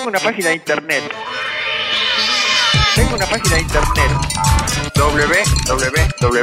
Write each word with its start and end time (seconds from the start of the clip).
Tengo 0.00 0.08
una 0.08 0.20
página 0.20 0.48
de 0.48 0.54
internet. 0.54 1.02
Tengo 2.94 3.16
una 3.16 3.26
página 3.26 3.56
de 3.56 3.60
internet. 3.60 4.10
www 4.94 5.60
www 6.00 6.40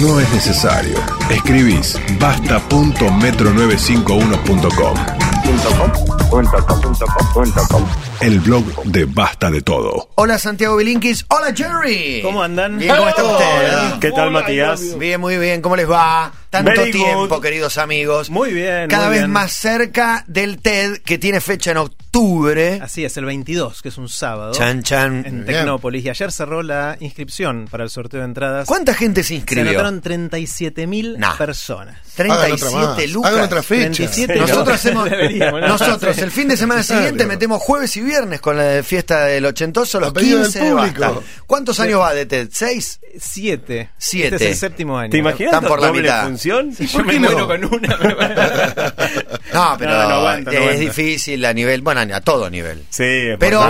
No 0.00 0.18
es 0.18 0.28
necesario. 0.32 0.98
Escribís 1.30 1.96
basta.metro951.com. 2.18 4.96
El 8.20 8.40
blog 8.40 8.64
de 8.86 9.04
Basta 9.04 9.52
de 9.52 9.62
Todo. 9.62 10.08
Hola 10.16 10.36
Santiago 10.40 10.78
Bilinkis. 10.78 11.24
Hola 11.28 11.54
Jerry. 11.54 12.22
¿Cómo 12.24 12.42
andan? 12.42 12.80
¿cómo 12.80 13.08
está 13.08 13.22
usted? 13.22 14.00
¿Qué 14.00 14.10
tal, 14.10 14.32
Matías? 14.32 14.98
Bien, 14.98 15.20
muy 15.20 15.38
bien. 15.38 15.62
¿Cómo 15.62 15.76
les 15.76 15.88
va? 15.88 16.32
Tanto 16.54 16.70
Very 16.80 16.92
tiempo, 16.92 17.28
good. 17.36 17.42
queridos 17.42 17.78
amigos. 17.78 18.30
Muy 18.30 18.52
bien. 18.52 18.88
Cada 18.88 19.06
muy 19.06 19.14
vez 19.14 19.20
bien. 19.22 19.30
más 19.32 19.52
cerca 19.52 20.24
del 20.28 20.58
TED 20.58 20.98
que 20.98 21.18
tiene 21.18 21.40
fecha 21.40 21.72
en 21.72 21.78
octubre. 21.78 22.78
Así 22.80 23.04
es, 23.04 23.16
el 23.16 23.24
22, 23.24 23.82
que 23.82 23.88
es 23.88 23.98
un 23.98 24.08
sábado. 24.08 24.52
Chan, 24.52 24.82
chan. 24.84 25.24
En 25.26 25.44
Tecnópolis. 25.44 26.04
Y 26.04 26.10
ayer 26.10 26.30
cerró 26.30 26.62
la 26.62 26.96
inscripción 27.00 27.66
para 27.68 27.82
el 27.82 27.90
sorteo 27.90 28.20
de 28.20 28.26
entradas. 28.26 28.68
¿Cuánta 28.68 28.94
gente 28.94 29.22
se 29.22 29.28
Se 29.30 29.34
inscribió? 29.34 29.70
anotaron 29.70 30.00
37 30.00 30.86
mil 30.86 31.18
Nah. 31.18 31.36
personas. 31.36 31.96
Hagan 32.16 32.30
otra 32.30 32.46
37 32.46 32.72
más. 32.76 33.10
lucas. 33.10 33.32
Hagan 33.32 33.44
otra 33.44 33.62
fecha. 33.64 33.82
37 33.96 34.36
Nosotros 34.36 34.66
no, 34.94 35.02
hacemos. 35.02 35.60
nosotros, 35.68 36.18
el 36.18 36.30
fin 36.30 36.46
de 36.46 36.56
semana 36.56 36.82
siguiente, 36.84 37.26
metemos 37.26 37.60
jueves 37.60 37.96
y 37.96 38.00
viernes 38.02 38.40
con 38.40 38.56
la 38.56 38.82
fiesta 38.84 39.24
del 39.24 39.44
ochentoso, 39.46 39.98
los 39.98 40.10
A 40.10 40.12
pedido 40.12 40.38
del 40.38 40.46
15 40.52 40.64
de 40.64 40.70
público. 40.70 41.24
¿Cuántos 41.48 41.80
años 41.80 42.00
va 42.00 42.14
de 42.14 42.26
TED? 42.26 42.48
¿Seis? 42.52 43.00
Siete. 43.18 43.90
Siete. 43.98 44.36
Este 44.36 44.44
es 44.46 44.52
el 44.52 44.56
séptimo 44.58 44.96
año. 44.98 45.10
¿Te 45.10 45.18
imaginas 45.18 45.54
Están 45.54 45.68
por 45.68 45.80
la 45.82 45.92
mitad. 45.92 46.24
función? 46.26 46.43
Yo 46.44 47.04
me 47.04 47.18
muero 47.18 47.46
con 47.46 47.64
una. 47.64 47.88
No, 49.52 49.76
pero 49.78 49.92
No, 49.92 50.38
no 50.38 50.40
no 50.40 50.50
es 50.50 50.80
difícil 50.80 51.44
a 51.44 51.52
nivel, 51.52 51.82
bueno, 51.82 52.00
a 52.00 52.20
todo 52.20 52.50
nivel. 52.50 52.84
Sí, 52.90 53.04
es 53.04 53.38
Pero 53.38 53.62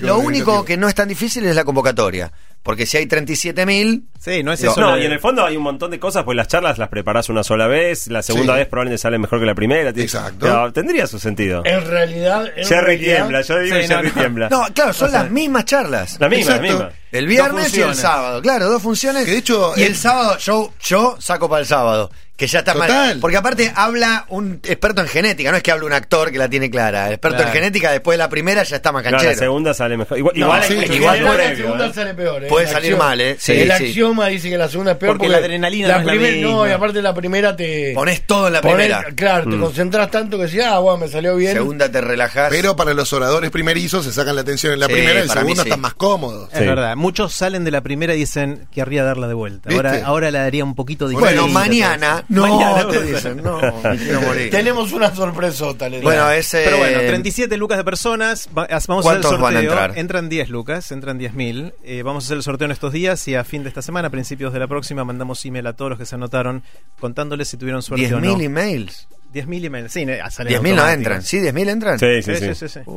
lo, 0.00 0.18
único 0.18 0.64
que 0.64 0.76
no 0.76 0.88
es 0.88 0.94
tan 0.94 1.08
difícil 1.08 1.44
es 1.46 1.56
la 1.56 1.64
convocatoria. 1.64 2.30
Porque 2.62 2.86
si 2.86 2.96
hay 2.96 3.06
37 3.06 3.66
mil, 3.66 4.04
Sí, 4.20 4.44
no 4.44 4.52
es 4.52 4.62
No, 4.62 4.70
eso. 4.70 4.80
No, 4.80 4.96
y 4.96 5.04
en 5.04 5.10
el 5.10 5.18
fondo 5.18 5.44
hay 5.44 5.56
un 5.56 5.64
montón 5.64 5.90
de 5.90 5.98
cosas, 5.98 6.22
pues 6.22 6.36
las 6.36 6.46
charlas 6.46 6.78
las 6.78 6.88
preparás 6.88 7.28
una 7.28 7.42
sola 7.42 7.66
vez, 7.66 8.06
la 8.06 8.22
segunda 8.22 8.52
Sí. 8.52 8.58
vez 8.60 8.68
probablemente 8.68 8.98
sale 9.02 9.18
mejor 9.18 9.40
que 9.40 9.46
la 9.46 9.54
primera. 9.56 9.90
Exacto. 9.90 10.36
Pero 10.40 10.72
tendría 10.72 11.08
su 11.08 11.18
sentido. 11.18 11.62
En 11.64 11.84
realidad. 11.84 12.46
En 12.56 12.64
Jerry 12.64 12.86
realidad- 12.86 13.16
tiembla, 13.16 13.40
yo 13.42 13.58
digo 13.58 13.76
Sí, 13.76 13.82
no, 13.88 13.96
Jerry 13.96 14.08
no. 14.08 14.14
tiembla. 14.14 14.48
no, 14.48 14.64
claro, 14.72 14.92
son 14.92 15.10
las 15.10 15.28
mismas 15.28 15.64
charlas. 15.64 16.18
La 16.20 16.28
misma, 16.28 16.52
Exacto. 16.56 16.62
la 16.62 16.72
misma. 16.72 16.90
El 17.10 17.26
viernes 17.26 17.76
y 17.76 17.80
el 17.80 17.94
sábado, 17.96 18.40
claro, 18.40 18.70
dos 18.70 18.80
funciones. 18.80 19.24
Que 19.24 19.32
de 19.32 19.38
hecho, 19.38 19.72
y 19.76 19.80
el 19.82 19.88
el- 19.88 19.96
sábado 19.96 20.38
yo 20.38 20.72
yo 20.84 21.16
saco 21.18 21.48
para 21.48 21.60
el 21.62 21.66
sábado, 21.66 22.10
que 22.36 22.46
ya 22.46 22.60
está 22.60 22.74
mal. 22.74 23.18
Porque 23.20 23.36
aparte 23.36 23.72
habla 23.74 24.24
un 24.28 24.54
experto 24.64 25.00
en 25.02 25.06
genética, 25.08 25.50
no 25.50 25.56
es 25.58 25.62
que 25.62 25.70
habla 25.70 25.86
un 25.86 25.92
actor 25.92 26.32
que 26.32 26.38
la 26.38 26.48
tiene 26.48 26.70
clara. 26.70 27.06
El 27.06 27.12
experto 27.14 27.36
Claro. 27.36 27.50
en 27.52 27.54
genética 27.54 27.92
después 27.92 28.14
de 28.14 28.18
la 28.18 28.28
primera 28.28 28.62
ya 28.64 28.76
está 28.76 28.90
más 28.90 29.02
Claro, 29.02 29.18
canchero. 29.18 29.32
la 29.34 29.38
segunda 29.38 29.74
sale 29.74 29.96
mejor. 29.96 30.18
Igual, 30.18 30.34
No, 30.36 30.46
igual, 30.46 30.62
sí, 30.64 30.72
hay- 30.72 30.84
en 30.86 30.92
igual 30.94 31.16
general 31.18 31.36
previo, 31.36 31.50
la 31.50 31.56
segunda 31.62 31.86
¿eh? 31.86 31.92
sale 31.94 32.14
peor. 32.14 32.44
¿eh? 32.44 32.46
Puede 32.48 32.66
La 32.66 32.72
salir 32.72 32.96
mal, 32.96 33.20
¿eh? 33.20 33.36
Sí, 33.38 33.52
el 33.52 33.66
sí. 33.68 33.84
axioma 33.84 34.26
dice 34.28 34.50
que 34.50 34.58
la 34.58 34.68
segunda 34.68 34.92
es 34.92 34.98
peor 34.98 35.12
Porque 35.18 35.28
la 35.28 35.38
adrenalina 35.38 35.88
no 35.88 35.98
es 36.00 36.04
la 36.06 36.12
primer- 36.12 36.36
No, 36.38 36.48
misma. 36.48 36.68
y 36.68 36.72
aparte 36.72 37.02
la 37.02 37.14
primera 37.14 37.54
te. 37.56 37.92
Pones 37.94 38.22
todo 38.26 38.46
en 38.48 38.52
la 38.54 38.60
pones- 38.60 38.76
primera. 38.88 39.04
Claro, 39.14 39.50
te 39.50 39.58
concentras 39.58 40.10
tanto 40.10 40.36
que 40.38 40.44
decís, 40.46 40.62
ah, 40.64 40.78
bueno, 40.80 40.98
me 40.98 41.08
salió 41.08 41.36
bien. 41.36 41.52
Segunda 41.52 41.92
te 41.92 42.00
relajás. 42.00 42.48
Pero 42.50 42.74
para 42.74 42.92
los 42.94 43.12
oradores 43.12 43.50
primerizos 43.50 44.04
se 44.04 44.12
sacan 44.12 44.34
la 44.34 44.40
atención 44.40 44.72
en 44.72 44.80
la 44.80 44.86
Sí, 44.86 44.92
primera 44.94 45.20
y 45.20 45.22
el 45.22 45.28
para 45.28 45.42
mí 45.42 45.48
segundo 45.50 45.62
sí. 45.62 45.68
están 45.68 45.80
más 45.80 45.94
cómodos. 45.94 46.48
Es 46.52 46.58
Sí. 46.58 46.64
verdad. 46.64 46.96
Muchos 46.96 47.32
salen 47.34 47.62
de 47.62 47.70
la 47.70 47.82
primera 47.82 48.14
y 48.14 48.18
dicen 48.18 48.66
querría 48.72 49.04
darla 49.04 49.28
de 49.28 49.34
vuelta. 49.34 49.68
¿Viste? 49.68 49.86
Ahora, 49.86 50.02
ahora 50.06 50.30
la 50.30 50.40
daría 50.42 50.64
un 50.64 50.74
poquito 50.74 51.06
difícil. 51.08 51.20
bueno, 51.36 51.46
mañana. 51.46 52.21
No, 52.28 52.46
Mañana. 52.46 52.88
te 52.88 53.02
dicen, 53.02 53.42
no, 53.42 53.60
me 53.60 53.96
quiero 53.98 54.20
morir. 54.22 54.50
Tenemos 54.50 54.92
una 54.92 55.14
sorpresota, 55.14 55.88
le 55.88 55.98
digo. 55.98 56.08
Bueno, 56.08 56.30
ese. 56.30 56.62
Pero 56.64 56.78
bueno, 56.78 56.98
37 57.00 57.56
lucas 57.56 57.78
de 57.78 57.84
personas. 57.84 58.48
va- 58.56 58.64
as- 58.64 58.86
Vamos 58.86 59.06
a 59.06 59.10
hacer 59.10 59.16
el 59.18 59.22
¿Cuántos 59.22 59.30
sorteo. 59.30 59.42
van 59.44 59.56
a 59.56 59.60
entrar? 59.60 59.98
Entran 59.98 60.28
10 60.28 60.48
lucas, 60.48 60.90
entran 60.92 61.18
10 61.18 61.34
mil. 61.34 61.74
Eh, 61.84 62.02
vamos 62.02 62.24
a 62.24 62.26
hacer 62.26 62.36
el 62.38 62.42
sorteo 62.42 62.64
en 62.66 62.72
estos 62.72 62.92
días 62.92 63.26
y 63.28 63.34
a 63.34 63.44
fin 63.44 63.62
de 63.62 63.68
esta 63.68 63.82
semana, 63.82 64.08
a 64.08 64.10
principios 64.10 64.52
de 64.52 64.58
la 64.58 64.66
próxima, 64.68 65.04
mandamos 65.04 65.44
email 65.44 65.66
a 65.66 65.72
todos 65.74 65.90
los 65.90 65.98
que 65.98 66.06
se 66.06 66.14
anotaron 66.14 66.62
contándoles 67.00 67.48
si 67.48 67.56
tuvieron 67.56 67.82
suerte 67.82 68.06
o 68.14 68.18
10.000 68.18 68.22
no. 68.36 68.40
emails. 68.40 69.08
10.000 69.32 69.64
emails. 69.64 69.92
Sí, 69.92 70.04
ne- 70.04 70.18
salen 70.30 70.52
10.000 70.54 70.62
no 70.62 70.68
automáticos. 70.82 70.92
entran. 70.98 71.22
¿Sí? 71.22 71.38
¿10.000 71.40 71.68
entran? 71.68 71.98
Sí, 71.98 72.06
sí, 72.22 72.34
Sí, 72.34 72.40
sí. 72.40 72.54
sí, 72.54 72.68
sí, 72.68 72.80
sí. 72.84 72.90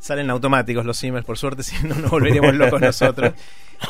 Salen 0.00 0.30
automáticos 0.30 0.84
los 0.86 1.02
emails, 1.04 1.26
por 1.26 1.36
suerte, 1.38 1.62
si 1.64 1.74
no 1.86 1.94
nos 1.96 2.10
volveríamos 2.10 2.54
locos 2.54 2.80
nosotros. 2.80 3.32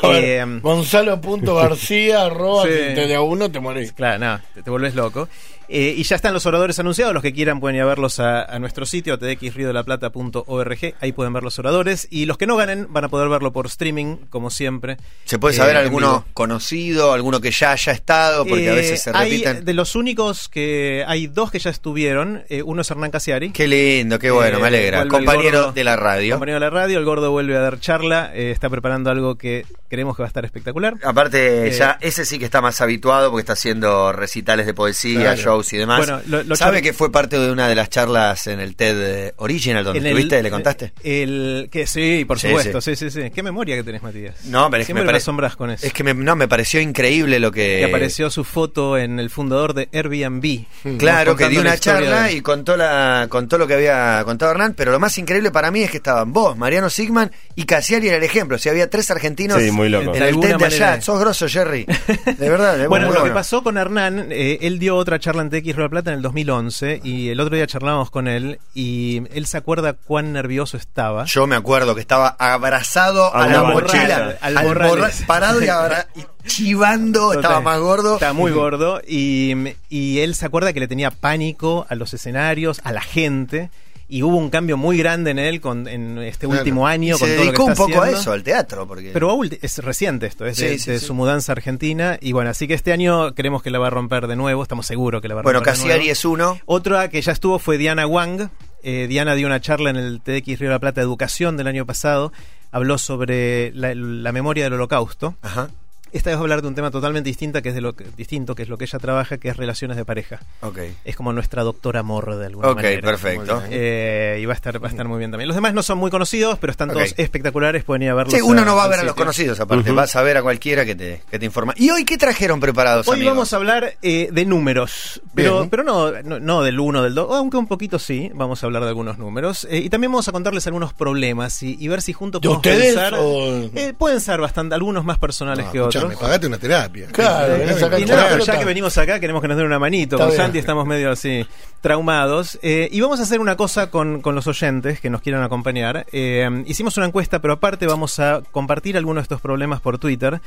Eh, 0.03 0.45
Gonzalo.garcía, 0.61 2.25
arroba, 2.25 2.63
Sí. 2.63 2.69
si 2.71 2.95
te 2.95 3.07
de 3.07 3.15
a 3.15 3.21
uno 3.21 3.49
te 3.51 3.59
morís. 3.59 3.91
Claro, 3.93 4.19
no, 4.19 4.39
te, 4.53 4.63
te 4.63 4.69
vuelves 4.69 4.95
loco. 4.95 5.27
Eh, 5.71 5.93
y 5.97 6.01
ya 6.01 6.15
están 6.15 6.33
los 6.33 6.47
oradores 6.47 6.79
anunciados. 6.79 7.13
Los 7.13 7.21
que 7.21 7.31
quieran 7.31 7.59
pueden 7.59 7.75
ir 7.75 7.83
a 7.83 7.85
verlos 7.85 8.19
a, 8.19 8.41
a 8.43 8.57
nuestro 8.57 8.87
sitio, 8.87 9.19
tdxriodelaplata.org. 9.19 10.95
Ahí 10.99 11.11
pueden 11.11 11.31
ver 11.33 11.43
los 11.43 11.59
oradores. 11.59 12.07
Y 12.09 12.25
los 12.25 12.39
que 12.39 12.47
no 12.47 12.55
ganen 12.55 12.87
van 12.89 13.03
a 13.05 13.09
poder 13.09 13.29
verlo 13.29 13.53
por 13.53 13.67
streaming, 13.67 14.15
como 14.31 14.49
siempre. 14.49 14.97
¿Se 15.25 15.37
puede 15.37 15.53
saber 15.55 15.75
Eh, 15.75 15.79
alguno 15.79 16.25
conocido, 16.33 17.13
alguno 17.13 17.39
que 17.39 17.51
ya 17.51 17.73
haya 17.73 17.91
estado? 17.91 18.45
Porque 18.47 18.67
a 18.67 18.73
Eh, 18.73 18.75
veces 18.77 19.03
se 19.03 19.11
hay 19.13 19.29
repiten. 19.43 19.65
de 19.65 19.73
los 19.73 19.95
únicos 19.95 20.49
que 20.49 21.03
hay 21.07 21.27
dos 21.27 21.51
que 21.51 21.59
ya 21.59 21.69
estuvieron. 21.69 22.43
Eh, 22.49 22.63
uno 22.63 22.81
es 22.81 22.89
Hernán 22.89 23.11
Casiari. 23.11 23.51
Qué 23.51 23.67
lindo, 23.67 24.17
qué 24.17 24.31
bueno, 24.31 24.57
Eh, 24.57 24.61
me 24.61 24.67
alegra. 24.69 25.07
Compañero 25.07 25.59
gordo. 25.59 25.71
de 25.73 25.83
la 25.83 25.95
radio. 25.95 26.33
Compañero 26.35 26.55
de 26.55 26.65
la 26.65 26.69
radio, 26.71 26.97
el 26.97 27.05
gordo 27.05 27.29
vuelve 27.29 27.55
a 27.55 27.59
dar 27.59 27.79
charla. 27.79 28.31
eh, 28.33 28.49
está 28.49 28.69
preparando 28.71 29.11
algo 29.11 29.35
que 29.37 29.65
creemos 29.89 30.15
que 30.15 30.21
va 30.23 30.27
a 30.27 30.29
estar 30.29 30.45
espectacular. 30.45 30.95
Aparte, 31.03 31.67
Eh, 31.67 31.71
ya 31.71 31.97
ese 32.01 32.23
sí 32.25 32.39
que 32.39 32.45
está 32.45 32.61
más 32.61 32.79
habituado 32.81 33.29
porque 33.31 33.41
está 33.41 33.53
haciendo 33.53 34.13
recitales 34.13 34.65
de 34.65 34.73
poesía, 34.73 35.19
Claro. 35.21 35.41
shows 35.41 35.73
y 35.73 35.77
demás. 35.77 35.97
Bueno, 35.99 36.21
lo- 36.27 36.43
lo 36.43 36.55
¿Sabe 36.55 36.81
que 36.81 36.93
fue 36.93 37.11
parte 37.11 37.37
de 37.39 37.51
una 37.51 37.67
de 37.67 37.75
las 37.75 37.89
charlas 37.89 38.47
en 38.47 38.59
el 38.59 38.75
TED 38.75 38.97
eh, 39.27 39.33
Original 39.37 39.83
donde 39.83 39.99
En 39.99 40.05
el- 40.05 40.11
estuviste? 40.11 40.41
¿Le 40.43 40.49
contaste? 40.51 40.93
El, 41.03 41.69
que 41.71 41.87
sí, 41.87 42.23
por 42.25 42.39
Sí, 42.39 42.47
supuesto, 42.47 42.79
sí. 42.81 42.95
sí, 42.95 43.09
sí, 43.09 43.29
Qué 43.33 43.43
memoria 43.43 43.75
que 43.75 43.83
tenés, 43.83 44.01
Matías. 44.03 44.45
No, 44.45 44.69
pero 44.69 44.81
es 44.81 44.85
que 44.87 44.93
Siempre 44.93 45.01
me, 45.01 45.05
me, 45.05 45.07
pare- 45.09 45.17
asombras 45.17 45.55
con 45.55 45.71
eso. 45.71 45.85
Es 45.85 45.93
que 45.93 46.03
me, 46.03 46.13
no, 46.13 46.35
me 46.35 46.47
pareció 46.47 46.79
increíble 46.81 47.39
lo 47.39 47.51
que. 47.51 47.79
que 47.79 47.85
apareció 47.85 48.29
su 48.29 48.43
foto 48.43 48.97
en 48.97 49.19
el 49.19 49.29
fundador 49.29 49.73
de 49.73 49.89
Airbnb. 49.91 50.65
Claro, 50.97 51.35
que 51.35 51.49
dio 51.49 51.61
una 51.61 51.77
charla 51.77 52.23
de- 52.23 52.33
y 52.33 52.41
contó 52.41 52.77
la 52.77 53.27
contó 53.29 53.57
lo 53.57 53.67
que 53.67 53.73
había 53.73 54.21
contado 54.25 54.51
Hernán, 54.51 54.73
pero 54.75 54.91
lo 54.91 54.99
más 54.99 55.17
increíble 55.17 55.51
para 55.51 55.71
mí 55.71 55.81
es 55.81 55.91
que 55.91 55.97
estaban 55.97 56.31
vos, 56.33 56.57
Mariano 56.57 56.89
Sigman 56.89 57.31
y 57.55 57.65
Casiari 57.65 58.07
era 58.07 58.17
el 58.17 58.23
ejemplo. 58.23 58.57
Si 58.57 58.69
había 58.69 58.89
tres 58.89 59.09
argentinos 59.11 59.61
Sí, 59.61 59.71
muy 59.79 59.89
loco. 59.89 60.13
en 60.15 60.23
alguna 60.23 60.47
TED 60.49 60.57
de 60.57 60.65
allá. 60.65 60.85
manera. 60.87 61.01
Sos 61.01 61.19
grosso, 61.19 61.47
Jerry. 61.47 61.85
De 61.85 62.49
verdad, 62.49 62.77
de 62.77 62.87
Bueno, 62.89 63.11
lo 63.11 63.23
que 63.23 63.31
pasó 63.31 63.63
con 63.63 63.77
Hernán, 63.77 64.27
eh, 64.31 64.59
él 64.61 64.79
dio 64.79 64.95
otra 64.95 65.19
charla 65.19 65.41
en 65.41 65.49
TX 65.49 65.63
Río 65.65 65.75
de 65.75 65.81
la 65.83 65.89
Plata 65.89 66.11
en 66.11 66.17
el 66.17 66.21
2011 66.21 67.01
y 67.03 67.29
el 67.29 67.39
otro 67.39 67.55
día 67.55 67.65
charlábamos 67.67 68.11
con 68.11 68.27
él 68.27 68.59
y 68.73 69.23
él 69.33 69.45
se 69.47 69.57
acuerda 69.57 69.93
cuán 69.93 70.33
nervioso 70.33 70.77
estaba. 70.77 71.25
Yo 71.25 71.47
me 71.47 71.55
acuerdo 71.55 71.95
que 71.95 72.01
estaba 72.01 72.35
abrazado 72.39 73.33
a, 73.35 73.43
A 73.43 73.47
la 73.47 73.63
mochila, 73.63 74.37
al 74.41 74.57
al 74.57 74.65
borra- 74.67 75.09
parado 75.25 75.63
y, 75.63 75.67
abra- 75.69 76.07
y 76.15 76.23
chivando, 76.47 77.33
estaba 77.33 77.55
Total. 77.55 77.63
más 77.63 77.79
gordo. 77.79 78.13
Estaba 78.15 78.33
muy 78.33 78.51
gordo 78.51 79.01
y, 79.07 79.53
y 79.89 80.19
él 80.19 80.35
se 80.35 80.45
acuerda 80.45 80.73
que 80.73 80.79
le 80.79 80.87
tenía 80.87 81.11
pánico 81.11 81.85
a 81.89 81.95
los 81.95 82.13
escenarios, 82.13 82.81
a 82.83 82.91
la 82.91 83.01
gente. 83.01 83.69
Y 84.11 84.23
hubo 84.23 84.37
un 84.37 84.49
cambio 84.49 84.75
muy 84.75 84.97
grande 84.97 85.29
en 85.31 85.37
él 85.39 85.61
con, 85.61 85.87
en 85.87 86.17
este 86.17 86.47
Claro. 86.47 86.61
último 86.61 86.89
Y 86.89 86.91
año. 86.91 87.15
se 87.15 87.19
con 87.19 87.29
lo 87.29 87.35
que 87.35 87.41
dedicó 87.45 87.65
un 87.65 87.75
poco 87.75 88.01
a 88.01 88.09
eso, 88.09 88.31
al 88.31 88.41
teatro. 88.43 88.87
Porque... 88.87 89.11
Pero 89.13 89.39
es 89.61 89.77
reciente 89.77 90.25
esto, 90.25 90.45
es 90.47 90.57
de, 90.57 90.69
Sí, 90.77 90.79
sí, 90.79 90.91
de 90.91 90.99
sí. 90.99 91.05
su 91.05 91.13
mudanza 91.13 91.51
a 91.51 91.53
Argentina. 91.53 92.17
Y 92.19 92.31
bueno, 92.31 92.49
así 92.49 92.67
que 92.67 92.73
este 92.73 92.91
año 92.91 93.35
creemos 93.35 93.61
que 93.61 93.69
la 93.69 93.77
va 93.77 93.87
a 93.87 93.91
romper 93.91 94.25
de 94.25 94.35
nuevo, 94.35 94.63
estamos 94.63 94.87
seguros 94.87 95.21
que 95.21 95.27
la 95.27 95.35
va 95.35 95.41
a 95.41 95.43
bueno, 95.43 95.59
romper 95.59 95.73
de 95.73 95.77
Casiari 95.79 95.99
nuevo. 95.99 96.11
es 96.11 96.25
uno. 96.25 96.59
Otra 96.65 97.09
que 97.09 97.21
ya 97.21 97.31
estuvo 97.31 97.59
fue 97.59 97.77
Diana 97.77 98.07
Wang. 98.07 98.49
Eh, 98.81 99.05
Diana 99.07 99.35
dio 99.35 99.45
una 99.45 99.61
charla 99.61 99.91
en 99.91 99.97
el 99.97 100.21
TX 100.21 100.57
Río 100.59 100.69
de 100.69 100.75
la 100.75 100.79
Plata 100.79 101.01
Educación 101.01 101.55
del 101.55 101.67
año 101.67 101.85
pasado. 101.85 102.33
Habló 102.71 102.97
sobre 102.97 103.71
la, 103.73 103.93
la 103.93 104.31
memoria 104.31 104.63
del 104.63 104.73
holocausto. 104.73 105.35
Ajá. 105.43 105.69
Esta 106.11 106.29
vez 106.29 106.37
va 106.37 106.41
a 106.41 106.43
hablar 106.43 106.61
de 106.61 106.67
un 106.67 106.75
tema 106.75 106.91
totalmente 106.91 107.29
distinto 107.29 107.61
que 107.61 107.69
es 107.69 107.75
de 107.75 107.81
lo 107.81 107.93
que, 107.95 108.05
distinto, 108.17 108.55
que 108.55 108.63
es 108.63 108.69
lo 108.69 108.77
que 108.77 108.85
ella 108.85 108.99
trabaja, 108.99 109.37
que 109.37 109.49
es 109.49 109.57
relaciones 109.57 109.97
de 109.97 110.05
pareja. 110.05 110.39
Ok. 110.61 110.79
Es 111.05 111.15
como 111.15 111.33
nuestra 111.33 111.63
doctora 111.63 111.99
amor 112.01 112.35
de 112.35 112.45
alguna 112.47 112.69
Ok, 112.69 112.75
manera. 112.77 113.01
perfecto. 113.01 113.61
Eh, 113.69 114.39
y 114.41 114.45
va 114.45 114.53
a 114.53 114.55
estar 114.55 114.81
va 114.83 114.87
a 114.87 114.91
estar 114.91 115.07
muy 115.07 115.19
bien 115.19 115.31
también. 115.31 115.47
Los 115.47 115.55
demás 115.55 115.73
no 115.73 115.83
son 115.83 115.97
muy 115.97 116.09
conocidos, 116.11 116.57
pero 116.59 116.71
están 116.71 116.89
Ok. 116.89 116.95
todos 116.97 117.13
espectaculares, 117.17 117.83
pueden 117.83 118.03
ir 118.03 118.09
a 118.09 118.15
verlos. 118.15 118.33
Sí, 118.33 118.41
uno 118.41 118.63
no 118.65 118.75
va 118.75 118.85
a 118.85 118.87
ver 118.87 118.99
a 118.99 119.03
los 119.03 119.15
conocidos, 119.15 119.59
aparte. 119.59 119.89
Ujú. 119.89 119.95
Vas 119.95 120.15
a 120.15 120.21
ver 120.23 120.37
a 120.37 120.41
cualquiera 120.41 120.85
que 120.85 120.95
te, 120.95 121.21
que 121.29 121.39
te 121.39 121.45
informa. 121.45 121.73
¿Y 121.77 121.89
hoy 121.91 122.05
qué 122.05 122.17
trajeron 122.17 122.59
preparados, 122.59 123.07
Hoy 123.07 123.15
amigos? 123.15 123.33
vamos 123.35 123.53
a 123.53 123.55
hablar 123.57 123.93
eh, 124.01 124.29
de 124.31 124.45
números, 124.45 125.21
pero, 125.35 125.57
Bien. 125.59 125.69
pero 125.69 125.83
no, 125.83 126.11
no, 126.23 126.39
no 126.39 126.63
del 126.63 126.79
1, 126.79 127.03
del 127.03 127.15
2, 127.15 127.35
aunque 127.35 127.57
un 127.57 127.67
poquito 127.67 127.99
sí, 127.99 128.31
vamos 128.33 128.63
a 128.63 128.65
hablar 128.65 128.83
de 128.83 128.89
algunos 128.89 129.17
números. 129.17 129.67
Eh, 129.69 129.77
y 129.79 129.89
también 129.89 130.11
vamos 130.11 130.27
a 130.27 130.31
contarles 130.31 130.65
algunos 130.67 130.93
problemas 130.93 131.61
y, 131.63 131.77
y 131.79 131.87
ver 131.87 132.01
si 132.01 132.13
juntos 132.13 132.41
¿De 132.41 132.47
podemos 132.47 132.65
ustedes 132.65 132.93
pensar. 132.95 133.13
o- 133.19 133.69
Eh, 133.75 133.93
pueden 133.97 134.21
ser 134.21 134.39
bastante, 134.39 134.75
algunos 134.75 135.03
más 135.05 135.17
personales 135.19 135.65
No, 135.65 135.71
que 135.71 135.77
escuchame, 135.79 135.98
otros. 136.05 136.19
pagate 136.19 136.47
una 136.47 136.57
terapia. 136.57 137.07
Claro, 137.11 137.57
Y 137.97 138.05
no, 138.05 138.15
pero 138.29 138.39
ya 138.39 138.59
que 138.59 138.65
venimos 138.65 138.97
acá 138.97 139.19
queremos 139.19 139.41
que 139.41 139.47
nos 139.47 139.57
den 139.57 139.65
una 139.65 139.79
manito. 139.79 140.15
Está 140.15 140.25
con 140.25 140.33
bien. 140.33 140.41
Santi 140.41 140.57
estamos 140.59 140.85
medio 140.85 141.11
así 141.11 141.45
traumados. 141.81 142.59
Eh, 142.61 142.89
y 142.91 143.01
vamos 143.01 143.19
a 143.19 143.23
hacer 143.23 143.39
una 143.39 143.55
cosa 143.55 143.89
con, 143.89 144.21
con 144.21 144.35
los 144.35 144.47
oyentes 144.47 144.99
que 144.99 145.09
nos 145.09 145.21
quieran 145.21 145.43
acompañar. 145.43 146.05
Eh, 146.11 146.63
hicimos 146.65 146.97
una 146.97 147.05
encuesta, 147.07 147.39
pero 147.39 147.53
aparte 147.53 147.87
vamos 147.87 148.19
a 148.19 148.41
compartir 148.51 148.97
algunos 148.97 149.21
de 149.21 149.25
estos 149.25 149.41
problemas 149.41 149.81
por 149.81 149.97
Twitter. 149.99 150.41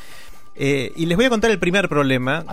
Eh, 0.55 0.93
y 0.97 1.07
les 1.07 1.17
voy 1.17 1.27
a 1.27 1.31
contar 1.31 1.51
el 1.51 1.59
primer 1.59 1.89
problema. 1.89 2.45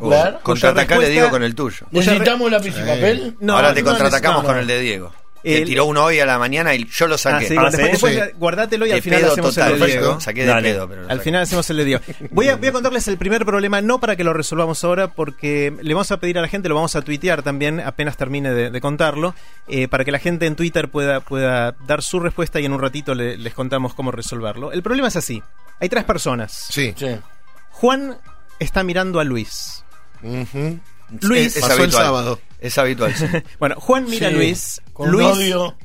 Contraatacá 0.44 0.98
le 0.98 1.10
digo 1.10 1.30
con 1.30 1.44
el 1.44 1.54
tuyo. 1.56 1.86
¿Necesitamos 1.92 2.50
lápiz 2.50 2.74
y 2.78 2.88
papel? 2.88 3.36
No, 3.40 3.56
Ahora 3.56 3.74
te 3.74 3.82
no, 3.82 3.90
contraatacamos 3.90 4.44
con 4.44 4.58
el 4.58 4.68
de 4.68 4.80
Diego. 4.80 5.12
El- 5.44 5.66
tiró 5.66 5.86
uno 5.86 6.04
hoy 6.04 6.20
a 6.20 6.26
la 6.26 6.38
mañana 6.38 6.74
y 6.76 6.86
yo 6.86 7.08
lo 7.08 7.16
Ah, 7.16 7.18
saqué. 7.18 7.48
sí, 7.48 7.56
Ah, 7.58 7.64
después, 7.70 7.86
¿sí? 7.86 7.92
después 7.92 8.14
Sí. 8.16 8.36
guardátelo 8.38 8.86
y 8.86 8.90
De 8.90 8.96
al 8.96 9.02
final 9.02 9.20
pedo 9.22 9.32
hacemos 9.32 9.56
total. 9.56 9.74
el 9.74 9.80
de 9.80 9.86
Diego. 9.86 10.20
Saqué 10.20 10.46
de 10.46 10.62
pedo, 10.62 10.88
pero 10.90 11.02
Al 11.04 11.08
saqué. 11.08 11.22
final 11.24 11.42
hacemos 11.44 11.70
el 11.70 11.78
de 11.78 11.86
Diego. 11.86 12.02
Voy 12.32 12.48
a, 12.50 12.56
voy 12.58 12.68
a 12.68 12.72
contarles 12.72 13.08
el 13.08 13.18
primer 13.18 13.46
problema, 13.46 13.82
no 13.82 14.00
para 14.00 14.16
que 14.16 14.24
lo 14.24 14.34
resolvamos 14.34 14.84
ahora, 14.84 15.14
porque 15.14 15.74
le 15.82 15.94
vamos 15.94 16.12
a 16.12 16.18
pedir 16.20 16.38
a 16.38 16.42
la 16.42 16.48
gente, 16.48 16.68
lo 16.70 16.76
vamos 16.76 16.96
a 16.96 17.02
tuitear 17.02 17.42
también, 17.44 17.80
apenas 17.80 18.18
termine 18.18 18.52
de, 18.54 18.70
de 18.70 18.82
contarlo, 18.82 19.34
eh, 19.68 19.88
para 19.88 20.04
que 20.04 20.12
la 20.12 20.20
gente 20.20 20.46
en 20.46 20.56
Twitter 20.56 20.90
pueda, 20.90 21.20
pueda 21.22 21.72
dar 21.88 22.04
su 22.04 22.20
respuesta 22.20 22.60
y 22.60 22.66
en 22.66 22.74
un 22.74 22.82
ratito 22.82 23.16
le- 23.16 23.38
les 23.38 23.54
contamos 23.54 23.94
cómo 23.94 24.12
resolverlo. 24.12 24.72
El 24.72 24.84
problema 24.84 25.08
es 25.08 25.16
así. 25.16 25.42
Hay 25.80 25.88
tres 25.90 26.04
personas. 26.04 26.68
Sí. 26.70 26.94
Sí. 26.98 27.08
Juan 27.72 28.18
está 28.60 28.84
mirando 28.84 29.20
a 29.22 29.24
Luis. 29.24 29.86
Luis 31.22 31.48
es, 31.48 31.56
es 31.56 31.62
pasó 31.62 31.76
el 31.76 31.82
habitual. 31.84 32.04
sábado. 32.06 32.40
Es 32.60 32.78
habitual. 32.78 33.16
sí. 33.16 33.26
Bueno, 33.60 33.76
Juan 33.80 34.06
mira 34.10 34.28
a. 34.28 34.32
Luis. 34.32 34.82
Con 35.00 35.12
Luis, 35.12 35.28
odio. 35.28 35.76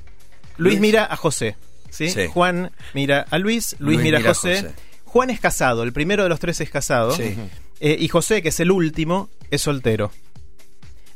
Luis 0.56 0.80
mira 0.80 1.06
a 1.08 1.16
José. 1.16 1.56
¿sí? 1.90 2.08
Sí. 2.10 2.26
Juan 2.26 2.72
mira 2.94 3.24
a 3.30 3.38
Luis, 3.38 3.76
Luis, 3.78 3.96
Luis 3.96 3.98
mira, 4.02 4.18
mira 4.18 4.30
a 4.30 4.34
José. 4.34 4.56
José. 4.56 4.74
Juan 5.04 5.30
es 5.30 5.38
casado, 5.38 5.84
el 5.84 5.92
primero 5.92 6.24
de 6.24 6.28
los 6.28 6.40
tres 6.40 6.60
es 6.60 6.68
casado. 6.68 7.12
Sí. 7.12 7.36
Eh, 7.78 7.96
y 7.98 8.08
José, 8.08 8.42
que 8.42 8.48
es 8.48 8.58
el 8.58 8.72
último, 8.72 9.28
es 9.52 9.62
soltero. 9.62 10.10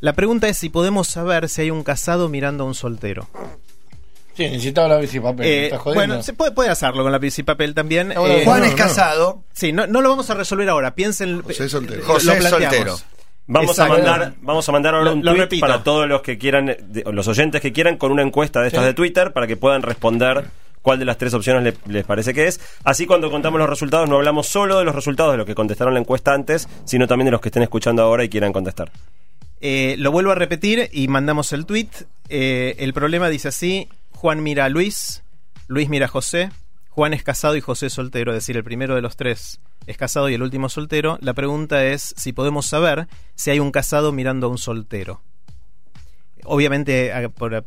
La 0.00 0.12
pregunta 0.12 0.49
es 0.49 0.56
si 0.56 0.69
podemos 0.69 1.09
saber 1.09 1.49
si 1.49 1.62
hay 1.62 1.71
un 1.73 1.83
casado 1.83 2.29
mirando 2.29 2.62
a 2.62 2.67
un 2.69 2.75
soltero. 2.77 3.27
Sí, 4.37 4.45
necesitaba 4.45 4.87
lápiz 4.87 5.12
y 5.15 5.19
papel. 5.19 5.39
¿me 5.39 5.47
Eh, 5.49 5.65
estás 5.67 5.83
bueno, 5.83 6.23
se 6.23 6.33
puede, 6.35 6.53
puede 6.53 6.71
hacerlo 6.71 7.03
con 7.03 7.11
lápiz 7.11 7.37
y 7.41 7.43
papel 7.43 7.75
también. 7.75 8.12
Eh, 8.12 8.43
Juan 8.45 8.61
no, 8.61 8.67
es 8.67 8.71
no. 8.71 8.77
casado. 8.77 9.43
Sí, 9.53 9.73
no, 9.73 9.89
no 9.89 10.00
lo 10.00 10.11
vamos 10.11 10.31
a 10.31 10.35
resolver 10.35 10.69
ahora. 10.69 10.95
Piensen. 10.95 11.43
José 11.43 11.65
es 11.65 11.73
soltero. 11.73 12.03
lo 12.03 12.06
José 12.06 12.31
es 12.35 12.39
planteamos. 12.47 12.71
soltero. 13.00 13.18
Vamos 13.50 13.79
a 13.79 13.89
mandar, 13.89 14.35
vamos 14.43 14.69
a 14.69 14.73
mandar 14.73 14.95
ahora 14.95 15.06
Lo- 15.11 15.15
un 15.15 15.23
tweet 15.49 15.59
para 15.61 15.83
todos 15.83 16.06
los 16.06 16.21
que 16.23 16.37
quieran, 16.39 16.67
de- 16.67 17.05
los 17.12 17.27
oyentes 17.29 17.61
que 17.62 17.73
quieran, 17.73 17.97
con 17.97 18.12
una 18.12 18.23
encuesta 18.23 18.61
de 18.61 18.69
estas 18.69 18.83
Sí. 18.83 18.87
de 18.89 18.95
Twitter 18.95 19.33
para 19.33 19.47
que 19.47 19.56
puedan 19.56 19.83
responder 19.83 20.45
cuál 20.83 20.99
de 20.99 21.05
las 21.06 21.17
tres 21.19 21.33
opciones 21.35 21.62
le- 21.65 21.93
les 21.93 22.05
parece 22.05 22.33
que 22.35 22.47
es. 22.47 22.61
Así 22.85 23.06
cuando 23.06 23.31
contamos 23.31 23.59
los 23.59 23.69
resultados 23.69 24.09
no 24.09 24.17
hablamos 24.17 24.47
solo 24.47 24.79
de 24.79 24.85
los 24.85 24.95
resultados 24.95 25.33
de 25.33 25.39
los 25.39 25.47
que 25.47 25.55
contestaron 25.55 25.95
la 25.95 26.00
encuesta 26.00 26.33
antes, 26.35 26.69
sino 26.85 27.06
también 27.06 27.25
de 27.25 27.31
los 27.33 27.41
que 27.41 27.49
estén 27.49 27.62
escuchando 27.62 28.03
ahora 28.03 28.23
y 28.23 28.29
quieran 28.29 28.53
contestar. 28.53 28.91
Eh, 29.61 29.97
lo 29.99 30.12
vuelvo 30.12 30.31
a 30.31 30.35
repetir 30.37 30.89
y 30.93 31.09
mandamos 31.09 31.53
el 31.53 31.67
tweet. 31.67 31.89
Eh, 32.29 32.77
el 32.79 32.93
problema 32.93 33.29
dice 33.29 33.49
así: 33.49 33.89
Juan 34.12 34.43
mira 34.43 34.67
a 34.67 34.69
Luis, 34.69 35.23
Luis 35.67 35.89
mira 35.89 36.05
a 36.06 36.09
José, 36.09 36.50
Juan 36.99 37.15
es 37.15 37.23
casado 37.23 37.55
y 37.55 37.61
José 37.61 37.87
es 37.87 37.93
soltero, 37.93 38.33
es 38.33 38.39
decir, 38.39 38.56
el 38.56 38.65
primero 38.65 38.97
de 38.97 39.00
los 39.03 39.15
tres 39.15 39.61
es 39.87 39.97
casado 39.97 40.29
y 40.31 40.35
el 40.35 40.43
último 40.43 40.69
soltero. 40.69 41.17
La 41.23 41.33
pregunta 41.33 41.85
es 41.87 42.12
si 42.17 42.33
podemos 42.33 42.67
saber 42.67 43.06
si 43.37 43.50
hay 43.53 43.61
un 43.61 43.71
casado 43.71 44.11
mirando 44.11 44.49
a 44.49 44.50
un 44.50 44.59
soltero. 44.59 45.23
Obviamente, 46.43 47.12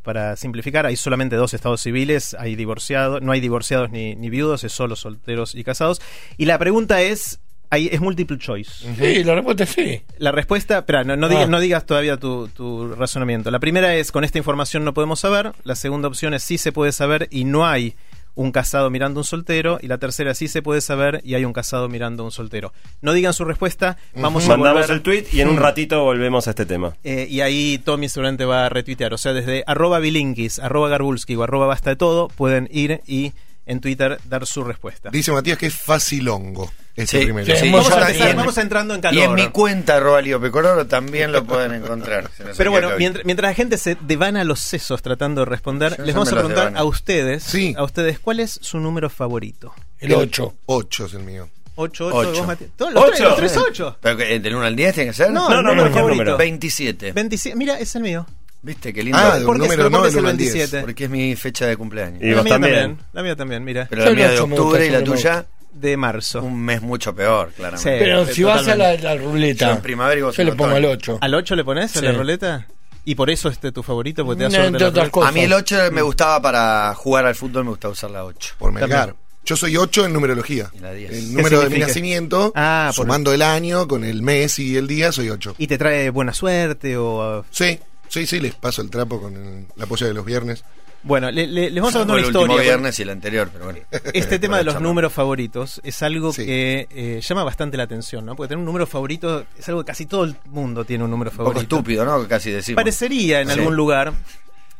para 0.03 0.35
simplificar, 0.35 0.85
hay 0.85 0.97
solamente 0.97 1.37
dos 1.37 1.53
estados 1.53 1.79
civiles, 1.79 2.35
hay 2.37 2.57
divorciados, 2.57 3.21
no 3.21 3.31
hay 3.31 3.39
divorciados 3.39 3.89
ni, 3.89 4.15
ni 4.15 4.29
viudos, 4.29 4.65
es 4.65 4.73
solo 4.73 4.97
solteros 4.97 5.55
y 5.55 5.63
casados. 5.63 6.01
Y 6.35 6.43
la 6.43 6.59
pregunta 6.59 7.01
es, 7.01 7.39
hay, 7.69 7.87
es 7.89 8.01
multiple 8.01 8.37
choice. 8.37 8.85
Sí, 8.97 9.23
la 9.23 9.35
respuesta 9.35 9.63
es 9.63 9.69
sí. 9.69 10.01
La 10.17 10.33
respuesta, 10.33 10.79
espera, 10.79 11.05
no, 11.05 11.15
no, 11.15 11.27
Ah. 11.27 11.29
digas, 11.29 11.47
no 11.47 11.61
digas 11.61 11.85
todavía 11.85 12.17
tu, 12.17 12.49
tu 12.49 12.93
razonamiento. 12.95 13.49
La 13.49 13.59
primera 13.59 13.95
es, 13.95 14.11
con 14.11 14.25
esta 14.25 14.39
información 14.39 14.83
no 14.83 14.93
podemos 14.93 15.21
saber. 15.21 15.53
La 15.63 15.75
segunda 15.75 16.09
opción 16.09 16.33
es, 16.33 16.43
sí 16.43 16.57
se 16.57 16.73
puede 16.73 16.91
saber 16.91 17.29
y 17.31 17.45
no 17.45 17.65
hay 17.65 17.95
un 18.35 18.51
casado 18.51 18.89
mirando 18.89 19.19
a 19.19 19.21
un 19.21 19.25
soltero. 19.25 19.79
Y 19.81 19.87
la 19.87 19.97
tercera, 19.97 20.33
sí 20.33 20.47
se 20.47 20.61
puede 20.61 20.81
saber 20.81 21.21
y 21.23 21.35
hay 21.35 21.45
un 21.45 21.53
casado 21.53 21.89
mirando 21.89 22.23
a 22.23 22.25
un 22.25 22.31
soltero. 22.31 22.73
No 23.01 23.13
digan 23.13 23.33
su 23.33 23.45
respuesta, 23.45 23.97
vamos 24.15 24.45
a 24.45 24.49
Mandamos 24.49 24.81
volver, 24.81 24.91
el 24.91 25.01
tweet 25.01 25.25
y 25.31 25.41
en 25.41 25.49
un 25.49 25.57
ratito 25.57 26.03
volvemos 26.03 26.47
a 26.47 26.51
este 26.51 26.65
tema. 26.65 26.95
eh, 27.03 27.27
y 27.29 27.41
ahí 27.41 27.77
Tommy 27.77 28.09
seguramente 28.09 28.45
va 28.45 28.65
a 28.65 28.69
retuitear. 28.69 29.13
O 29.13 29.17
sea, 29.17 29.33
desde 29.33 29.63
arroba 29.67 29.99
bilinkis, 29.99 30.59
arroba 30.59 30.89
garbulski 30.89 31.35
o 31.35 31.43
arroba 31.43 31.67
basta 31.67 31.89
de 31.91 31.95
todo, 31.95 32.27
pueden 32.29 32.67
ir 32.71 33.01
y 33.07 33.33
en 33.65 33.79
Twitter 33.79 34.19
dar 34.25 34.45
su 34.45 34.63
respuesta. 34.63 35.09
Dice 35.11 35.31
Matías 35.31 35.57
que 35.57 35.67
es 35.67 35.75
facilongo. 35.75 36.71
Este 36.95 37.19
Sí, 37.19 37.23
primero. 37.25 37.55
sí, 37.55 37.71
vamos, 37.71 37.89
a 37.91 38.01
empezar, 38.09 38.35
vamos 38.35 38.57
entrando 38.57 38.93
en 38.93 38.99
Y 38.99 39.01
calor. 39.01 39.23
en 39.23 39.33
mi 39.45 39.47
cuenta, 39.49 39.95
arroba 39.95 40.21
Lío 40.21 40.41
Pecoraro, 40.41 40.85
también 40.87 41.31
lo 41.31 41.43
pueden 41.45 41.73
encontrar. 41.73 42.23
no 42.39 42.45
Pero 42.57 42.71
bueno, 42.71 42.89
mientras, 42.97 43.25
mientras 43.25 43.49
la 43.51 43.53
gente 43.55 43.77
se 43.77 43.95
devana 44.01 44.43
los 44.43 44.59
sesos 44.59 45.01
tratando 45.01 45.41
de 45.41 45.45
responder, 45.45 45.95
Yo 45.97 46.03
les 46.03 46.13
no 46.15 46.19
vamos 46.21 46.33
a 46.33 46.35
preguntar 46.35 46.57
devano. 46.65 46.79
a 46.79 46.83
ustedes, 46.83 47.43
Sí. 47.43 47.73
a 47.77 47.83
ustedes, 47.83 48.19
¿cuál 48.19 48.41
es 48.41 48.59
su 48.61 48.79
número 48.79 49.09
favorito? 49.09 49.73
El 49.99 50.13
8. 50.13 50.53
8 50.65 51.05
es 51.05 51.13
el 51.13 51.23
mío. 51.23 51.47
8, 51.75 52.07
8, 52.11 52.17
Ocho. 52.29 52.39
vos, 52.45 52.47
Mati- 52.47 52.67
todos 52.75 52.93
los 52.93 53.03
Ocho. 53.03 53.11
tres, 53.15 53.23
los 53.29 53.35
tres 53.37 53.57
8. 53.57 53.97
Pero 54.01 54.17
que, 54.17 54.39
del 54.39 54.55
1 54.55 54.65
al 54.65 54.75
10 54.75 54.93
tiene 54.93 55.09
que 55.11 55.15
ser. 55.15 55.31
No, 55.31 55.49
No, 55.49 55.59
el 55.59 55.63
no, 55.63 55.69
número 55.69 55.89
no, 55.89 55.95
favorito. 55.95 56.17
número. 56.23 56.37
27. 56.37 57.13
27. 57.13 57.57
Mira, 57.57 57.79
es 57.79 57.95
el 57.95 58.01
mío. 58.03 58.27
¿Viste 58.61 58.93
qué 58.93 59.01
lindo? 59.01 59.17
Ah, 59.17 59.35
de 59.35 59.39
un 59.39 59.45
¿Por 59.45 59.55
qué- 59.55 59.61
número 59.63 59.89
no 59.89 60.05
es 60.05 60.13
el 60.13 60.19
1 60.19 60.29
al 60.29 60.37
10. 60.37 60.53
27? 60.53 60.81
Porque 60.85 61.05
es 61.05 61.09
mi 61.09 61.35
fecha 61.37 61.65
de 61.65 61.77
cumpleaños. 61.77 62.21
Y 62.21 62.27
la 62.31 62.35
vos 62.35 62.43
mía 62.43 62.53
también. 62.55 62.73
también. 62.75 63.05
La 63.13 63.23
mía 63.23 63.35
también, 63.37 63.63
mira. 63.63 63.87
Pero 63.89 64.03
la 64.05 64.11
mía 64.11 64.29
el 64.29 64.35
de 64.35 64.41
octubre 64.41 64.85
y 64.85 64.89
la 64.91 65.03
tuya, 65.03 65.45
De 65.73 65.97
marzo. 65.97 66.41
un 66.43 66.61
mes 66.61 66.81
mucho 66.81 67.15
peor, 67.15 67.51
claramente. 67.55 67.97
Sí. 67.97 68.03
Pero 68.03 68.25
si 68.25 68.43
vas 68.43 68.67
a 68.67 68.75
la, 68.75 68.95
la 68.97 69.15
ruleta, 69.15 69.67
Yo 69.67 69.71
en 69.75 69.81
primavera 69.81 70.19
y 70.19 70.23
vos 70.23 70.35
yo 70.35 70.43
en 70.43 70.49
le 70.49 70.55
pongo 70.55 70.75
el 70.75 70.85
8. 70.85 71.17
¿Al 71.21 71.33
8 71.33 71.55
le 71.55 71.63
pones 71.63 71.95
a 71.97 72.01
la 72.01 72.11
ruleta? 72.11 72.67
¿Y 73.03 73.15
por 73.15 73.29
eso 73.31 73.49
este 73.49 73.71
tu 73.71 73.81
favorito? 73.81 74.23
Porque 74.25 74.39
te 74.39 74.43
No, 74.45 74.51
suerte 74.51 74.67
entre 74.67 74.85
otras 74.87 75.09
cosas. 75.09 75.29
A 75.29 75.33
mí 75.33 75.41
el 75.41 75.53
8 75.53 75.75
me 75.91 76.01
gustaba 76.03 76.41
para 76.41 76.93
jugar 76.93 77.25
al 77.25 77.33
fútbol, 77.35 77.63
me 77.63 77.69
gustaba 77.71 77.93
usar 77.93 78.11
la 78.11 78.25
8. 78.25 78.55
Por. 78.59 78.77
También. 78.77 79.15
Yo 79.43 79.55
soy 79.55 79.75
8 79.75 80.05
en 80.05 80.13
numerología. 80.13 80.69
La 80.79 80.91
10. 80.93 81.11
El 81.11 81.17
¿Qué 81.29 81.33
número 81.37 81.61
de 81.61 81.69
mi 81.71 81.79
nacimiento, 81.79 82.51
Ah, 82.55 82.91
por- 82.95 83.05
sumando 83.05 83.33
el 83.33 83.41
año 83.41 83.87
con 83.87 84.03
el 84.03 84.21
mes 84.21 84.59
y 84.59 84.77
el 84.77 84.85
día, 84.87 85.11
soy 85.11 85.31
8. 85.31 85.55
¿Y 85.57 85.65
te 85.65 85.79
trae 85.79 86.11
buena 86.11 86.31
suerte 86.31 86.95
o...? 86.97 87.43
Sí, 87.49 87.79
sí, 88.07 88.27
sí, 88.27 88.39
les 88.39 88.53
paso 88.53 88.83
el 88.83 88.91
trapo 88.91 89.19
con 89.19 89.35
el- 89.35 89.65
la 89.77 89.87
polla 89.87 90.05
de 90.05 90.13
los 90.13 90.23
viernes. 90.25 90.63
Bueno, 91.03 91.31
le- 91.31 91.47
le- 91.47 91.71
les 91.71 91.81
vamos 91.81 91.95
a 91.95 91.99
contar 91.99 92.13
una 92.15 92.19
el 92.21 92.25
último 92.27 92.43
historia. 92.45 92.61
viernes 92.63 92.99
y 92.99 93.01
el 93.01 93.09
anterior, 93.09 93.49
pero 93.51 93.65
bueno. 93.65 93.79
Este 94.13 94.37
tema 94.39 94.57
de 94.57 94.63
los 94.63 94.79
números 94.79 95.11
favoritos 95.11 95.81
es 95.83 96.01
algo 96.03 96.31
Sí. 96.31 96.45
que 96.45 96.87
eh, 96.91 97.19
llama 97.23 97.43
bastante 97.43 97.75
la 97.77 97.83
atención, 97.83 98.25
¿no? 98.25 98.35
Porque 98.35 98.49
tener 98.49 98.59
un 98.59 98.65
número 98.65 98.85
favorito 98.85 99.45
es 99.57 99.67
algo 99.69 99.81
que 99.83 99.87
casi 99.87 100.05
todo 100.05 100.23
el 100.25 100.35
mundo 100.45 100.85
tiene 100.85 101.03
un 101.03 101.09
número 101.11 101.31
Un 101.31 101.37
poco 101.37 101.49
favorito. 101.51 101.75
estúpido, 101.77 102.05
¿no? 102.05 102.27
Casi 102.27 102.51
decimos. 102.51 102.75
Parecería 102.75 103.41
en 103.41 103.47
Sí. 103.47 103.53
algún 103.53 103.75
lugar. 103.75 104.13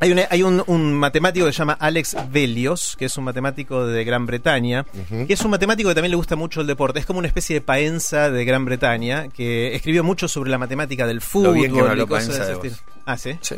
Hay, 0.04 0.12
una- 0.12 0.26
hay 0.32 0.42
un, 0.42 0.64
un 0.66 0.94
matemático 0.96 1.46
que 1.46 1.52
se 1.54 1.60
llama 1.60 1.74
Alex 1.80 2.16
Velios, 2.32 2.96
que 2.98 3.06
es 3.06 3.18
un 3.18 3.24
matemático 3.24 3.86
de 3.86 4.04
Gran 4.04 4.26
Bretaña, 4.26 4.84
que 5.28 5.32
es 5.32 5.42
un 5.42 5.52
matemático 5.52 5.90
que 5.90 5.94
también 5.96 6.10
le 6.10 6.16
gusta 6.18 6.36
mucho 6.36 6.60
el 6.62 6.66
deporte. 6.66 7.00
Es 7.00 7.06
como 7.06 7.20
una 7.20 7.28
especie 7.28 7.54
de 7.54 7.62
paenza 7.62 8.32
de 8.32 8.44
Gran 8.44 8.66
Bretaña, 8.66 9.28
que 9.30 9.76
escribió 9.76 10.04
mucho 10.04 10.28
sobre 10.28 10.50
la 10.50 10.58
matemática 10.58 11.06
del 11.06 11.22
fútbol 11.22 11.54
bien 11.54 11.72
que 11.72 11.78
y 11.78 11.82
cosas 11.82 11.98
de 11.98 12.06
Paenza 12.08 12.32
ese 12.32 12.46
de 12.46 12.56
vos. 12.56 12.66
estilo. 12.66 12.92
Ah, 13.06 13.18
¿sí? 13.18 13.38
Sí. 13.42 13.56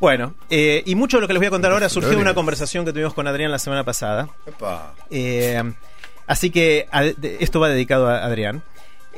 Bueno, 0.00 0.34
eh, 0.48 0.82
y 0.86 0.94
mucho 0.94 1.16
de 1.16 1.22
lo 1.22 1.26
que 1.26 1.32
les 1.32 1.40
voy 1.40 1.48
a 1.48 1.50
contar 1.50 1.72
ahora 1.72 1.88
surgió 1.88 2.10
de 2.10 2.16
una 2.22 2.34
conversación 2.34 2.84
que 2.84 2.92
tuvimos 2.92 3.14
con 3.14 3.26
Adrián 3.26 3.50
la 3.50 3.58
semana 3.58 3.84
pasada. 3.84 4.28
Epa. 4.46 4.94
Eh, 5.10 5.60
así 6.26 6.50
que 6.50 6.86
a- 6.92 7.02
de- 7.02 7.38
esto 7.40 7.58
va 7.58 7.68
dedicado 7.68 8.08
a 8.08 8.24
Adrián. 8.24 8.62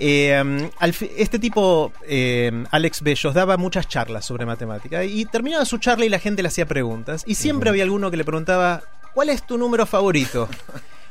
Eh, 0.02 0.71
al 0.78 0.95
este 1.19 1.38
tipo, 1.38 1.93
eh, 2.07 2.64
Alex 2.71 3.02
Bellos, 3.02 3.35
daba 3.35 3.59
muchas 3.59 3.87
charlas 3.88 4.25
sobre 4.25 4.47
matemática 4.47 5.05
y 5.05 5.26
terminaba 5.26 5.66
su 5.66 5.76
charla 5.76 6.07
y 6.07 6.09
la 6.09 6.19
gente 6.19 6.40
le 6.40 6.49
hacía 6.49 6.64
preguntas. 6.64 7.25
Y 7.26 7.35
siempre 7.35 7.69
había 7.69 7.85
alguno 7.85 8.11
que 8.11 8.16
le 8.16 8.25
preguntaba, 8.25 8.83
¿cuál 9.12 9.28
es 9.28 9.47
tu 9.47 9.59
número 9.59 9.85
favorito? 9.85 10.49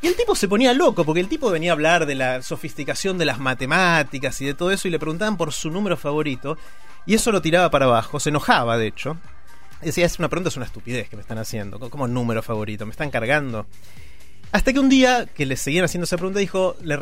Y 0.02 0.08
el 0.08 0.16
tipo 0.16 0.34
se 0.34 0.48
ponía 0.48 0.74
loco, 0.74 1.04
porque 1.06 1.20
el 1.20 1.28
tipo 1.28 1.52
venía 1.52 1.72
a 1.72 1.74
hablar 1.74 2.08
de 2.08 2.16
la 2.16 2.42
sofisticación 2.42 3.20
de 3.20 3.26
las 3.26 3.38
matemáticas 3.38 4.40
y 4.42 4.46
de 4.46 4.54
todo 4.56 4.72
eso, 4.72 4.88
y 4.88 4.92
le 4.92 4.98
preguntaban 4.98 5.38
por 5.38 5.52
su 5.54 5.70
número 5.70 5.96
favorito, 5.98 6.58
y 7.06 7.14
eso 7.14 7.32
lo 7.32 7.42
tiraba 7.44 7.70
para 7.70 7.86
abajo, 7.86 8.20
se 8.20 8.30
enojaba 8.30 8.78
de 8.80 8.88
hecho. 8.88 9.18
Decía, 9.82 10.06
es 10.06 10.20
una 10.20 10.30
pregunta, 10.30 10.50
es 10.50 10.58
una 10.58 10.66
estupidez 10.66 11.10
que 11.10 11.16
me 11.16 11.22
están 11.22 11.38
haciendo, 11.38 11.80
como 11.90 12.08
número 12.08 12.42
favorito, 12.42 12.86
me 12.86 12.92
están 12.92 13.12
cargando. 13.12 13.66
Hasta 14.52 14.74
que 14.74 14.80
un 14.80 14.90
día 14.90 15.28
que 15.28 15.46
le 15.46 15.56
seguían 15.56 15.86
haciendo 15.86 16.06
esa 16.06 16.18
pregunta, 16.18 16.40
dijo, 16.40 16.76
le, 16.82 16.98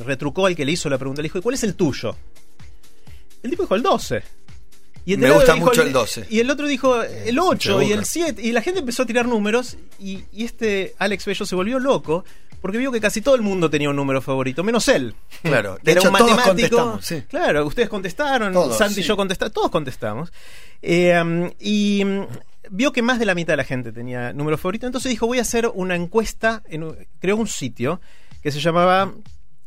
retrucó 0.00 0.46
al 0.46 0.56
que 0.56 0.64
le 0.64 0.72
hizo 0.72 0.90
la 0.90 0.98
pregunta, 0.98 1.22
le 1.22 1.26
dijo, 1.26 1.38
¿y 1.38 1.42
cuál 1.42 1.54
es 1.54 1.62
el 1.62 1.74
tuyo? 1.74 2.16
El 3.42 3.50
tipo 3.50 3.62
dijo 3.62 3.74
el 3.76 3.82
12. 3.82 4.22
Y 5.06 5.16
Me 5.16 5.22
lado 5.22 5.36
gusta 5.36 5.54
dijo 5.54 5.66
mucho 5.66 5.82
el 5.82 5.92
12. 5.92 6.26
Y 6.28 6.40
el 6.40 6.50
otro 6.50 6.66
dijo 6.66 7.02
el 7.02 7.38
8 7.38 7.82
y 7.82 7.92
el 7.92 8.04
7. 8.04 8.42
Y 8.42 8.52
la 8.52 8.60
gente 8.60 8.80
empezó 8.80 9.04
a 9.04 9.06
tirar 9.06 9.26
números. 9.26 9.78
Y, 9.98 10.24
y 10.32 10.44
este 10.44 10.94
Alex 10.98 11.24
Bello 11.24 11.46
se 11.46 11.54
volvió 11.54 11.78
loco 11.78 12.24
porque 12.60 12.78
vio 12.78 12.92
que 12.92 13.00
casi 13.00 13.20
todo 13.20 13.34
el 13.34 13.42
mundo 13.42 13.70
tenía 13.70 13.90
un 13.90 13.96
número 13.96 14.20
favorito, 14.20 14.62
menos 14.64 14.88
él. 14.88 15.14
Claro. 15.42 15.78
De 15.82 15.92
Era 15.92 16.00
hecho, 16.00 16.08
un 16.08 16.12
matemático. 16.12 16.98
Sí. 17.00 17.22
Claro, 17.28 17.66
ustedes 17.66 17.88
contestaron, 17.88 18.52
Todos, 18.52 18.76
Santi 18.76 19.00
y 19.00 19.02
yo 19.02 19.16
contestamos, 19.16 19.52
todos 19.52 19.70
contestamos. 19.70 20.32
Eh, 20.82 21.18
um, 21.20 21.50
y 21.58 22.04
um, 22.04 22.26
vio 22.70 22.92
que 22.92 23.02
más 23.02 23.18
de 23.18 23.26
la 23.26 23.34
mitad 23.34 23.52
de 23.52 23.58
la 23.58 23.64
gente 23.64 23.92
tenía 23.92 24.32
número 24.32 24.58
favorito, 24.58 24.86
entonces 24.86 25.10
dijo, 25.10 25.26
voy 25.26 25.38
a 25.38 25.42
hacer 25.42 25.70
una 25.72 25.94
encuesta, 25.94 26.62
en, 26.68 27.08
creó 27.20 27.36
un 27.36 27.46
sitio 27.46 28.00
que 28.42 28.50
se 28.50 28.60
llamaba 28.60 29.12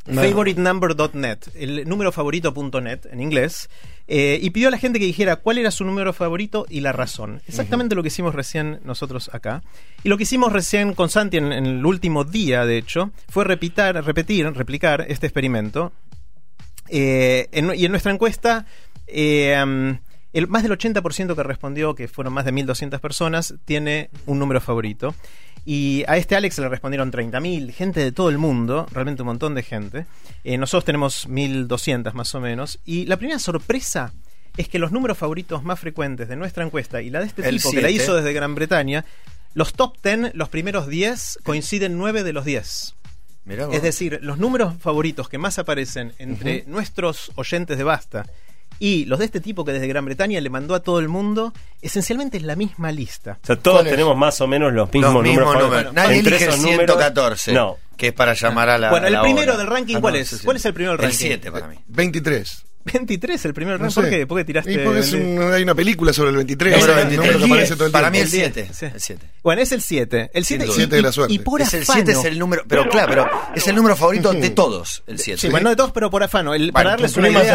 favoritenumber.net, 0.06 1.38
el 1.56 1.88
número 1.88 2.12
favorito.net 2.12 3.06
en 3.12 3.22
inglés, 3.22 3.70
eh, 4.08 4.40
y 4.42 4.50
pidió 4.50 4.68
a 4.68 4.72
la 4.72 4.78
gente 4.78 5.00
que 5.00 5.06
dijera 5.06 5.36
cuál 5.38 5.58
era 5.60 5.72
su 5.72 5.86
número 5.86 6.12
favorito 6.14 6.66
y 6.70 6.82
la 6.82 6.92
razón. 6.92 7.42
Exactamente 7.48 7.96
lo 7.96 8.02
que 8.02 8.08
hicimos 8.08 8.34
recién 8.36 8.80
nosotros 8.84 9.30
acá. 9.34 9.62
Y 10.04 10.10
lo 10.10 10.18
que 10.18 10.24
hicimos 10.24 10.52
recién 10.52 10.94
con 10.94 11.10
Santi 11.10 11.38
en, 11.38 11.52
en 11.52 11.66
el 11.66 11.86
último 11.86 12.24
día, 12.24 12.66
de 12.66 12.78
hecho, 12.78 13.12
fue 13.30 13.44
repitar, 13.46 14.04
repetir, 14.04 14.46
replicar 14.54 15.06
este 15.08 15.28
experimento. 15.28 15.92
Eh, 16.90 17.48
en- 17.52 17.74
y 17.76 17.86
en 17.86 17.92
nuestra 17.92 18.12
encuesta, 18.12 18.66
eh, 19.08 19.56
el, 20.34 20.48
más 20.48 20.64
del 20.64 20.72
80% 20.72 21.36
que 21.36 21.44
respondió, 21.44 21.96
que 21.96 22.08
fueron 22.08 22.34
más 22.34 22.46
de 22.46 22.52
1.200 22.54 23.00
personas, 23.00 23.54
tiene 23.66 24.10
un 24.26 24.40
número 24.40 24.60
favorito. 24.62 25.14
Y 25.66 26.04
a 26.08 26.18
este 26.18 26.36
Alex 26.36 26.58
le 26.60 26.70
respondieron 26.70 27.12
30.000, 27.12 27.72
gente 27.72 28.00
de 28.00 28.12
todo 28.12 28.30
el 28.30 28.38
mundo, 28.38 28.88
realmente 28.92 29.22
un 29.22 29.28
montón 29.28 29.54
de 29.54 29.64
gente. 29.64 30.06
Eh, 30.44 30.58
nosotros 30.58 30.86
tenemos 30.86 31.28
1.200 31.28 32.14
más 32.14 32.34
o 32.34 32.42
menos. 32.42 32.80
Y 32.86 33.06
la 33.06 33.18
primera 33.18 33.40
sorpresa 33.40 34.14
es 34.58 34.68
que 34.68 34.80
los 34.80 34.92
números 34.92 35.18
favoritos 35.18 35.64
más 35.64 35.80
frecuentes 35.80 36.28
de 36.28 36.36
nuestra 36.36 36.66
encuesta 36.66 37.02
y 37.02 37.10
la 37.10 37.20
de 37.20 37.28
este 37.28 37.48
El 37.48 37.58
tipo, 37.58 37.72
que 37.72 37.82
la 37.82 37.90
hizo 37.90 38.16
desde 38.16 38.34
Gran 38.34 38.56
Bretaña, 38.56 39.06
los 39.54 39.74
top 39.74 39.98
10, 40.04 40.34
los 40.34 40.50
primeros 40.50 40.88
10, 40.88 41.40
coinciden 41.44 41.98
9 41.98 42.24
de 42.24 42.34
los 42.34 42.46
10. 42.46 42.96
Mirá 43.46 43.68
vos. 43.68 43.76
Es 43.76 43.84
decir, 43.84 44.20
los 44.22 44.38
números 44.38 44.76
favoritos 44.80 45.30
que 45.30 45.38
más 45.38 45.60
aparecen 45.60 46.14
entre 46.18 46.64
nuestros 46.68 47.32
oyentes 47.36 47.78
de 47.78 47.84
Basta 47.84 48.26
y 48.84 49.06
los 49.06 49.20
de 49.20 49.26
este 49.26 49.40
tipo 49.40 49.64
que 49.64 49.72
desde 49.74 49.88
Gran 49.88 50.04
Bretaña 50.06 50.42
le 50.42 50.50
mandó 50.50 50.74
a 50.76 50.80
todo 50.82 51.00
el 51.00 51.08
mundo, 51.08 51.54
esencialmente 51.84 52.38
es 52.38 52.44
la 52.44 52.56
misma 52.56 52.92
lista. 52.92 53.38
O 53.44 53.46
sea, 53.46 53.56
todos 53.56 53.78
¿Cuál 53.78 53.88
es? 53.88 53.92
tenemos 53.94 54.18
más 54.18 54.42
o 54.42 54.48
menos 54.48 54.74
los 54.74 54.92
mismos 54.92 55.14
Los 55.14 55.24
mismos 55.24 55.46
números. 55.46 55.64
números. 55.70 55.94
Nadie 55.94 56.18
Entre 56.18 56.30
elige 56.32 56.46
el 56.46 56.50
esos 56.50 56.62
números, 56.64 56.98
114, 56.98 57.54
No. 57.54 57.78
que 57.96 58.08
es 58.08 58.14
para 58.14 58.34
llamar 58.34 58.70
a 58.70 58.78
la 58.80 58.90
Bueno, 58.90 59.06
el 59.08 59.14
la 59.14 59.22
primero 59.22 59.54
hora. 59.54 59.58
del 59.60 59.68
ranking, 59.68 59.96
Ah, 59.98 60.02
¿cuál 60.02 60.14
no, 60.16 60.20
es? 60.20 60.28
sí, 60.30 60.38
sí. 60.40 60.44
¿Cuál 60.46 60.58
es 60.58 60.66
el 60.66 60.74
primero 60.74 60.92
del 60.98 61.00
El 61.06 61.12
ranking? 61.12 61.26
7 61.28 61.52
para 61.52 61.68
mí. 61.68 61.76
23. 61.88 62.66
23, 62.84 63.46
el 63.46 63.54
primero 63.54 63.78
del 63.78 63.82
No 63.84 63.88
ranking. 63.90 64.02
¿Por 64.02 64.10
qué? 64.10 64.26
¿Por 64.26 64.38
qué 64.40 64.44
tiraste? 64.46 64.74
Y 64.74 64.78
porque 64.80 65.00
es 65.02 65.14
un- 65.14 65.54
hay 65.54 65.62
una 65.62 65.76
película 65.76 66.12
sobre 66.14 66.32
el 66.32 66.38
23. 66.38 66.74
Número 66.80 66.94
un 66.94 66.98
23. 66.98 67.18
número 67.28 67.38
que 67.46 67.54
aparece 67.54 67.76
todo 67.76 67.86
el 67.86 67.92
Para 67.92 68.10
mí 68.10 68.18
tiempo. 68.24 68.36
el 68.36 68.44
El 68.44 68.54
7. 68.66 68.74
sí. 68.74 68.86
El 68.96 69.00
7. 69.02 69.26
Bueno, 69.44 69.62
es 69.62 69.72
el 69.72 69.82
7. 69.84 70.32
El 70.34 70.46
7 70.46 70.64
duda. 70.66 70.74
y, 70.74 70.76
Siete 70.78 70.96
de 70.96 71.02
la 71.04 71.12
suerte. 71.12 71.34
y 71.36 71.38
por 71.40 71.62
Es 71.62 71.74
el 71.76 71.84
afano. 71.84 71.96
7 72.04 72.12
es 72.20 72.26
el 72.26 72.40
número, 72.40 72.64
pero 72.68 72.90
claro, 72.90 73.08
pero 73.10 73.30
es 73.54 73.68
el 73.68 73.76
número 73.76 73.96
favorito 73.96 74.34
de 74.34 74.50
todos, 74.50 75.04
el 75.06 75.20
7. 75.20 75.40
Sí, 75.42 75.50
bueno, 75.50 75.66
no 75.66 75.70
de 75.70 75.76
todos, 75.76 75.92
pero 75.92 76.10
por 76.10 76.24
afano. 76.24 76.56
El- 76.56 76.72
para 76.74 76.86
Bueno, 76.86 76.90
darles 76.98 77.14
¿Tu 77.14 77.20
una 77.20 77.28
prima 77.28 77.42
te 77.42 77.52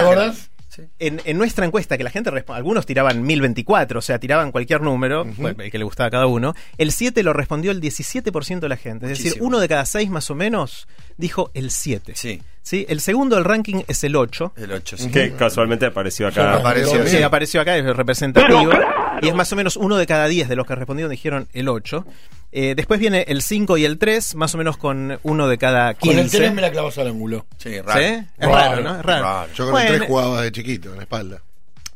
en, 0.98 1.20
en 1.24 1.38
nuestra 1.38 1.64
encuesta 1.66 1.96
que 1.98 2.04
la 2.04 2.10
gente 2.10 2.30
responde, 2.30 2.58
algunos 2.58 2.86
tiraban 2.86 3.22
1024, 3.22 3.98
o 3.98 4.02
sea, 4.02 4.18
tiraban 4.18 4.52
cualquier 4.52 4.80
número, 4.82 5.24
bueno, 5.36 5.62
el 5.62 5.70
que 5.70 5.78
le 5.78 5.84
gustaba 5.84 6.08
a 6.08 6.10
cada 6.10 6.26
uno. 6.26 6.54
El 6.78 6.92
7 6.92 7.22
lo 7.22 7.32
respondió 7.32 7.70
el 7.70 7.80
17% 7.80 8.60
de 8.60 8.68
la 8.68 8.76
gente. 8.76 9.06
Es 9.06 9.10
decir, 9.10 9.26
Muchísimo. 9.26 9.46
uno 9.48 9.60
de 9.60 9.68
cada 9.68 9.84
seis 9.86 10.10
más 10.10 10.30
o 10.30 10.34
menos 10.34 10.88
dijo 11.16 11.50
el 11.54 11.70
7. 11.70 12.12
Sí. 12.14 12.42
¿Sí? 12.62 12.84
El 12.88 13.00
segundo 13.00 13.36
del 13.36 13.44
ranking 13.44 13.82
es 13.86 14.02
el 14.02 14.16
8. 14.16 14.54
El 14.56 14.72
8, 14.72 14.96
sí. 14.96 15.10
Que 15.10 15.32
casualmente 15.34 15.86
apareció 15.86 16.30
Sí, 16.32 16.40
acá. 16.40 16.56
apareció. 16.56 17.04
Sí. 17.06 17.16
Sí, 17.18 17.22
apareció 17.22 17.60
acá, 17.60 17.76
es 17.76 17.84
representativo. 17.96 18.70
Y 19.22 19.28
es 19.28 19.34
más 19.34 19.52
o 19.52 19.56
menos 19.56 19.76
uno 19.76 19.96
de 19.96 20.06
cada 20.06 20.26
10 20.26 20.48
de 20.48 20.56
los 20.56 20.66
que 20.66 20.74
respondieron 20.74 21.10
dijeron 21.10 21.48
el 21.52 21.68
8. 21.68 22.04
Eh, 22.58 22.74
después 22.74 22.98
viene 22.98 23.26
el 23.28 23.42
5 23.42 23.76
y 23.76 23.84
el 23.84 23.98
3, 23.98 24.34
más 24.34 24.54
o 24.54 24.58
menos 24.58 24.78
con 24.78 25.18
uno 25.24 25.46
de 25.46 25.58
cada 25.58 25.92
15. 25.92 26.16
Con 26.16 26.24
el 26.24 26.30
3 26.30 26.54
me 26.54 26.62
la 26.62 26.70
clavas 26.70 26.96
al 26.96 27.08
ángulo. 27.08 27.44
Sí, 27.58 27.68
¿Sí? 27.70 27.80
raro. 27.82 28.00
Es 28.00 28.24
Raro. 28.38 28.52
raro, 28.54 28.82
¿no? 28.82 28.98
Es 28.98 29.04
raro. 29.04 29.22
Raro. 29.24 29.52
Yo 29.54 29.64
con 29.64 29.72
Bueno, 29.72 29.90
el 29.90 29.96
3 29.98 30.08
jugaba 30.08 30.40
de 30.42 30.52
chiquito, 30.52 30.90
en 30.90 30.96
la 30.96 31.02
espalda. 31.02 31.42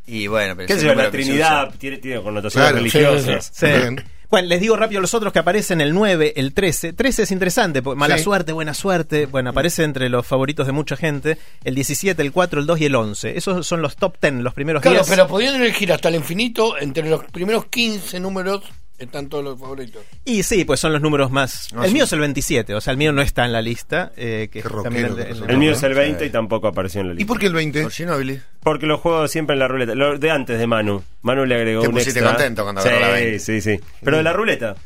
Y 0.06 0.26
bueno, 0.26 0.54
pero 0.56 0.68
¿Qué 0.68 0.78
yo? 0.84 0.94
La 0.94 1.10
Trinidad 1.10 1.72
tiene, 1.78 1.96
tiene 1.96 2.20
connotaciones 2.20 2.68
Claro, 2.68 2.76
religiosas. 2.76 3.50
Sí. 3.54 3.66
Bien. 3.66 4.04
Bueno, 4.28 4.48
les 4.48 4.60
digo 4.60 4.76
rápido 4.76 5.00
los 5.00 5.14
otros 5.14 5.32
que 5.32 5.38
aparecen, 5.38 5.80
el 5.80 5.94
9, 5.94 6.34
el 6.36 6.52
13. 6.52 6.92
13 6.92 7.22
es 7.22 7.30
interesante, 7.32 7.80
porque 7.80 7.98
mala 7.98 8.18
Sí. 8.18 8.24
suerte, 8.24 8.52
buena 8.52 8.74
suerte. 8.74 9.24
Bueno, 9.26 9.50
aparece 9.50 9.82
entre 9.82 10.08
los 10.10 10.26
favoritos 10.26 10.66
de 10.66 10.72
mucha 10.72 10.96
gente. 10.96 11.38
El 11.64 11.74
17, 11.74 12.20
el 12.22 12.32
4, 12.32 12.60
el 12.60 12.66
2 12.66 12.80
y 12.80 12.84
el 12.84 12.94
11. 12.96 13.36
Esos 13.36 13.66
son 13.66 13.80
los 13.82 13.96
top 13.96 14.16
10, 14.20 14.34
los 14.42 14.52
primeros 14.54 14.82
Claro, 14.82 14.98
10. 14.98 15.08
pero 15.08 15.26
podían 15.26 15.54
elegir 15.56 15.90
hasta 15.92 16.10
el 16.10 16.16
infinito. 16.16 16.76
Entre 16.78 17.08
los 17.08 17.24
primeros 17.24 17.64
15 17.66 18.20
números 18.20 18.62
están 19.00 19.28
todos 19.28 19.42
los 19.42 19.58
favoritos. 19.58 20.02
Y 20.24 20.42
sí, 20.42 20.64
pues 20.64 20.78
son 20.80 20.92
los 20.92 21.00
números 21.02 21.30
más... 21.30 21.72
No, 21.72 21.82
el 21.82 21.88
sí. 21.88 21.94
mío 21.94 22.04
es 22.04 22.12
el 22.12 22.20
27, 22.20 22.74
o 22.74 22.80
sea, 22.80 22.92
el 22.92 22.96
mío 22.98 23.12
no 23.12 23.22
está 23.22 23.44
en 23.44 23.52
la 23.52 23.62
lista. 23.62 24.12
eh, 24.16 24.48
que 24.52 24.62
rockero 24.62 25.16
el 25.48 25.56
mío 25.58 25.72
es 25.72 25.82
el 25.82 25.94
20 25.94 26.20
Sí. 26.20 26.26
y 26.26 26.30
tampoco 26.30 26.68
apareció 26.68 27.00
en 27.00 27.08
la 27.08 27.12
¿Y 27.14 27.16
lista. 27.16 27.28
por 27.28 27.38
qué 27.40 27.46
el 27.46 27.54
20? 27.54 27.82
Por 27.82 27.90
Ginóbili. 27.92 28.40
Porque 28.62 28.86
lo 28.86 28.98
juego 28.98 29.26
siempre 29.28 29.54
en 29.54 29.60
la 29.60 29.68
ruleta. 29.68 29.94
Lo 29.94 30.18
de 30.18 30.30
antes 30.30 30.58
de 30.58 30.66
Manu. 30.66 31.02
Manu 31.22 31.44
le 31.46 31.54
agregó 31.54 31.82
Te 31.82 31.88
un 31.88 31.98
extra. 31.98 32.22
contento 32.28 32.62
cuando 32.62 32.82
sí, 32.82 32.88
la 32.88 33.08
20. 33.10 33.38
Sí, 33.38 33.60
sí. 33.60 33.80
Pero 34.02 34.18
de 34.18 34.22
la 34.22 34.32
ruleta. 34.32 34.76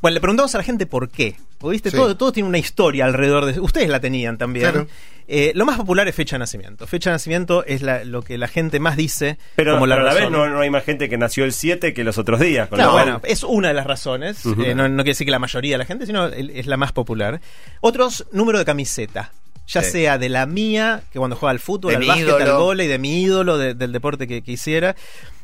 Bueno, 0.00 0.14
le 0.14 0.20
preguntamos 0.20 0.54
a 0.54 0.58
la 0.58 0.64
gente 0.64 0.86
por 0.86 1.08
qué. 1.10 1.36
Porque, 1.58 1.72
viste, 1.72 1.90
Sí. 1.90 1.96
todo, 1.96 2.16
todo 2.16 2.30
tiene 2.32 2.48
una 2.48 2.58
historia 2.58 3.04
alrededor 3.04 3.44
de... 3.46 3.58
Ustedes 3.58 3.88
la 3.88 3.98
tenían 4.00 4.38
también. 4.38 4.70
Claro. 4.70 4.86
Eh, 5.26 5.52
lo 5.54 5.66
más 5.66 5.76
popular 5.76 6.06
es 6.08 6.14
fecha 6.14 6.36
de 6.36 6.38
nacimiento. 6.38 6.86
Fecha 6.86 7.10
de 7.10 7.14
nacimiento 7.14 7.64
es 7.66 7.82
la- 7.82 8.04
lo 8.04 8.22
que 8.22 8.38
la 8.38 8.48
gente 8.48 8.78
más 8.80 8.96
dice 8.96 9.38
Pero, 9.56 9.74
como 9.74 9.86
la 9.86 9.96
pero 9.96 10.08
a 10.08 10.14
la 10.14 10.20
vez 10.20 10.30
no, 10.30 10.48
no 10.48 10.60
hay 10.60 10.70
más 10.70 10.84
gente 10.84 11.08
que 11.08 11.18
nació 11.18 11.44
el 11.44 11.52
7 11.52 11.92
que 11.92 12.04
los 12.04 12.16
otros 12.16 12.40
días. 12.40 12.68
Con 12.68 12.78
cual- 12.78 12.90
bueno, 12.92 13.20
es 13.24 13.42
una 13.42 13.68
de 13.68 13.74
las 13.74 13.86
razones. 13.86 14.40
Eh, 14.46 14.74
no, 14.74 14.88
no 14.88 14.96
quiere 14.98 15.10
decir 15.10 15.26
que 15.26 15.30
la 15.32 15.38
mayoría 15.40 15.74
de 15.74 15.78
la 15.78 15.84
gente, 15.84 16.06
sino 16.06 16.26
es 16.28 16.66
la 16.66 16.76
más 16.76 16.92
popular. 16.92 17.40
Otros, 17.80 18.24
número 18.32 18.58
de 18.58 18.64
camiseta. 18.64 19.32
Ya 19.68 19.82
Sí. 19.82 19.90
sea 19.92 20.18
de 20.18 20.28
la 20.30 20.46
mía, 20.46 21.02
que 21.12 21.18
cuando 21.18 21.36
juega 21.36 21.50
al 21.50 21.60
fútbol, 21.60 21.90
De 21.92 21.96
al 21.98 22.06
básquet, 22.06 22.26
ídolo. 22.26 22.44
al 22.44 22.52
vóley, 22.60 22.88
de 22.88 22.98
mi 22.98 23.22
ídolo, 23.22 23.58
de- 23.58 23.74
del 23.74 23.92
deporte 23.92 24.26
que, 24.26 24.40
que 24.42 24.52
hiciera. 24.52 24.96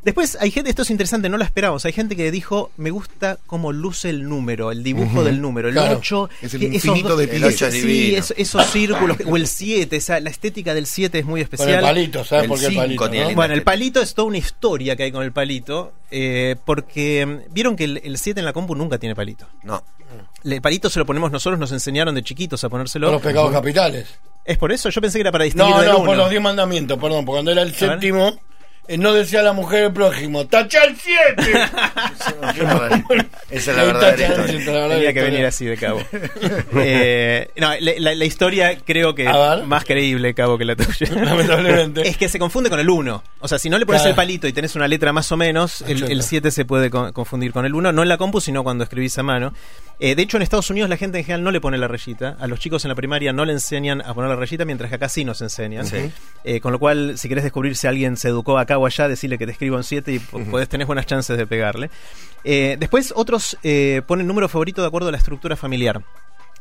Después 0.02 0.36
hay 0.38 0.50
gente, 0.50 0.68
esto 0.68 0.82
es 0.82 0.90
interesante, 0.90 1.30
no 1.30 1.38
lo 1.38 1.44
esperamos. 1.44 1.84
Hay 1.86 1.92
gente 1.92 2.14
que 2.14 2.30
dijo, 2.30 2.70
me 2.76 2.90
gusta 2.90 3.38
cómo 3.46 3.72
luce 3.72 4.10
el 4.10 4.28
número, 4.28 4.70
el 4.70 4.82
dibujo 4.82 5.24
del 5.24 5.40
número, 5.40 5.68
el 5.68 5.74
Claro. 5.74 5.96
8. 5.98 6.28
Es 6.42 6.52
el 6.54 6.60
que 6.60 6.66
infinito 6.66 7.16
de 7.16 7.24
El 7.24 7.52
Sí, 7.54 8.14
esos 8.36 8.66
círculos, 8.66 9.16
o 9.26 9.36
el 9.36 9.46
7, 9.46 9.96
esa, 9.96 10.20
la 10.20 10.28
estética 10.30 10.74
del 10.74 10.86
7 10.86 11.18
es 11.20 11.24
muy 11.24 11.32
Con 11.32 11.38
el 11.38 11.42
especial. 11.54 11.80
palito, 11.82 12.22
¿sabes 12.24 12.44
El 12.44 12.48
por 12.50 12.58
qué 12.60 12.66
el 12.66 12.74
palito? 12.74 13.08
no? 13.08 13.34
Bueno, 13.34 13.54
el 13.54 13.62
palito 13.62 14.00
es 14.02 14.12
toda 14.14 14.28
una 14.28 14.38
historia 14.38 14.94
que 14.96 15.04
hay 15.04 15.12
con 15.12 15.22
el 15.22 15.32
palito, 15.32 15.92
eh, 16.10 16.56
porque 16.66 17.24
mm, 17.24 17.54
vieron 17.54 17.74
que 17.76 17.84
el 17.84 18.00
el 18.04 18.18
7 18.18 18.40
en 18.40 18.44
la 18.46 18.52
compu 18.52 18.74
nunca 18.74 18.98
tiene 18.98 19.14
palito. 19.14 19.46
No. 19.62 19.82
El 20.44 20.60
palito 20.60 20.90
se 20.90 20.98
lo 20.98 21.06
ponemos 21.06 21.32
nosotros, 21.32 21.58
nos 21.58 21.72
enseñaron 21.72 22.14
de 22.14 22.22
chiquitos 22.22 22.62
a 22.64 22.68
ponérselo. 22.68 23.06
Con 23.06 23.14
los 23.14 23.22
pecados 23.22 23.50
capitales. 23.52 24.06
¿Es 24.44 24.58
por 24.58 24.72
eso? 24.72 24.90
Yo 24.90 25.00
pensé 25.00 25.18
que 25.18 25.22
era 25.22 25.32
para 25.32 25.44
distinguir 25.44 25.74
No, 25.74 25.80
del 25.80 25.90
no, 25.90 25.96
uno. 25.98 26.06
por 26.06 26.16
los 26.16 26.28
10 26.28 26.42
mandamientos, 26.42 26.98
perdón, 26.98 27.24
porque 27.24 27.36
cuando 27.36 27.50
era 27.52 27.62
el 27.62 27.74
séptimo, 27.74 28.38
no 28.88 29.12
decía 29.14 29.40
a 29.40 29.42
la 29.42 29.52
mujer 29.52 29.84
el 29.84 29.92
prójimo, 29.92 30.46
¡tacha 30.46 30.84
el 30.84 30.96
7! 30.96 31.52
Esa 33.50 33.70
es 33.70 33.76
la 33.76 33.84
verdadera 33.84 34.28
historia. 34.52 34.88
Tenía 34.88 35.12
que 35.12 35.22
venir 35.22 35.46
así 35.46 35.64
de 35.66 35.76
cabo. 35.76 36.00
Eh, 36.76 37.50
no, 37.56 37.68
la, 37.80 37.92
la- 37.98 38.14
la 38.14 38.24
historia 38.24 38.76
creo 38.84 39.14
que 39.14 39.24
ver. 39.24 39.64
más 39.64 39.84
creíble, 39.84 40.34
cabo, 40.34 40.58
que 40.58 40.64
la 40.64 40.74
tuya. 40.76 41.06
Lamentablemente. 41.24 42.06
Es 42.06 42.16
que 42.16 42.28
se 42.28 42.38
confunde 42.38 42.68
con 42.70 42.78
el 42.80 42.90
1. 42.90 43.22
O 43.40 43.48
sea, 43.48 43.58
si 43.58 43.70
no 43.70 43.78
le 43.78 43.86
pones 43.86 44.02
Claro. 44.02 44.10
el 44.10 44.16
palito 44.16 44.46
y 44.48 44.52
tenés 44.52 44.74
una 44.76 44.88
letra 44.88 45.12
más 45.12 45.30
o 45.32 45.36
menos, 45.36 45.80
el, 45.82 45.92
Exacto. 45.92 46.12
el 46.12 46.22
7 46.22 46.50
se 46.50 46.64
puede 46.64 46.90
con- 46.90 47.12
confundir 47.12 47.52
con 47.52 47.64
el 47.64 47.74
1. 47.74 47.92
No 47.92 48.02
en 48.02 48.08
la 48.08 48.18
compu, 48.18 48.40
sino 48.40 48.62
cuando 48.64 48.84
escribís 48.84 49.16
a 49.18 49.22
mano. 49.22 49.52
Eh, 50.00 50.14
de 50.16 50.22
hecho, 50.22 50.36
en 50.36 50.42
Estados 50.42 50.68
Unidos 50.70 50.90
la 50.90 50.96
gente 50.96 51.18
en 51.18 51.24
general 51.24 51.44
no 51.44 51.50
le 51.52 51.60
pone 51.60 51.78
la 51.78 51.86
rayita. 51.88 52.36
A 52.40 52.46
los 52.48 52.58
chicos 52.58 52.84
en 52.84 52.88
la 52.88 52.94
primaria 52.96 53.32
no 53.32 53.44
le 53.44 53.52
enseñan 53.52 54.00
a 54.02 54.12
poner 54.14 54.28
la 54.30 54.36
rayita, 54.36 54.64
mientras 54.64 54.90
que 54.90 54.96
acá 54.96 55.08
sí 55.08 55.24
nos 55.24 55.40
enseñan. 55.40 55.86
Sí. 55.86 56.10
Eh, 56.42 56.60
con 56.60 56.72
lo 56.72 56.78
cual, 56.78 57.16
si 57.16 57.28
querés 57.28 57.44
descubrir 57.44 57.76
si 57.76 57.86
alguien 57.86 58.16
se 58.16 58.28
educó 58.28 58.58
acá 58.58 58.73
o 58.78 58.86
allá, 58.86 59.08
decirle 59.08 59.38
que 59.38 59.46
te 59.46 59.52
escriba 59.52 59.76
un 59.76 59.84
7 59.84 60.12
y 60.12 60.18
po- 60.18 60.40
podés 60.44 60.68
tenés 60.68 60.86
buenas 60.86 61.06
chances 61.06 61.36
de 61.36 61.46
pegarle. 61.46 61.90
Eh, 62.44 62.76
después, 62.78 63.12
otros 63.16 63.56
eh, 63.62 64.02
ponen 64.06 64.26
número 64.26 64.48
favorito 64.48 64.82
de 64.82 64.88
acuerdo 64.88 65.08
a 65.08 65.12
la 65.12 65.18
estructura 65.18 65.56
familiar. 65.56 66.02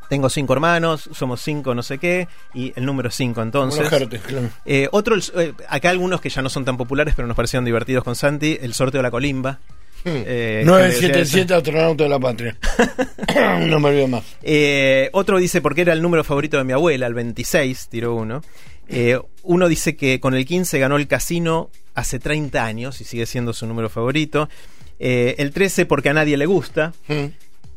Tengo 0.09 0.29
cinco 0.29 0.53
hermanos, 0.53 1.09
somos 1.13 1.41
cinco 1.41 1.73
no 1.73 1.81
sé 1.81 1.97
qué, 1.97 2.27
y 2.53 2.73
el 2.75 2.85
número 2.85 3.09
5 3.09 3.41
entonces. 3.41 3.87
Claro. 3.89 4.49
Eh, 4.65 4.87
otro, 4.91 5.15
eh, 5.37 5.53
acá 5.69 5.89
algunos 5.89 6.21
que 6.21 6.29
ya 6.29 6.41
no 6.41 6.49
son 6.49 6.65
tan 6.65 6.77
populares, 6.77 7.13
pero 7.15 7.27
nos 7.27 7.35
parecieron 7.37 7.65
divertidos 7.65 8.03
con 8.03 8.15
Santi, 8.15 8.57
el 8.61 8.73
sorteo 8.73 8.99
de 8.99 9.03
la 9.03 9.11
colimba. 9.11 9.59
Eh, 10.05 10.63
gente 10.65 11.17
decía 11.19 11.45
977 11.45 11.53
Astronauta 11.53 12.03
de 12.03 12.09
la 12.09 12.19
Patria. 12.19 12.57
no 13.67 13.79
me 13.79 13.89
olvido 13.89 14.07
más. 14.09 14.23
Eh, 14.43 15.09
otro 15.13 15.37
dice 15.37 15.61
porque 15.61 15.81
era 15.81 15.93
el 15.93 16.01
número 16.01 16.23
favorito 16.25 16.57
de 16.57 16.65
mi 16.65 16.73
abuela, 16.73 17.07
el 17.07 17.13
26, 17.13 17.87
tiró 17.89 18.13
uno. 18.13 18.41
Eh, 18.87 19.19
uno 19.43 19.67
dice 19.67 19.95
que 19.95 20.19
con 20.19 20.33
el 20.35 20.45
15 20.45 20.79
ganó 20.79 20.95
el 20.97 21.07
casino 21.07 21.69
hace 21.95 22.19
30 22.19 22.63
años 22.65 23.01
y 23.01 23.03
sigue 23.03 23.25
siendo 23.25 23.53
su 23.53 23.65
número 23.67 23.89
favorito. 23.89 24.49
Eh, 24.99 25.35
el 25.39 25.51
13 25.51 25.85
porque 25.85 26.09
a 26.09 26.13
nadie 26.13 26.37
le 26.37 26.45
gusta, 26.45 26.93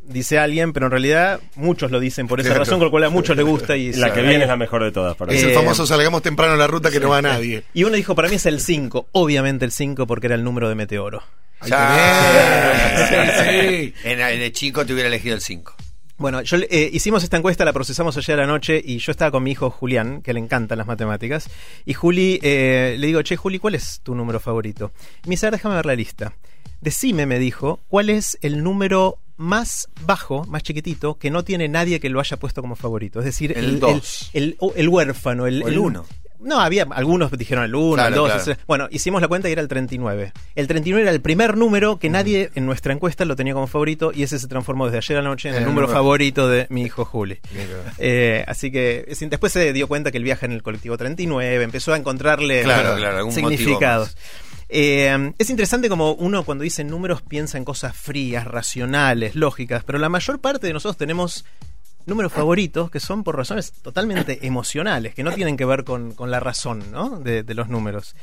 dice 0.05 0.39
alguien, 0.39 0.73
pero 0.73 0.87
en 0.87 0.93
realidad 0.93 1.41
muchos 1.57 1.91
lo 1.91 1.99
dicen 1.99 2.29
por 2.29 2.39
esa 2.41 2.51
Claro. 2.51 2.61
razón, 2.65 2.79
con 2.79 2.87
lo 2.87 2.91
cual 2.91 3.05
a 3.05 3.11
muchos 3.11 3.37
le 3.37 3.43
gusta. 3.43 3.77
Y 3.77 3.93
La 3.95 4.13
que 4.13 4.23
viene 4.23 4.43
es 4.45 4.49
la 4.49 4.57
mejor 4.57 4.85
de 4.85 4.93
todas. 4.93 5.17
Para 5.17 5.33
Es 5.33 5.39
mí. 5.43 5.45
el 5.47 5.51
Eh, 5.53 5.55
famoso 5.55 5.87
salgamos 5.87 6.23
temprano 6.23 6.53
a 6.53 6.57
la 6.57 6.67
ruta 6.67 6.91
que 6.91 7.01
no 7.01 7.09
va 7.11 7.21
nadie. 7.23 7.65
Y 7.75 7.85
uno 7.85 7.97
dijo, 7.97 8.15
para 8.15 8.29
mí 8.29 8.37
es 8.37 8.47
el 8.47 8.61
5, 8.61 9.09
obviamente 9.13 9.65
el 9.65 9.73
5 9.73 10.07
porque 10.07 10.27
era 10.29 10.37
el 10.37 10.45
número 10.45 10.69
de 10.69 10.75
Meteoro. 10.77 11.23
Sí, 11.63 13.15
sí. 13.45 13.95
En- 14.05 14.19
de 14.41 14.53
chico 14.53 14.85
te 14.87 14.93
hubiera 14.93 15.09
elegido 15.09 15.35
el 15.35 15.41
5. 15.41 15.75
Bueno, 16.19 16.41
yo 16.43 16.57
eh, 16.59 16.89
hicimos 16.93 17.23
esta 17.25 17.37
encuesta, 17.37 17.65
la 17.65 17.73
procesamos 17.75 18.17
ayer 18.17 18.39
a 18.39 18.43
la 18.43 18.47
noche 18.47 18.81
y 18.83 18.99
yo 18.99 19.13
estaba 19.13 19.31
con 19.31 19.43
mi 19.43 19.51
hijo 19.51 19.69
Julián, 19.71 20.23
que 20.23 20.33
le 20.33 20.41
encantan 20.41 20.79
las 20.79 20.87
matemáticas. 20.87 21.51
Y 21.85 21.93
Juli, 21.93 22.39
eh, 22.43 22.97
le 22.99 23.07
digo, 23.07 23.21
che, 23.23 23.37
Juli, 23.37 23.59
¿cuál 23.59 23.75
es 23.75 24.01
tu 24.03 24.15
número 24.15 24.41
favorito? 24.41 24.93
Y 25.25 25.29
me 25.29 25.33
dice, 25.35 25.47
"A 25.47 25.51
ver, 25.51 25.59
déjame 25.59 25.75
ver 25.77 25.87
la 25.87 25.95
lista. 25.95 26.33
Decime, 26.81 27.27
me 27.27 27.39
dijo, 27.39 27.81
¿cuál 27.89 28.09
es 28.11 28.39
el 28.41 28.63
número 28.63 29.19
más 29.37 29.89
bajo, 30.07 30.45
más 30.47 30.63
chiquitito, 30.63 31.19
que 31.19 31.31
no 31.31 31.45
tiene 31.45 31.69
nadie 31.69 32.01
que 32.01 32.09
lo 32.09 32.21
haya 32.21 32.39
puesto 32.39 32.63
como 32.63 32.77
favorito? 32.77 33.19
Es 33.19 33.27
decir, 33.27 33.53
El 33.57 33.79
dos. 33.81 34.31
el, 34.33 34.57
el- 34.61 34.73
el 34.77 34.89
huérfano, 34.89 35.47
el, 35.47 35.63
O 35.63 35.69
el 35.69 35.79
uno. 35.79 36.07
No, 36.41 36.61
había 36.61 36.87
algunos 36.91 37.31
dijeron 37.33 37.65
el 37.65 37.75
1, 37.75 37.95
Claro, 37.95 38.09
el 38.09 38.15
2. 38.15 38.43
claro. 38.45 38.61
Bueno, 38.67 38.89
hicimos 38.91 39.21
la 39.21 39.29
cuenta 39.29 39.49
y 39.49 39.53
era 39.53 39.63
el 39.63 39.69
39. 39.69 40.33
El 40.55 40.67
39 40.67 41.03
era 41.03 41.11
el 41.11 41.21
primer 41.21 41.57
número 41.57 41.99
que 41.99 42.11
nadie 42.11 42.51
en 42.55 42.67
nuestra 42.67 42.93
encuesta 42.93 43.25
lo 43.25 43.37
tenía 43.37 43.55
como 43.55 43.67
favorito 43.67 44.13
y 44.15 44.23
ese 44.23 44.39
se 44.39 44.47
transformó 44.49 44.87
desde 44.87 44.99
ayer 44.99 45.19
a 45.19 45.23
la 45.23 45.29
noche 45.31 45.49
en 45.49 45.55
el, 45.55 45.61
El 45.63 45.67
número 45.67 45.87
número- 45.87 45.99
favorito 45.99 46.49
de 46.49 46.67
mi 46.71 46.83
hijo 46.83 47.05
Juli. 47.05 47.39
Eh, 47.99 48.45
así 48.47 48.71
que 48.71 49.05
es- 49.09 49.21
después 49.29 49.53
se 49.53 49.73
dio 49.73 49.89
cuenta 49.89 50.11
que 50.11 50.19
el 50.19 50.25
viaje 50.25 50.47
en 50.47 50.53
el 50.53 50.63
colectivo 50.63 50.97
39 50.97 51.63
empezó 51.65 51.93
a 51.93 51.97
encontrarle 51.97 52.63
Claro, 52.63 53.31
significados. 53.31 54.17
Eh, 54.69 55.33
es 55.39 55.49
interesante 55.51 55.89
como 55.89 56.13
uno 56.15 56.43
cuando 56.45 56.65
dice 56.65 56.83
números 56.83 57.23
piensa 57.23 57.57
en 57.57 57.65
cosas 57.65 57.97
frías, 57.97 58.45
racionales, 58.47 59.37
lógicas, 59.37 59.85
pero 59.85 59.99
la 59.99 60.09
mayor 60.09 60.41
parte 60.41 60.67
de 60.67 60.73
nosotros 60.73 60.97
tenemos 60.97 61.45
números 62.07 62.33
favoritos 62.33 62.91
que 62.91 63.01
son 63.01 63.25
por 63.25 63.37
razones 63.37 63.73
totalmente 63.73 64.47
emocionales, 64.47 65.15
que 65.15 65.23
no 65.23 65.33
tienen 65.33 65.57
que 65.57 65.65
ver 65.65 65.85
con, 65.85 66.13
con 66.13 66.31
la 66.31 66.41
razón 66.41 66.85
¿no? 66.93 67.19
de, 67.19 67.43
de 67.43 67.55
los 67.55 67.69
números. 67.69 68.15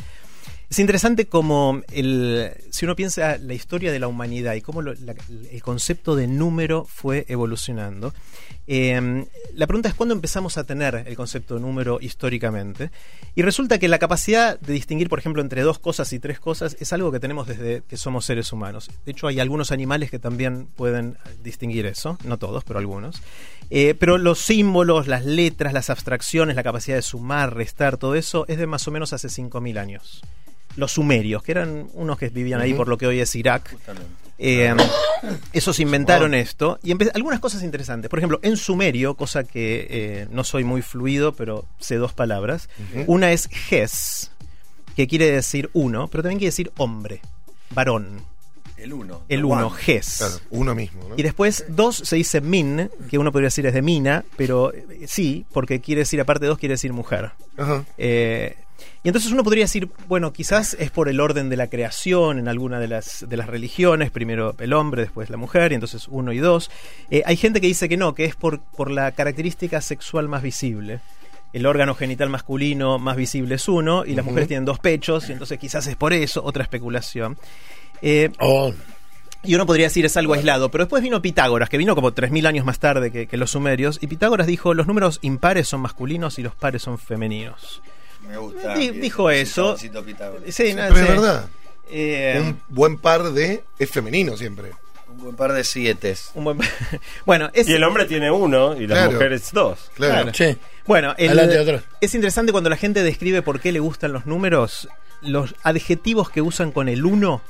Es 0.74 0.80
interesante 0.80 1.27
como 1.27 1.84
el, 1.92 2.51
si 2.72 2.86
uno 2.86 2.96
piensa 2.96 3.38
la 3.38 3.53
historia 3.53 3.92
de 3.92 4.00
la 4.00 4.08
humanidad 4.08 4.56
y 4.56 4.62
cómo 4.62 4.82
el 4.82 5.62
concepto 5.62 6.15
de 6.15 6.25
número 6.25 6.86
fue 6.86 7.25
evolucionando. 7.27 8.12
eh, 8.65 9.24
la 9.53 9.68
pregunta 9.68 9.89
es 9.89 9.94
cuándo 9.94 10.15
empezamos 10.15 10.58
a 10.58 10.63
tener 10.63 11.03
el 11.06 11.15
concepto 11.15 11.53
de 11.53 11.62
número 11.62 12.00
históricamente. 12.01 12.89
Y 13.36 13.44
resulta 13.44 13.77
que 13.77 13.88
la 13.88 14.00
capacidad 14.00 14.60
de 14.60 14.74
distinguir, 14.74 15.10
por 15.10 15.20
ejemplo, 15.20 15.44
entre 15.44 15.62
dos 15.62 15.77
cosas 15.77 16.12
y 16.12 16.18
tres 16.18 16.39
cosas 16.39 16.75
es 16.80 16.92
algo 16.92 17.12
que 17.12 17.20
tenemos 17.20 17.46
desde 17.46 17.84
que 17.88 17.96
somos 17.96 18.25
seres 18.25 18.51
humanos. 18.51 18.89
De 19.06 19.12
hecho, 19.12 19.27
hay 19.27 19.39
algunos 19.39 19.72
animales 19.72 20.10
que 20.10 20.18
también 20.18 20.65
pueden 20.75 21.20
distinguir 21.44 21.86
eso, 21.86 22.18
no 22.24 22.39
todos, 22.39 22.63
pero 22.63 22.80
algunos. 22.80 23.22
Eh, 23.70 23.94
pero 24.00 24.18
los 24.18 24.39
símbolos, 24.39 25.06
las 25.06 25.24
letras, 25.24 25.72
las 25.72 25.92
abstracciones, 25.92 26.56
la 26.56 26.63
capacidad 26.63 26.96
de 26.96 27.03
sumar, 27.03 27.53
restar, 27.53 27.98
todo 27.98 28.15
eso 28.15 28.46
es 28.48 28.58
de 28.58 28.65
más 28.65 28.88
o 28.88 28.92
menos 28.92 29.13
hace 29.13 29.27
5.000 29.27 29.77
años. 29.77 30.24
Los 30.75 30.94
sumerios, 30.94 31.44
que 31.44 31.51
eran 31.51 31.88
unos 31.94 32.18
que 32.18 32.30
vivían 32.30 32.62
ahí 32.62 32.74
por 32.74 32.88
lo 32.88 32.98
que 32.98 33.08
hoy 33.08 33.20
es 33.20 33.36
Irak. 33.36 33.75
Eh, 34.39 34.74
esos 35.53 35.80
inventaron 35.80 36.34
esto 36.34 36.80
y 36.84 36.92
algunas 36.92 37.39
cosas 37.39 37.63
interesantes. 37.63 38.10
Por 38.10 38.20
ejemplo, 38.20 38.39
en 38.42 38.58
sumerio, 38.58 39.13
cosa 39.15 39.44
que 39.44 39.88
eh, 39.89 40.27
no 40.32 40.44
soy 40.44 40.63
muy 40.63 40.82
fluido, 40.82 41.34
pero 41.34 41.65
sé 41.80 41.96
dos 41.96 42.13
palabras. 42.13 42.70
Una 43.08 43.32
es 43.32 43.48
ges, 43.48 44.32
que 44.96 45.08
quiere 45.08 45.32
decir 45.32 45.70
uno, 45.74 46.08
pero 46.08 46.24
también 46.24 46.39
quiere 46.39 46.50
decir 46.50 46.72
hombre, 46.77 47.22
varón. 47.72 48.22
El 48.75 48.92
1. 48.92 49.22
El 49.30 49.46
uno, 49.46 49.70
ges. 49.70 50.18
Claro, 50.18 50.36
uno 50.50 50.75
mismo, 50.75 51.08
¿no? 51.08 51.15
Y 51.15 51.24
después 51.24 51.65
dos 51.70 51.96
se 51.96 52.18
dice 52.18 52.42
min, 52.42 52.89
que 53.10 53.18
uno 53.18 53.32
podría 53.32 53.48
decir 53.48 53.65
es 53.65 53.74
de 53.74 53.82
mina, 53.82 54.25
pero 54.36 54.74
eh, 54.74 55.06
sí, 55.08 55.46
porque 55.53 55.80
quiere 55.80 56.00
decir, 56.00 56.20
aparte 56.20 56.46
de 56.46 56.50
dos, 56.50 56.58
quiere 56.58 56.74
decir 56.74 56.92
mujer. 56.92 57.32
Ajá. 57.56 57.86
Eh, 57.98 58.58
y 59.03 59.10
entonces 59.10 59.32
uno 59.32 59.44
podría 59.44 59.65
decir, 59.65 59.89
bueno, 60.08 60.32
quizás 60.32 60.75
es 60.80 60.89
por 60.89 61.10
el 61.10 61.20
orden 61.20 61.50
de 61.50 61.58
la 61.58 61.68
creación 61.68 62.39
en 62.39 62.48
alguna 62.48 62.80
de 62.80 62.88
las, 62.88 63.25
de 63.27 63.38
las 63.38 63.48
religiones, 63.48 64.12
primero 64.12 64.56
el 64.60 64.74
hombre, 64.74 65.01
después 65.01 65.30
la 65.30 65.38
mujer, 65.38 65.72
y 65.72 65.75
entonces 65.75 66.08
uno 66.08 66.32
y 66.32 66.38
dos. 66.38 66.72
Eh, 67.12 67.22
hay 67.25 67.36
gente 67.36 67.60
que 67.60 67.68
dice 67.68 67.89
que 67.89 67.98
no, 67.98 68.13
que 68.13 68.25
es 68.25 68.36
por, 68.36 68.62
por 68.62 68.89
la 68.89 69.12
característica 69.12 69.82
sexual 69.82 70.30
más 70.30 70.42
visible. 70.42 71.01
El 71.51 71.65
órgano 71.65 71.96
genital 71.96 72.30
masculino 72.30 72.98
más 72.98 73.18
visible 73.18 73.56
es 73.56 73.68
uno, 73.68 74.06
y 74.06 74.15
las 74.15 74.25
mujeres 74.25 74.48
tienen 74.48 74.65
dos 74.65 74.80
pechos, 74.80 75.30
y 75.30 75.34
entonces 75.34 75.60
quizás 75.60 75.86
es 75.88 75.96
por 75.96 76.13
eso, 76.13 76.44
otra 76.44 76.63
especulación. 76.63 77.38
Eh, 78.01 78.32
Oh, 78.39 78.74
y 79.46 79.56
uno 79.56 79.65
podría 79.65 79.88
decir 79.88 80.06
es 80.06 80.15
algo 80.15 80.34
aislado, 80.34 80.72
pero 80.72 80.86
después 80.86 81.03
vino 81.03 81.22
Pitágoras, 81.22 81.68
que 81.68 81.77
vino 81.77 81.96
como 81.96 82.13
3.000 82.13 82.48
años 82.48 82.65
más 82.65 82.80
tarde 82.80 83.12
que, 83.12 83.27
que 83.27 83.36
los 83.36 83.51
sumerios, 83.51 84.00
y 84.01 84.08
Pitágoras 84.08 84.48
dijo 84.48 84.74
los 84.74 84.88
números 84.88 85.20
impares 85.22 85.68
son 85.68 85.82
masculinos 85.82 86.39
y 86.39 86.44
los 86.44 86.56
pares 86.56 86.84
son 86.84 86.98
femeninos. 86.98 87.82
Me 88.27 88.38
gusta. 88.38 88.75
Di- 88.75 88.89
dijo 88.92 89.30
eso. 89.30 89.77
Sí, 89.77 89.89
no, 89.89 90.03
Pero 90.03 90.15
sí. 90.51 91.01
es 91.01 91.08
verdad. 91.08 91.50
Eh, 91.89 92.38
Un 92.42 92.62
buen 92.70 92.98
par 92.98 93.24
de 93.32 93.63
es 93.77 93.89
femenino 93.89 94.36
siempre. 94.38 94.72
Un 95.10 95.18
buen 95.20 95.36
par 95.36 95.53
de 95.53 95.63
siete. 95.63 96.15
un 96.34 96.44
buen- 96.46 96.60
bueno, 97.25 97.50
es, 97.53 97.68
Y 97.70 97.74
el 97.74 97.84
hombre 97.84 98.06
tiene 98.06 98.32
uno 98.32 98.75
y 98.75 98.88
las 98.88 98.98
Claro. 99.00 99.12
mujeres 99.13 99.50
dos. 99.51 99.92
Claro. 99.96 100.32
sí. 100.34 100.58
bueno 100.88 101.13
el- 101.18 101.30
Adelante, 101.38 101.60
otro. 101.60 101.82
es 102.01 102.15
interesante 102.15 102.51
cuando 102.51 102.70
la 102.70 102.77
gente 102.77 103.03
describe 103.03 103.42
por 103.42 103.60
qué 103.60 103.72
le 103.72 103.80
gustan 103.80 104.12
los 104.13 104.25
números, 104.25 104.88
los 105.22 105.53
adjetivos 105.63 106.30
que 106.30 106.42
usan 106.42 106.72
con 106.72 106.89
el 106.89 107.06
1 107.06 107.42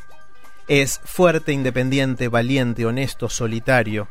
es 0.68 1.00
fuerte, 1.04 1.52
independiente, 1.52 2.28
valiente, 2.28 2.86
honesto, 2.86 3.30
solitario, 3.30 4.08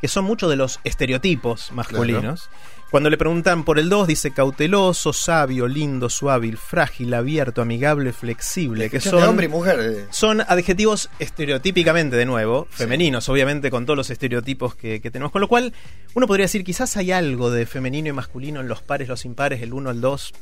que 0.00 0.08
son 0.08 0.24
muchos 0.24 0.48
de 0.50 0.56
los 0.56 0.80
estereotipos 0.84 1.72
masculinos. 1.72 2.50
Cuando 2.90 3.10
le 3.10 3.18
preguntan 3.18 3.64
por 3.64 3.78
el 3.78 3.90
2, 3.90 4.06
dice 4.08 4.30
cauteloso, 4.30 5.12
sabio, 5.12 5.68
lindo, 5.68 6.08
suave, 6.08 6.56
frágil, 6.56 7.12
abierto, 7.12 7.60
amigable, 7.60 8.14
flexible, 8.14 8.88
que 8.88 8.98
son 8.98 9.22
hombre 9.24 9.44
y 9.44 9.48
mujer. 9.50 9.78
eh. 9.80 10.06
son 10.10 10.40
adjetivos 10.40 11.10
estereotípicamente, 11.18 12.16
de 12.16 12.24
nuevo, 12.24 12.66
femeninos, 12.70 13.28
obviamente, 13.28 13.70
con 13.70 13.84
todos 13.84 13.98
los 13.98 14.08
estereotipos 14.08 14.74
que, 14.74 15.02
que 15.02 15.10
tenemos. 15.10 15.32
Con 15.32 15.42
lo 15.42 15.48
cual, 15.48 15.74
uno 16.14 16.26
podría 16.26 16.44
decir, 16.44 16.64
quizás 16.64 16.96
hay 16.96 17.12
algo 17.12 17.50
de 17.50 17.66
femenino 17.66 18.08
y 18.08 18.12
masculino 18.12 18.60
en 18.60 18.68
los 18.68 18.80
pares, 18.80 19.06
los 19.06 19.26
impares, 19.26 19.60
el 19.60 19.74
1, 19.74 19.90
el 19.90 20.00
2. 20.00 20.32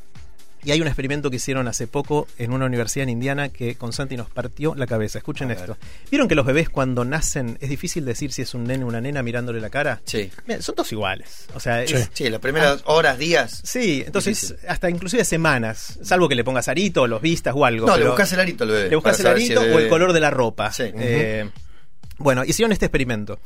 Y 0.66 0.72
hay 0.72 0.80
un 0.80 0.88
experimento 0.88 1.30
que 1.30 1.36
hicieron 1.36 1.68
hace 1.68 1.86
poco 1.86 2.26
en 2.38 2.52
una 2.52 2.66
universidad 2.66 3.04
en 3.04 3.10
Indiana 3.10 3.50
que 3.50 3.76
con 3.76 3.92
Santi 3.92 4.16
nos 4.16 4.28
partió 4.28 4.74
la 4.74 4.88
cabeza. 4.88 5.18
Escuchen 5.18 5.52
esto. 5.52 5.76
¿Vieron 6.10 6.26
que 6.26 6.34
los 6.34 6.44
bebés 6.44 6.68
cuando 6.68 7.04
nacen 7.04 7.56
es 7.60 7.68
difícil 7.70 8.04
decir 8.04 8.32
si 8.32 8.42
es 8.42 8.52
un 8.52 8.64
nene 8.64 8.82
o 8.82 8.88
una 8.88 9.00
nena 9.00 9.22
mirándole 9.22 9.60
la 9.60 9.70
cara? 9.70 10.00
Sí. 10.04 10.28
Mira, 10.44 10.60
son 10.60 10.74
todos 10.74 10.90
iguales. 10.90 11.46
O 11.54 11.60
sea, 11.60 11.84
es- 11.84 12.10
Sí. 12.12 12.28
Las 12.28 12.40
primeras 12.40 12.82
horas, 12.86 13.16
días. 13.16 13.60
Sí, 13.64 14.02
entonces 14.04 14.40
Difícil. 14.40 14.68
hasta 14.68 14.90
inclusive 14.90 15.24
semanas, 15.24 16.00
salvo 16.02 16.28
que 16.28 16.34
le 16.34 16.42
pongas 16.42 16.66
arito 16.66 17.06
los 17.06 17.22
vistas 17.22 17.54
o 17.56 17.64
algo. 17.64 17.86
No, 17.86 17.96
le 17.96 18.04
buscas 18.06 18.32
el 18.32 18.40
arito 18.40 18.64
al 18.64 18.70
bebé. 18.70 18.88
le 18.90 18.96
buscas 18.96 19.20
el 19.20 19.26
si 19.26 19.52
arito 19.52 19.60
o 19.60 19.78
el 19.78 19.88
color 19.88 20.12
de 20.12 20.18
la 20.20 20.30
ropa. 20.30 20.72
Sí. 20.72 20.90
Eh, 20.96 21.48
bueno, 22.18 22.44
hicieron 22.44 22.72
este 22.72 22.86
experimento. 22.86 23.38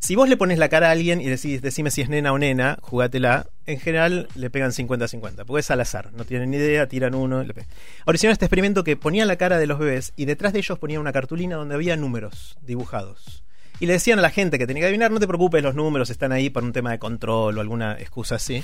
Si 0.00 0.14
vos 0.14 0.28
le 0.28 0.36
pones 0.36 0.58
la 0.58 0.68
cara 0.68 0.88
a 0.88 0.92
alguien 0.92 1.20
y 1.20 1.26
decís, 1.26 1.60
decime 1.60 1.90
si 1.90 2.02
es 2.02 2.08
nena 2.08 2.32
o 2.32 2.38
nena, 2.38 2.78
jugátela, 2.82 3.48
en 3.66 3.80
general 3.80 4.28
le 4.36 4.48
pegan 4.48 4.70
50-50, 4.70 5.44
porque 5.44 5.60
es 5.60 5.70
al 5.70 5.80
azar, 5.80 6.12
no 6.12 6.24
tienen 6.24 6.50
ni 6.50 6.56
idea, 6.56 6.86
tiran 6.86 7.14
uno. 7.16 7.42
le 7.42 7.52
pegan. 7.52 7.68
Ahora 8.06 8.14
hicieron 8.14 8.32
este 8.32 8.44
experimento 8.44 8.84
que 8.84 8.96
ponían 8.96 9.26
la 9.26 9.36
cara 9.36 9.58
de 9.58 9.66
los 9.66 9.78
bebés 9.78 10.12
y 10.14 10.26
detrás 10.26 10.52
de 10.52 10.60
ellos 10.60 10.78
ponían 10.78 11.00
una 11.00 11.12
cartulina 11.12 11.56
donde 11.56 11.74
había 11.74 11.96
números 11.96 12.56
dibujados. 12.62 13.44
Y 13.80 13.86
le 13.86 13.94
decían 13.94 14.18
a 14.18 14.22
la 14.22 14.30
gente 14.30 14.58
que 14.58 14.66
tenía 14.66 14.82
que 14.82 14.86
adivinar, 14.86 15.10
no 15.10 15.20
te 15.20 15.26
preocupes, 15.26 15.62
los 15.62 15.74
números 15.74 16.10
están 16.10 16.32
ahí 16.32 16.50
para 16.50 16.66
un 16.66 16.72
tema 16.72 16.90
de 16.90 16.98
control 16.98 17.58
o 17.58 17.60
alguna 17.60 17.94
excusa 17.98 18.36
así. 18.36 18.62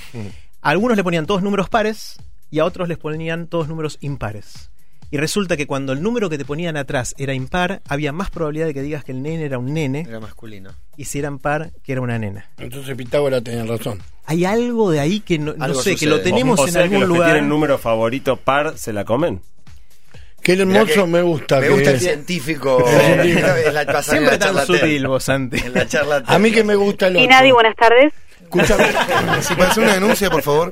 A 0.60 0.70
algunos 0.70 0.96
le 0.96 1.04
ponían 1.04 1.26
todos 1.26 1.42
números 1.42 1.68
pares 1.68 2.18
y 2.50 2.60
a 2.60 2.64
otros 2.64 2.88
les 2.88 2.98
ponían 2.98 3.48
todos 3.48 3.68
números 3.68 3.98
impares. 4.00 4.70
Y 5.10 5.16
resulta 5.16 5.56
que 5.56 5.66
cuando 5.66 5.92
el 5.92 6.02
número 6.02 6.28
que 6.28 6.38
te 6.38 6.44
ponían 6.44 6.76
atrás 6.76 7.14
era 7.18 7.34
impar, 7.34 7.82
había 7.88 8.12
más 8.12 8.30
probabilidad 8.30 8.66
de 8.66 8.74
que 8.74 8.82
digas 8.82 9.04
que 9.04 9.12
el 9.12 9.22
nene 9.22 9.44
era 9.44 9.58
un 9.58 9.72
nene 9.72 10.04
Era 10.08 10.18
masculino. 10.20 10.70
y 10.96 11.04
si 11.04 11.18
eran 11.20 11.38
par, 11.38 11.70
que 11.84 11.92
era 11.92 12.00
una 12.00 12.18
nena. 12.18 12.48
Entonces 12.58 12.96
Pitágoras 12.96 13.42
tenía 13.44 13.64
razón. 13.64 14.00
Hay 14.26 14.44
algo 14.44 14.90
de 14.90 15.00
ahí 15.00 15.20
que 15.20 15.38
no, 15.38 15.52
sé, 15.74 15.96
que 15.96 16.06
lo 16.06 16.20
tenemos 16.20 16.58
o, 16.58 16.62
o 16.62 16.66
en 16.66 16.72
sea 16.72 16.82
que 16.88 16.94
algún 16.96 17.00
los 17.00 17.08
que 17.10 17.14
lugar. 17.14 17.30
tienen 17.32 17.48
número 17.48 17.78
favorito 17.78 18.36
par 18.36 18.76
se 18.78 18.92
la 18.92 19.04
comen. 19.04 19.40
Qué 20.42 20.52
hermoso 20.54 21.04
que 21.04 21.06
me 21.06 21.22
gusta. 21.22 21.60
Me 21.60 21.68
que- 21.68 21.72
gusta 21.72 21.90
el 21.92 22.00
científico. 22.00 22.84
En 22.88 23.42
la, 23.74 24.02
Siempre 24.02 24.34
en 24.34 24.40
la 24.40 24.52
tan 24.52 24.66
sutil 24.66 25.06
vos, 25.06 25.24
Santi. 25.24 25.58
En 25.58 25.72
la 25.72 25.86
charla 25.86 26.22
A 26.26 26.38
mí 26.38 26.50
que 26.52 26.62
me 26.64 26.74
gusta 26.74 27.06
el 27.06 27.16
Y 27.16 27.24
otro. 27.24 27.30
Nadie, 27.30 27.52
buenas 27.52 27.76
tardes. 27.76 28.12
Escúchame, 28.62 29.42
si 29.42 29.54
para 29.54 29.70
hacer 29.70 29.82
una 29.84 29.94
denuncia, 29.94 30.30
por 30.30 30.42
favor. 30.42 30.70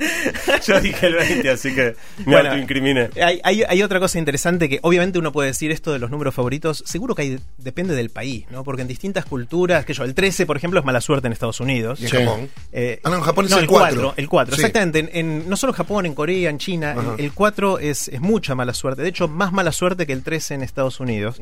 Yo 0.67 0.81
dije 0.81 1.07
el 1.07 1.15
20, 1.15 1.51
así 1.51 1.75
que 1.75 1.95
me 2.19 2.25
Bueno, 2.33 2.49
autoincriminé. 2.51 3.11
Hay, 3.23 3.41
hay, 3.45 3.63
hay 3.69 3.83
otra 3.83 4.01
cosa 4.01 4.19
interesante 4.19 4.69
que 4.69 4.79
obviamente 4.83 5.19
uno 5.19 5.33
puede 5.33 5.49
decir 5.49 5.71
esto 5.71 5.93
de 5.93 5.99
los 5.99 6.11
números 6.11 6.35
favoritos, 6.35 6.83
seguro 6.87 7.15
que 7.15 7.23
hay, 7.23 7.39
depende 7.59 7.95
del 7.95 8.11
país, 8.11 8.45
¿no? 8.51 8.65
Porque 8.65 8.83
en 8.83 8.89
distintas 8.89 9.25
culturas, 9.25 9.85
que 9.85 9.95
yo, 9.95 10.05
el 10.05 10.15
13 10.15 10.47
por 10.47 10.57
ejemplo 10.57 10.79
es 10.81 10.87
mala 10.87 11.01
suerte 11.01 11.27
en 11.27 11.33
Estados 11.33 11.61
Unidos. 11.61 12.01
Y 12.01 12.05
en 12.05 12.11
Sí. 12.11 12.17
Japón. 12.19 12.49
Eh, 12.73 13.01
Ah, 13.05 13.11
no, 13.11 13.17
en 13.17 13.23
Japón 13.23 13.45
es 13.47 13.51
no, 13.51 13.59
el 13.59 13.67
4. 13.67 13.95
4. 14.03 14.15
El 14.17 14.29
4, 14.29 14.55
Sí. 14.57 14.61
exactamente. 14.61 14.99
En, 15.01 15.11
en- 15.13 15.49
no 15.49 15.57
solo 15.57 15.73
en 15.73 15.77
Japón, 15.77 16.07
en 16.07 16.15
Corea, 16.15 16.51
en 16.51 16.59
China, 16.59 16.95
Ajá. 16.97 17.15
el, 17.19 17.25
el 17.27 17.33
4 17.33 17.79
es, 17.79 18.09
es 18.09 18.21
mucha 18.21 18.55
mala 18.55 18.75
suerte. 18.75 19.03
De 19.03 19.09
hecho, 19.09 19.29
más 19.29 19.53
mala 19.53 19.73
suerte 19.73 20.07
que 20.07 20.13
el 20.13 20.23
13 20.23 20.55
en 20.55 20.63
Estados 20.63 21.01
Unidos. 21.01 21.41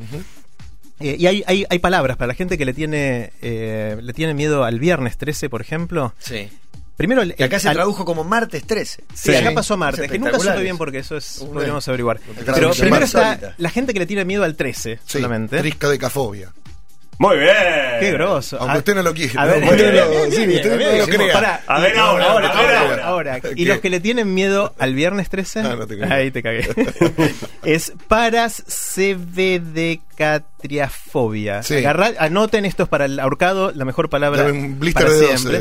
Eh, 1.01 1.17
y 1.19 1.27
hay, 1.27 1.43
hay, 1.47 1.65
hay 1.69 1.79
palabras 1.79 2.17
para 2.17 2.29
la 2.29 2.35
gente 2.35 2.59
que 2.59 2.65
le 2.65 2.75
tiene, 2.75 3.33
eh, 3.43 3.97
le 4.01 4.13
tiene 4.13 4.35
miedo 4.35 4.65
al 4.65 4.79
viernes 4.79 5.17
13, 5.17 5.49
por 5.49 5.61
ejemplo. 5.61 6.15
Sí. 6.19 6.49
Primero, 6.97 7.23
el, 7.23 7.35
Que 7.35 7.45
acá 7.45 7.59
se 7.59 7.69
al- 7.71 7.77
tradujo 7.77 8.05
como 8.05 8.25
martes 8.25 8.67
13. 8.67 9.05
Sí, 9.15 9.33
Sí. 9.33 9.35
acá 9.35 9.53
pasó 9.55 9.79
martes, 9.79 10.11
que 10.11 10.19
nunca 10.19 10.39
supe 10.39 10.61
bien 10.61 10.77
porque 10.77 10.99
eso 10.99 11.17
es, 11.17 11.39
Una- 11.39 11.55
podríamos 11.55 11.89
averiguar. 11.89 12.21
Pero 12.45 12.73
primero 12.73 13.05
está 13.07 13.55
la 13.57 13.71
gente 13.71 13.95
que 13.95 14.01
le 14.01 14.07
tiene 14.07 14.27
miedo 14.27 14.45
al 14.45 14.55
13 14.57 14.97
Sí, 15.07 15.19
solamente. 15.19 15.59
triscadecafobia. 15.61 16.53
Muy 17.17 17.39
bien. 17.39 17.55
Qué 18.01 18.13
grosso. 18.13 18.57
Aunque 18.59 18.77
Ah, 18.77 18.79
usted 18.79 18.95
no 18.95 19.03
lo 19.03 19.13
quiera. 19.13 19.43
A 19.43 19.47
ver. 19.47 19.65
A 19.65 19.71
ver 21.81 21.99
ahora, 21.99 22.33
ahora, 22.33 22.49
ahora, 22.49 22.81
ahora. 22.81 23.05
ahora. 23.07 23.41
¿Y 23.57 23.67
los 23.67 23.79
que 23.81 23.91
le 23.91 24.01
tienen 24.01 24.33
miedo 24.33 24.75
al 24.79 24.95
viernes 24.95 25.29
13? 25.29 25.61
Ah, 25.61 25.77
no 25.77 25.87
te 25.87 25.99
creo. 25.99 26.11
Ahí 26.13 26.31
te 26.31 26.43
cagué. 26.43 26.67
es 27.65 27.93
paras 28.09 28.63
Sí. 31.63 31.75
Agarrá- 31.77 32.15
anoten 32.19 32.65
esto 32.65 32.83
es 32.85 32.89
para 32.89 33.07
el 33.07 33.19
ahorcado, 33.21 33.73
la 33.73 33.85
mejor 33.85 34.09
palabra 34.11 34.45
un 34.53 34.79
blister 34.79 35.05
para 35.07 35.15
de 35.15 35.21
12 35.21 35.37
siempre. 35.39 35.59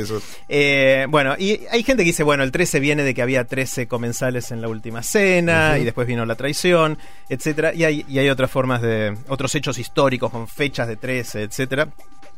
Eh, 0.50 1.06
bueno, 1.10 1.36
y 1.38 1.62
hay 1.72 1.84
gente 1.84 2.04
que 2.04 2.10
dice, 2.10 2.24
bueno, 2.24 2.44
el 2.44 2.52
13 2.52 2.80
viene 2.80 3.04
de 3.04 3.14
que 3.14 3.22
había 3.22 3.46
13 3.46 3.88
comensales 3.88 4.52
en 4.52 4.62
la 4.62 4.68
última 4.68 5.04
cena 5.04 5.78
y 5.80 5.86
después 5.86 6.08
vino 6.08 6.26
la 6.26 6.36
traición, 6.36 6.98
etcétera, 7.30 7.74
y 7.74 7.84
hay, 7.84 8.06
y 8.08 8.20
hay 8.20 8.30
otras 8.30 8.52
formas 8.52 8.82
de 8.82 9.16
otros 9.28 9.54
hechos 9.56 9.78
históricos 9.78 10.32
con 10.32 10.48
fechas 10.48 10.88
de 10.88 10.96
13, 10.98 11.44
etcétera. 11.44 11.88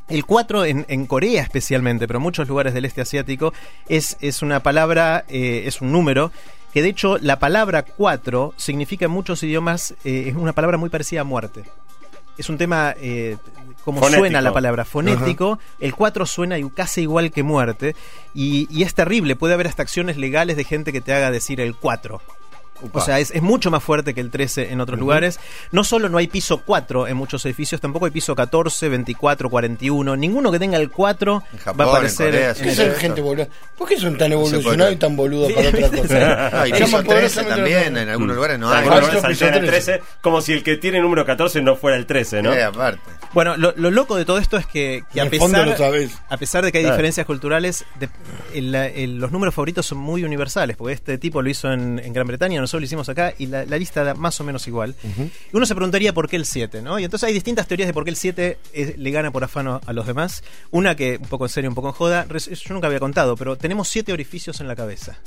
El 0.09 0.25
4 0.25 0.65
en, 0.65 0.85
en 0.89 1.05
Corea 1.05 1.41
especialmente, 1.41 2.05
pero 2.05 2.17
en 2.19 2.23
muchos 2.23 2.47
lugares 2.47 2.73
del 2.73 2.83
este 2.85 3.01
asiático, 3.01 3.53
es, 3.87 4.17
es 4.19 4.41
una 4.41 4.61
palabra, 4.61 5.23
eh, 5.29 5.63
es 5.67 5.79
un 5.81 5.91
número, 5.93 6.31
que 6.73 6.81
de 6.81 6.89
hecho 6.89 7.17
la 7.17 7.39
palabra 7.39 7.83
4 7.83 8.53
significa 8.57 9.05
en 9.05 9.11
muchos 9.11 9.41
idiomas, 9.43 9.93
eh, 10.03 10.25
es 10.27 10.35
una 10.35 10.53
palabra 10.53 10.77
muy 10.77 10.89
parecida 10.89 11.21
a 11.21 11.23
muerte. 11.23 11.63
Es 12.37 12.49
un 12.49 12.57
tema, 12.57 12.95
eh, 12.97 13.37
como 13.83 13.99
Fonético. 13.99 14.21
suena 14.21 14.41
la 14.41 14.53
palabra, 14.53 14.85
fonético, 14.85 15.59
el 15.79 15.93
4 15.93 16.25
suena 16.25 16.55
casi 16.73 17.01
igual 17.01 17.31
que 17.31 17.43
muerte, 17.43 17.95
y, 18.33 18.67
y 18.69 18.83
es 18.83 18.93
terrible, 18.93 19.35
puede 19.35 19.53
haber 19.53 19.67
hasta 19.67 19.83
acciones 19.83 20.17
legales 20.17 20.57
de 20.57 20.63
gente 20.63 20.91
que 20.91 21.01
te 21.01 21.13
haga 21.13 21.31
decir 21.31 21.59
el 21.61 21.75
4. 21.75 22.21
O 22.93 23.01
sea, 23.01 23.19
es, 23.19 23.31
es 23.31 23.41
mucho 23.41 23.69
más 23.71 23.83
fuerte 23.83 24.13
que 24.13 24.21
el 24.21 24.29
13 24.31 24.71
en 24.71 24.81
otros 24.81 24.99
lugares. 24.99 25.39
No 25.71 25.83
solo 25.83 26.09
no 26.09 26.17
hay 26.17 26.27
piso 26.27 26.61
4 26.65 27.07
en 27.07 27.17
muchos 27.17 27.45
edificios, 27.45 27.79
tampoco 27.81 28.05
hay 28.05 28.11
piso 28.11 28.35
14, 28.35 28.89
24, 28.89 29.49
41. 29.49 30.15
Ninguno 30.15 30.51
que 30.51 30.59
tenga 30.59 30.77
el 30.77 30.89
4 30.89 31.43
En 31.53 31.59
Japón, 31.59 31.79
va 31.79 31.83
a 31.83 31.87
en 31.87 31.95
aparecer. 31.95 32.31
Corea, 32.31 32.49
en 32.49 32.55
sí, 32.55 32.61
¿Qué 32.63 32.69
el- 32.69 32.75
sí. 32.75 32.81
son 32.83 32.95
gente 32.95 33.21
boluda? 33.21 33.47
¿Por 33.77 33.87
qué 33.87 33.97
son 33.99 34.17
tan 34.17 34.31
evolucionados 34.31 34.93
y 34.93 34.97
tan 34.97 35.15
boludos 35.15 35.51
para 35.53 35.69
otra 35.69 35.89
cosa? 35.89 36.49
Ah, 36.61 36.67
y 36.67 36.71
Llaman 36.71 36.85
piso 36.85 37.03
13 37.03 37.03
poderosamente 37.05 37.55
también, 37.55 37.97
en 37.97 38.09
algunos 38.09 38.35
lugares 38.35 38.59
no 38.59 38.71
En 38.73 38.89
hay. 38.91 38.99
el 39.01 39.21
13. 39.37 39.61
13, 39.61 40.01
como 40.21 40.41
si 40.41 40.53
el 40.53 40.63
que 40.63 40.77
tiene 40.77 40.99
número 40.99 41.25
14 41.25 41.61
no 41.61 41.75
fuera 41.75 41.97
el 41.97 42.05
13, 42.05 42.41
¿no? 42.41 42.53
Eh, 42.53 42.63
aparte. 42.63 42.99
Bueno, 43.33 43.55
lo, 43.57 43.73
lo 43.77 43.91
loco 43.91 44.15
de 44.17 44.25
todo 44.25 44.37
esto 44.39 44.57
es 44.57 44.65
que, 44.65 45.03
que 45.11 45.19
En 45.19 45.21
a, 45.21 45.23
el 45.23 45.29
pesar, 45.29 46.11
a 46.29 46.37
pesar 46.37 46.65
de 46.65 46.71
que 46.71 46.79
hay 46.79 46.83
Claro. 46.83 46.95
diferencias 46.95 47.25
culturales, 47.25 47.85
de- 47.99 48.09
el- 48.53 48.75
el- 48.75 49.17
los 49.17 49.31
números 49.31 49.55
favoritos 49.55 49.85
son 49.85 49.99
muy 49.99 50.23
universales, 50.23 50.75
porque 50.75 50.93
este 50.93 51.17
tipo 51.17 51.41
lo 51.41 51.49
hizo 51.49 51.71
en, 51.71 51.99
en 51.99 52.11
Gran 52.13 52.27
Bretaña, 52.27 52.59
nosotros 52.71 52.81
lo 52.81 52.85
hicimos 52.85 53.09
acá, 53.09 53.33
y 53.37 53.47
la, 53.47 53.65
la 53.65 53.77
lista 53.77 54.03
da 54.03 54.13
más 54.13 54.39
o 54.39 54.43
menos 54.43 54.67
igual. 54.67 54.95
Y 55.51 55.55
uno 55.55 55.65
se 55.65 55.75
preguntaría 55.75 56.13
por 56.13 56.29
qué 56.29 56.35
el 56.37 56.45
7, 56.45 56.81
¿no? 56.81 56.99
Y 56.99 57.03
entonces 57.03 57.27
hay 57.27 57.33
distintas 57.33 57.67
teorías 57.67 57.87
de 57.87 57.93
por 57.93 58.03
qué 58.05 58.09
el 58.11 58.15
7 58.15 58.57
es- 58.73 58.97
le 58.97 59.11
gana 59.11 59.31
por 59.31 59.43
afano 59.43 59.81
a 59.85 59.93
los 59.93 60.07
demás. 60.07 60.43
Una 60.71 60.95
que, 60.95 61.17
un 61.21 61.27
poco 61.27 61.45
en 61.45 61.49
serio, 61.49 61.69
un 61.69 61.75
poco 61.75 61.89
en 61.89 61.93
joda, 61.93 62.25
yo 62.27 62.73
nunca 62.73 62.87
había 62.87 62.99
contado, 62.99 63.35
pero 63.35 63.57
tenemos 63.57 63.87
siete 63.89 64.13
orificios 64.13 64.61
en 64.61 64.67
la 64.67 64.75
cabeza. 64.75 65.19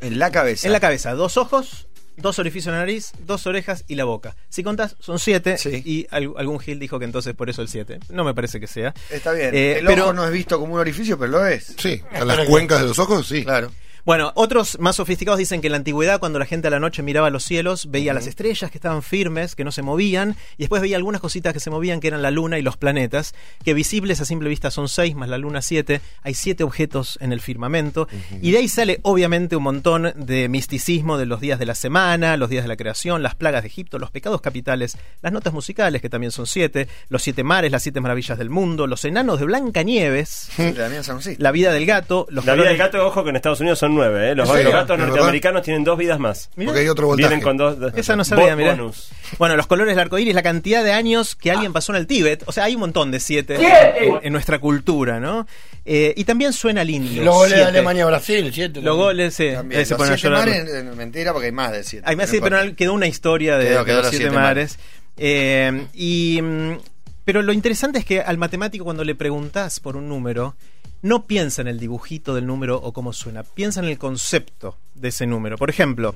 En 0.00 0.18
la 0.18 0.30
cabeza. 0.30 0.66
En 0.66 0.72
la 0.72 0.80
cabeza, 0.80 1.12
dos 1.14 1.36
ojos, 1.36 1.86
dos 2.16 2.38
orificios 2.38 2.66
en 2.68 2.72
la 2.74 2.78
nariz, 2.80 3.12
dos 3.26 3.46
orejas 3.46 3.84
y 3.88 3.94
la 3.96 4.04
boca. 4.04 4.36
Si 4.48 4.62
contás, 4.62 4.96
son 5.00 5.18
siete. 5.18 5.58
Sí. 5.58 5.82
Y 5.84 6.06
al- 6.10 6.32
algún 6.36 6.58
Gil 6.60 6.78
dijo 6.78 6.98
que 6.98 7.04
entonces 7.04 7.34
por 7.34 7.50
eso 7.50 7.62
el 7.62 7.68
7. 7.68 8.00
No 8.10 8.24
me 8.24 8.34
parece 8.34 8.60
que 8.60 8.66
sea. 8.66 8.94
Está 9.10 9.32
bien. 9.32 9.54
Eh, 9.54 9.78
el 9.78 9.86
pero- 9.86 10.04
ojo 10.04 10.12
no 10.12 10.24
es 10.24 10.32
visto 10.32 10.58
como 10.58 10.74
un 10.74 10.80
orificio, 10.80 11.18
pero 11.18 11.32
lo 11.32 11.46
es. 11.46 11.74
Sí, 11.78 12.00
a 12.12 12.24
las 12.24 12.46
cuencas 12.48 12.80
de 12.80 12.86
los 12.88 12.98
ojos, 12.98 13.26
sí. 13.26 13.44
Claro. 13.44 13.72
Bueno, 14.04 14.32
otros 14.34 14.78
más 14.80 14.96
sofisticados 14.96 15.38
dicen 15.38 15.60
que 15.60 15.68
en 15.68 15.72
la 15.72 15.78
antigüedad, 15.78 16.20
cuando 16.20 16.38
la 16.38 16.46
gente 16.46 16.68
a 16.68 16.70
la 16.70 16.80
noche 16.80 17.02
miraba 17.02 17.30
los 17.30 17.44
cielos, 17.44 17.90
veía 17.90 18.14
las 18.14 18.26
estrellas 18.26 18.70
que 18.70 18.78
estaban 18.78 19.02
firmes, 19.02 19.54
que 19.54 19.64
no 19.64 19.72
se 19.72 19.82
movían, 19.82 20.36
y 20.56 20.62
después 20.62 20.82
veía 20.82 20.96
algunas 20.96 21.20
cositas 21.20 21.52
que 21.52 21.60
se 21.60 21.70
movían, 21.70 22.00
que 22.00 22.08
eran 22.08 22.22
la 22.22 22.30
luna 22.30 22.58
y 22.58 22.62
los 22.62 22.76
planetas, 22.76 23.34
que 23.64 23.74
visibles 23.74 24.20
a 24.20 24.24
simple 24.24 24.48
vista 24.48 24.70
son 24.70 24.88
seis, 24.88 25.14
más 25.14 25.28
la 25.28 25.38
luna 25.38 25.62
siete. 25.62 26.00
Hay 26.22 26.34
siete 26.34 26.64
objetos 26.64 27.18
en 27.20 27.32
el 27.32 27.40
firmamento. 27.40 28.08
Y 28.40 28.52
de 28.52 28.58
ahí 28.58 28.68
sale, 28.68 29.00
obviamente, 29.02 29.56
un 29.56 29.62
montón 29.62 30.12
de 30.16 30.48
misticismo 30.48 31.18
de 31.18 31.26
los 31.26 31.40
días 31.40 31.58
de 31.58 31.66
la 31.66 31.74
semana, 31.74 32.36
los 32.36 32.50
días 32.50 32.64
de 32.64 32.68
la 32.68 32.76
creación, 32.76 33.22
las 33.22 33.34
plagas 33.34 33.62
de 33.62 33.68
Egipto, 33.68 33.98
los 33.98 34.10
pecados 34.10 34.40
capitales, 34.40 34.96
las 35.22 35.32
notas 35.32 35.52
musicales, 35.52 36.02
que 36.02 36.08
también 36.08 36.32
son 36.32 36.46
siete, 36.46 36.88
los 37.08 37.22
siete 37.22 37.44
mares, 37.44 37.72
las 37.72 37.82
siete 37.82 38.00
maravillas 38.00 38.38
del 38.38 38.50
mundo, 38.50 38.86
los 38.86 39.04
enanos 39.04 39.38
de 39.38 39.46
Blancanieves, 39.46 40.50
Sí, 41.22 41.36
la 41.38 41.50
vida 41.52 41.72
del 41.72 41.86
gato, 41.86 42.26
los 42.30 42.44
La 42.44 42.54
vida 42.54 42.68
del 42.68 42.76
gato, 42.76 43.04
ojo 43.06 43.24
que 43.24 43.30
en 43.30 43.36
Estados 43.36 43.60
Unidos 43.60 43.78
son 43.78 43.87
nueve, 43.94 44.30
¿eh? 44.30 44.34
Los, 44.34 44.50
gatos 44.50 44.98
norteamericanos 44.98 45.62
tienen 45.62 45.84
dos 45.84 45.98
vidas 45.98 46.18
más. 46.18 46.50
Mirá. 46.56 46.68
Porque 46.70 46.80
hay 46.80 46.88
otro 46.88 47.06
voltaje. 47.06 47.28
Vienen 47.28 47.42
con 47.44 47.56
dos. 47.56 47.76
Esa 47.94 48.16
no 48.16 48.24
sabía, 48.24 48.54
mirá. 48.56 48.72
bonus. 48.74 49.10
Bueno, 49.38 49.56
los 49.56 49.66
colores 49.66 49.92
del 49.94 50.00
arco 50.00 50.18
iris, 50.18 50.34
la 50.34 50.42
cantidad 50.42 50.82
de 50.84 50.92
años 50.92 51.34
que 51.36 51.50
alguien 51.50 51.72
pasó 51.72 51.92
en 51.92 51.96
el 51.96 52.06
Tíbet. 52.06 52.42
O 52.46 52.52
sea, 52.52 52.64
hay 52.64 52.74
un 52.74 52.80
montón 52.80 53.10
de 53.10 53.20
siete 53.20 53.56
en, 53.56 54.18
en 54.22 54.32
nuestra 54.32 54.58
cultura, 54.58 55.20
¿no? 55.20 55.46
Eh, 55.84 56.12
y 56.16 56.24
también 56.24 56.52
suena 56.52 56.84
lindo. 56.84 57.22
Los 57.22 57.34
goles 57.34 57.50
de 57.50 57.56
siete. 57.56 57.68
Alemania-Brasil, 57.70 58.50
siete. 58.52 58.82
Los 58.82 58.96
goles, 58.96 59.34
sí. 59.34 59.50
También. 59.52 59.86
Se 59.86 59.96
Los 59.96 60.06
siete 60.06 60.30
mares, 60.30 60.68
eh, 60.68 60.82
mentira, 60.94 61.32
porque 61.32 61.46
hay 61.46 61.52
más 61.52 61.72
de 61.72 61.84
siete. 61.84 62.04
Hay 62.08 62.14
más, 62.16 62.28
No 62.28 62.34
sí, 62.34 62.40
pero 62.42 62.76
quedó 62.76 62.92
una 62.92 63.06
historia 63.06 63.56
de, 63.56 63.68
Quedó- 63.68 63.78
de 63.80 63.84
quedó 63.86 63.96
los 63.96 64.04
los 64.04 64.10
siete, 64.10 64.24
siete 64.24 64.36
mares. 64.36 64.78
Eh, 65.16 65.86
y, 65.94 66.40
mm, 66.42 66.72
pero 67.24 67.42
lo 67.42 67.52
interesante 67.52 67.98
es 67.98 68.04
que 68.04 68.20
al 68.20 68.38
matemático 68.38 68.84
cuando 68.84 69.04
le 69.04 69.14
preguntas 69.14 69.80
por 69.80 69.96
un 69.96 70.08
número, 70.08 70.56
no 71.02 71.24
piensa 71.26 71.62
en 71.62 71.68
el 71.68 71.78
dibujito 71.78 72.34
del 72.34 72.46
número 72.46 72.76
o 72.76 72.92
cómo 72.92 73.12
suena, 73.12 73.42
piensa 73.42 73.80
en 73.80 73.86
el 73.86 73.98
concepto 73.98 74.76
de 74.94 75.08
ese 75.08 75.26
número. 75.26 75.56
Por 75.56 75.70
ejemplo, 75.70 76.14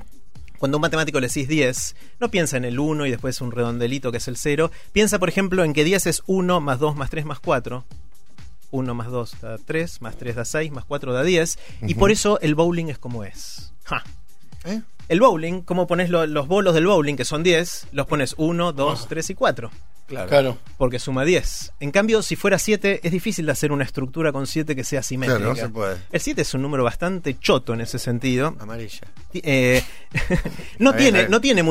cuando 0.59 0.77
a 0.77 0.79
un 0.79 0.83
matemático 0.83 1.19
le 1.21 1.29
decís 1.29 1.49
10, 1.49 1.97
no 2.21 2.31
piensa 2.31 2.57
en 2.57 2.65
el 2.65 2.79
1 2.79 3.07
y 3.07 3.11
después 3.11 3.41
un 3.41 3.51
redondelito 3.53 4.11
que 4.13 4.19
es 4.19 4.29
el 4.29 4.37
0. 4.37 4.71
Piensa, 4.93 5.19
por 5.19 5.29
ejemplo, 5.29 5.65
en 5.65 5.73
que 5.73 5.85
10 5.85 6.07
es 6.07 6.23
1 6.27 6.61
más 6.61 6.79
2 6.79 6.97
más 6.97 7.11
3 7.11 7.25
más 7.25 7.41
4. 7.41 7.85
1 8.71 8.95
más 8.95 9.09
2 9.11 9.41
da 9.43 9.59
3, 9.59 10.01
más 10.01 10.17
3 10.17 10.35
da 10.37 10.45
6, 10.45 10.71
más 10.73 10.85
4 10.85 11.13
da 11.13 11.23
10. 11.23 11.59
Y 11.83 11.95
por 11.95 12.11
eso 12.11 12.41
el 12.41 12.55
bowling 12.55 12.87
es 12.87 12.99
como 12.99 13.25
es. 13.25 13.73
Ja. 13.85 14.03
¿Eh? 14.65 14.81
El 15.09 15.21
bowling, 15.21 15.61
¿cómo 15.63 15.87
pones 15.87 16.09
lo- 16.09 16.27
los 16.27 16.47
bolos 16.49 16.75
del 16.75 16.87
bowling, 16.87 17.17
que 17.17 17.25
son 17.25 17.43
10? 17.43 17.89
Los 17.93 18.07
pones 18.07 18.35
1, 18.39 18.73
2, 18.73 19.09
3 19.09 19.31
y 19.31 19.35
4. 19.35 19.71
Claro. 20.27 20.59
Porque 20.77 20.99
suma 20.99 21.25
10. 21.25 21.73
En 21.81 21.91
cambio, 21.91 22.23
si 22.23 22.37
fuera 22.37 22.59
7, 22.59 23.01
es 23.03 23.13
difícil 23.13 23.47
de 23.47 23.53
hacer 23.53 23.73
una 23.73 23.85
estructura 23.85 24.33
con 24.33 24.47
7 24.47 24.77
que 24.77 24.85
sea 24.85 25.03
simétrica. 25.03 25.39
Claro, 25.39 25.55
No 25.55 25.61
se 25.61 25.69
puede. 25.69 25.97
El 26.11 26.21
7 26.21 26.43
es 26.43 26.55
un 26.55 26.63
número 26.63 26.85
bastante 26.85 27.39
choto 27.39 27.75
en 27.75 27.81
ese 27.81 27.99
sentido. 27.99 28.57
Amarilla. 28.59 29.07
Eh, 29.35 29.83
no, 30.79 30.95
tiene, 30.95 31.29
no 31.29 31.41
tiene 31.41 31.63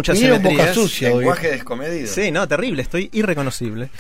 sucia 0.74 1.10
hoy. 1.12 1.20
Lenguaje 1.20 1.52
descomedido. 1.52 2.08
Sí, 2.08 2.32
no, 2.32 2.48
terrible, 2.48 2.82
estoy 2.82 3.10
irreconocible. 3.14 3.90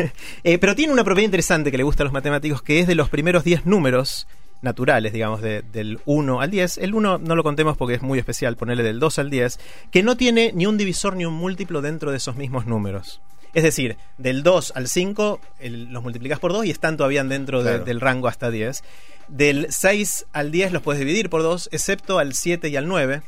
Eh, 0.42 0.58
pero 0.58 0.74
tiene 0.74 0.92
una 0.92 1.04
propiedad 1.04 1.26
interesante 1.26 1.70
que 1.70 1.76
le 1.76 1.82
gusta 1.82 2.02
a 2.02 2.04
los 2.04 2.12
matemáticos, 2.12 2.62
que 2.62 2.80
es 2.80 2.86
de 2.86 2.94
los 2.94 3.08
primeros 3.08 3.44
10 3.44 3.66
números 3.66 4.26
naturales, 4.62 5.12
digamos, 5.12 5.40
de- 5.42 5.62
del 5.62 6.00
1 6.04 6.40
al 6.40 6.50
10. 6.50 6.78
El 6.78 6.94
1 6.94 7.18
no 7.18 7.34
lo 7.36 7.42
contemos 7.42 7.76
porque 7.76 7.94
es 7.94 8.02
muy 8.02 8.18
especial, 8.18 8.56
ponerle 8.56 8.82
del 8.82 9.00
2 9.00 9.18
al 9.18 9.30
10, 9.30 9.58
que 9.90 10.02
no 10.02 10.16
tiene 10.16 10.52
ni 10.54 10.66
un 10.66 10.76
divisor 10.76 11.16
ni 11.16 11.24
un 11.24 11.34
múltiplo 11.34 11.80
dentro 11.82 12.10
de 12.10 12.18
esos 12.18 12.36
mismos 12.36 12.66
números. 12.66 13.20
Es 13.52 13.64
decir, 13.64 13.96
del 14.18 14.42
2 14.44 14.72
al 14.76 14.86
5 14.86 15.40
el- 15.58 15.92
los 15.92 16.02
multiplicas 16.02 16.38
por 16.38 16.52
2 16.52 16.66
y 16.66 16.70
están 16.70 16.96
todavía 16.96 17.24
dentro 17.24 17.62
de- 17.64 17.70
Claro. 17.70 17.84
del 17.84 18.00
rango 18.00 18.28
hasta 18.28 18.50
10. 18.50 18.84
Del 19.28 19.66
6 19.70 20.26
al 20.32 20.50
10 20.52 20.72
los 20.72 20.82
puedes 20.82 21.00
dividir 21.00 21.30
por 21.30 21.42
2, 21.42 21.68
excepto 21.72 22.18
al 22.18 22.34
7 22.34 22.68
y 22.68 22.76
al 22.76 22.86
9, 22.86 23.22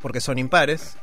porque 0.00 0.20
son 0.20 0.38
impares. 0.38 0.96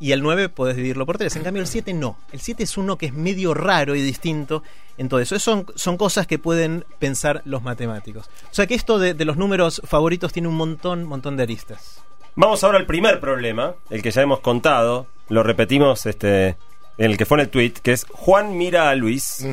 Y 0.00 0.12
el 0.12 0.22
9 0.22 0.48
podés 0.48 0.76
dividirlo 0.76 1.06
por 1.06 1.18
3. 1.18 1.34
En 1.36 1.42
cambio, 1.42 1.60
el 1.60 1.68
7 1.68 1.92
no. 1.92 2.16
El 2.32 2.40
7 2.40 2.62
es 2.62 2.76
uno 2.76 2.96
que 2.96 3.06
es 3.06 3.12
medio 3.12 3.52
raro 3.52 3.96
y 3.96 4.02
distinto 4.02 4.62
en 4.96 5.08
todo 5.08 5.20
eso. 5.20 5.38
Son, 5.38 5.66
son 5.74 5.96
cosas 5.96 6.26
que 6.26 6.38
pueden 6.38 6.84
pensar 6.98 7.42
los 7.44 7.62
matemáticos. 7.62 8.26
O 8.50 8.54
sea 8.54 8.66
que 8.66 8.74
esto 8.74 8.98
de, 8.98 9.14
de 9.14 9.24
los 9.24 9.36
números 9.36 9.82
favoritos 9.84 10.32
tiene 10.32 10.48
un 10.48 10.56
montón, 10.56 11.04
montón 11.04 11.36
de 11.36 11.42
aristas. 11.42 12.00
Vamos 12.36 12.62
ahora 12.62 12.78
al 12.78 12.86
primer 12.86 13.18
problema, 13.18 13.74
el 13.90 14.00
que 14.00 14.12
ya 14.12 14.22
hemos 14.22 14.38
contado, 14.38 15.08
lo 15.28 15.42
repetimos 15.42 16.06
este 16.06 16.56
en 16.98 17.12
el 17.12 17.16
que 17.16 17.26
fue 17.26 17.38
en 17.38 17.42
el 17.42 17.48
tweet, 17.48 17.72
que 17.82 17.92
es 17.92 18.06
Juan 18.10 18.56
mira 18.56 18.90
a 18.90 18.94
Luis, 18.94 19.46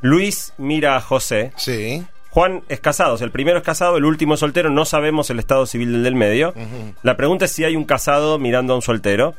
Luis 0.00 0.52
mira 0.56 0.96
a 0.96 1.00
José. 1.00 1.52
Sí. 1.56 2.04
Juan 2.30 2.62
es 2.68 2.80
casado, 2.80 3.14
o 3.14 3.16
sea, 3.16 3.24
el 3.24 3.32
primero 3.32 3.58
es 3.58 3.64
casado, 3.64 3.96
el 3.96 4.04
último 4.04 4.34
es 4.34 4.40
soltero, 4.40 4.70
no 4.70 4.84
sabemos 4.84 5.30
el 5.30 5.38
estado 5.38 5.66
civil 5.66 5.92
del 5.92 6.04
del 6.04 6.14
medio. 6.14 6.54
La 7.02 7.16
pregunta 7.16 7.46
es 7.46 7.52
si 7.52 7.64
hay 7.64 7.76
un 7.76 7.84
casado 7.84 8.38
mirando 8.38 8.72
a 8.72 8.76
un 8.76 8.82
soltero. 8.82 9.34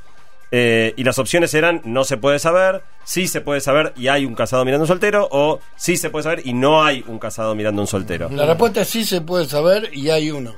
Eh, 0.51 0.93
y 0.95 1.03
las 1.03 1.19
opciones 1.19 1.53
eran 1.53 1.81
no 1.83 2.03
se 2.05 2.15
puede 2.17 2.39
saber, 2.39 2.81
sí 3.03 3.27
se 3.27 3.41
puede 3.41 3.59
saber 3.59 3.93
y 3.97 4.07
hay 4.07 4.25
un 4.25 4.33
casado 4.33 4.63
mirando 4.63 4.83
a 4.83 4.85
un 4.85 4.87
soltero, 4.87 5.27
o 5.31 5.59
sí 5.75 5.97
se 5.97 6.09
puede 6.09 6.23
saber 6.23 6.41
y 6.45 6.53
no 6.53 6.83
hay 6.83 7.03
un 7.07 7.19
casado 7.19 7.53
mirando 7.55 7.81
un 7.81 7.87
soltero. 7.87 8.29
La 8.31 8.45
respuesta 8.45 8.81
es 8.81 8.87
sí 8.89 9.03
se 9.05 9.21
puede 9.21 9.45
saber 9.45 9.89
y 9.93 10.09
hay 10.09 10.31
uno. 10.31 10.53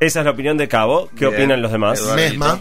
Esa 0.00 0.18
es 0.20 0.24
la 0.24 0.32
opinión 0.32 0.56
de 0.58 0.68
Cabo. 0.68 1.08
¿Qué 1.16 1.26
Bien. 1.26 1.34
opinan 1.34 1.62
los 1.62 1.72
demás? 1.72 2.02
Mesma. 2.14 2.60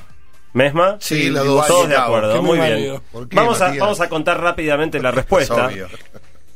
¿Mesma? 0.53 0.97
Sí, 0.99 1.29
la 1.29 1.43
igual 1.43 1.45
dos. 1.57 1.67
Todos 1.67 1.89
de 1.89 1.95
Cabo. 1.95 2.15
acuerdo, 2.17 2.43
muy 2.43 2.57
bien. 2.59 2.69
válido. 2.71 3.01
¿Por 3.11 3.27
qué, 3.27 3.35
Vamos 3.35 3.61
a, 3.61 3.73
vamos 3.73 3.99
a 4.01 4.09
contar 4.09 4.39
rápidamente 4.39 5.01
la 5.01 5.11
respuesta. 5.11 5.69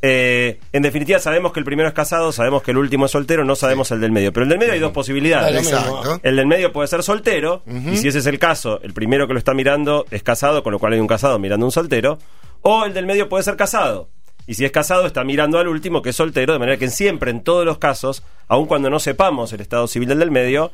Eh, 0.07 0.59
en 0.71 0.83
definitiva, 0.83 1.17
sabemos 1.17 1.51
que 1.51 1.59
el 1.59 1.65
primero 1.65 1.89
es 1.89 1.95
casado, 1.95 2.31
sabemos 2.31 2.61
que 2.61 2.69
el 2.69 2.77
último 2.77 3.07
es 3.07 3.11
soltero, 3.11 3.43
no 3.43 3.55
sabemos 3.55 3.89
el 3.89 3.99
del 3.99 4.11
medio. 4.11 4.31
Pero 4.31 4.43
el 4.43 4.49
del 4.49 4.59
medio 4.59 4.73
hay 4.73 4.79
dos 4.79 4.91
posibilidades. 4.91 5.57
Exacto. 5.65 6.19
El 6.21 6.35
del 6.35 6.45
medio 6.45 6.71
puede 6.71 6.87
ser 6.87 7.01
soltero, 7.01 7.63
y 7.65 7.97
si 7.97 8.09
ese 8.09 8.19
es 8.19 8.27
el 8.27 8.37
caso, 8.37 8.79
el 8.83 8.93
primero 8.93 9.27
que 9.27 9.33
lo 9.33 9.39
está 9.39 9.55
mirando 9.55 10.05
es 10.11 10.21
casado, 10.21 10.61
con 10.61 10.73
lo 10.73 10.79
cual 10.79 10.93
hay 10.93 10.99
un 10.99 11.07
casado 11.07 11.39
mirando 11.39 11.65
a 11.65 11.67
un 11.67 11.71
soltero. 11.71 12.19
O 12.61 12.85
el 12.85 12.93
del 12.93 13.07
medio 13.07 13.29
puede 13.29 13.43
ser 13.43 13.55
casado. 13.55 14.09
Y 14.45 14.53
si 14.53 14.63
es 14.63 14.71
casado, 14.71 15.07
está 15.07 15.23
mirando 15.23 15.57
al 15.57 15.67
último, 15.67 16.03
que 16.03 16.11
es 16.11 16.15
soltero, 16.15 16.53
de 16.53 16.59
manera 16.59 16.77
que 16.77 16.89
siempre, 16.91 17.31
en 17.31 17.41
todos 17.41 17.65
los 17.65 17.79
casos, 17.79 18.21
aun 18.47 18.67
cuando 18.67 18.91
no 18.91 18.99
sepamos 18.99 19.53
el 19.53 19.61
estado 19.61 19.87
civil 19.87 20.07
del 20.09 20.19
del 20.19 20.29
medio, 20.29 20.69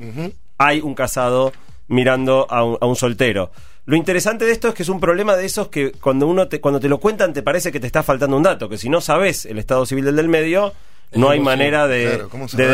hay 0.58 0.82
un 0.82 0.94
casado 0.94 1.54
mirando 1.88 2.48
a 2.50 2.66
un, 2.66 2.78
a 2.82 2.86
un 2.86 2.98
soltero. 2.98 3.52
Lo 3.86 3.96
interesante 3.96 4.46
de 4.46 4.52
esto 4.52 4.68
es 4.70 4.74
que 4.76 4.84
es 4.84 4.90
un 4.90 5.00
problema 5.00 5.36
de 5.36 5.46
esos 5.46 5.70
que 5.70 5.92
cuando 5.92 6.28
uno 6.28 6.48
te, 6.48 6.62
cuando 6.62 6.80
te 6.80 6.88
lo 6.88 7.00
cuentan 7.00 7.34
te 7.34 7.42
parece 7.42 7.72
que 7.72 7.80
te 7.80 7.88
está 7.88 8.04
faltando 8.04 8.38
un 8.38 8.44
dato, 8.44 8.70
que 8.70 8.78
si 8.78 8.90
no 8.90 9.02
sabes 9.02 9.46
el 9.46 9.58
estado 9.58 9.86
civil 9.86 10.06
del 10.06 10.16
del 10.16 10.30
medio, 10.30 10.74
no 11.14 11.30
hay 11.30 11.40
manera 11.40 11.88
de, 11.88 12.06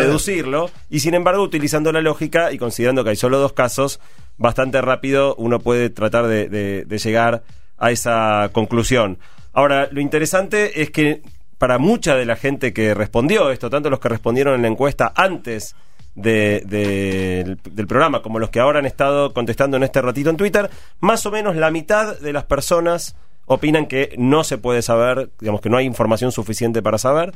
deducirlo. 0.06 0.70
Y 0.90 1.00
sin 1.00 1.14
embargo, 1.16 1.42
utilizando 1.42 1.92
la 1.92 2.02
lógica 2.02 2.52
y 2.52 2.58
considerando 2.58 3.04
que 3.04 3.12
hay 3.12 3.16
solo 3.16 3.40
dos 3.40 3.54
casos, 3.54 4.00
bastante 4.38 4.80
rápido 4.82 5.34
uno 5.36 5.60
puede 5.60 5.90
tratar 5.90 6.28
de, 6.28 6.50
de- 6.50 6.84
de 6.86 6.98
llegar 7.00 7.44
a 7.78 7.92
esa 7.92 8.50
conclusión. 8.52 9.18
Ahora, 9.54 9.88
lo 9.92 10.02
interesante 10.02 10.82
es 10.84 10.92
que 10.92 11.22
para 11.58 11.80
mucha 11.80 12.16
de 12.16 12.26
la 12.26 12.36
gente 12.36 12.74
que 12.74 12.94
respondió 12.94 13.50
esto, 13.50 13.70
tanto 13.72 13.90
los 13.90 14.00
que 14.00 14.10
respondieron 14.10 14.54
en 14.56 14.62
la 14.62 14.68
encuesta 14.68 15.12
antes 15.16 15.74
de- 16.18 16.64
de- 16.66 17.58
del 17.72 17.88
programa 17.88 18.22
como 18.22 18.40
los 18.40 18.50
que 18.50 18.60
ahora 18.60 18.80
han 18.80 18.86
estado 18.86 19.34
contestando 19.34 19.78
en 19.78 19.84
este 19.84 20.02
ratito 20.02 20.30
en 20.30 20.36
Twitter, 20.38 20.70
más 21.00 21.26
o 21.26 21.32
menos 21.32 21.56
la 21.56 21.72
mitad 21.72 22.20
de 22.20 22.34
las 22.34 22.44
personas 22.44 23.16
opinan 23.46 23.86
que 23.86 24.14
no 24.18 24.44
se 24.44 24.58
puede 24.58 24.82
saber, 24.82 25.30
digamos 25.40 25.62
que 25.62 25.70
no 25.70 25.78
hay 25.78 25.86
información 25.86 26.32
suficiente 26.34 26.82
para 26.82 26.98
saber, 26.98 27.34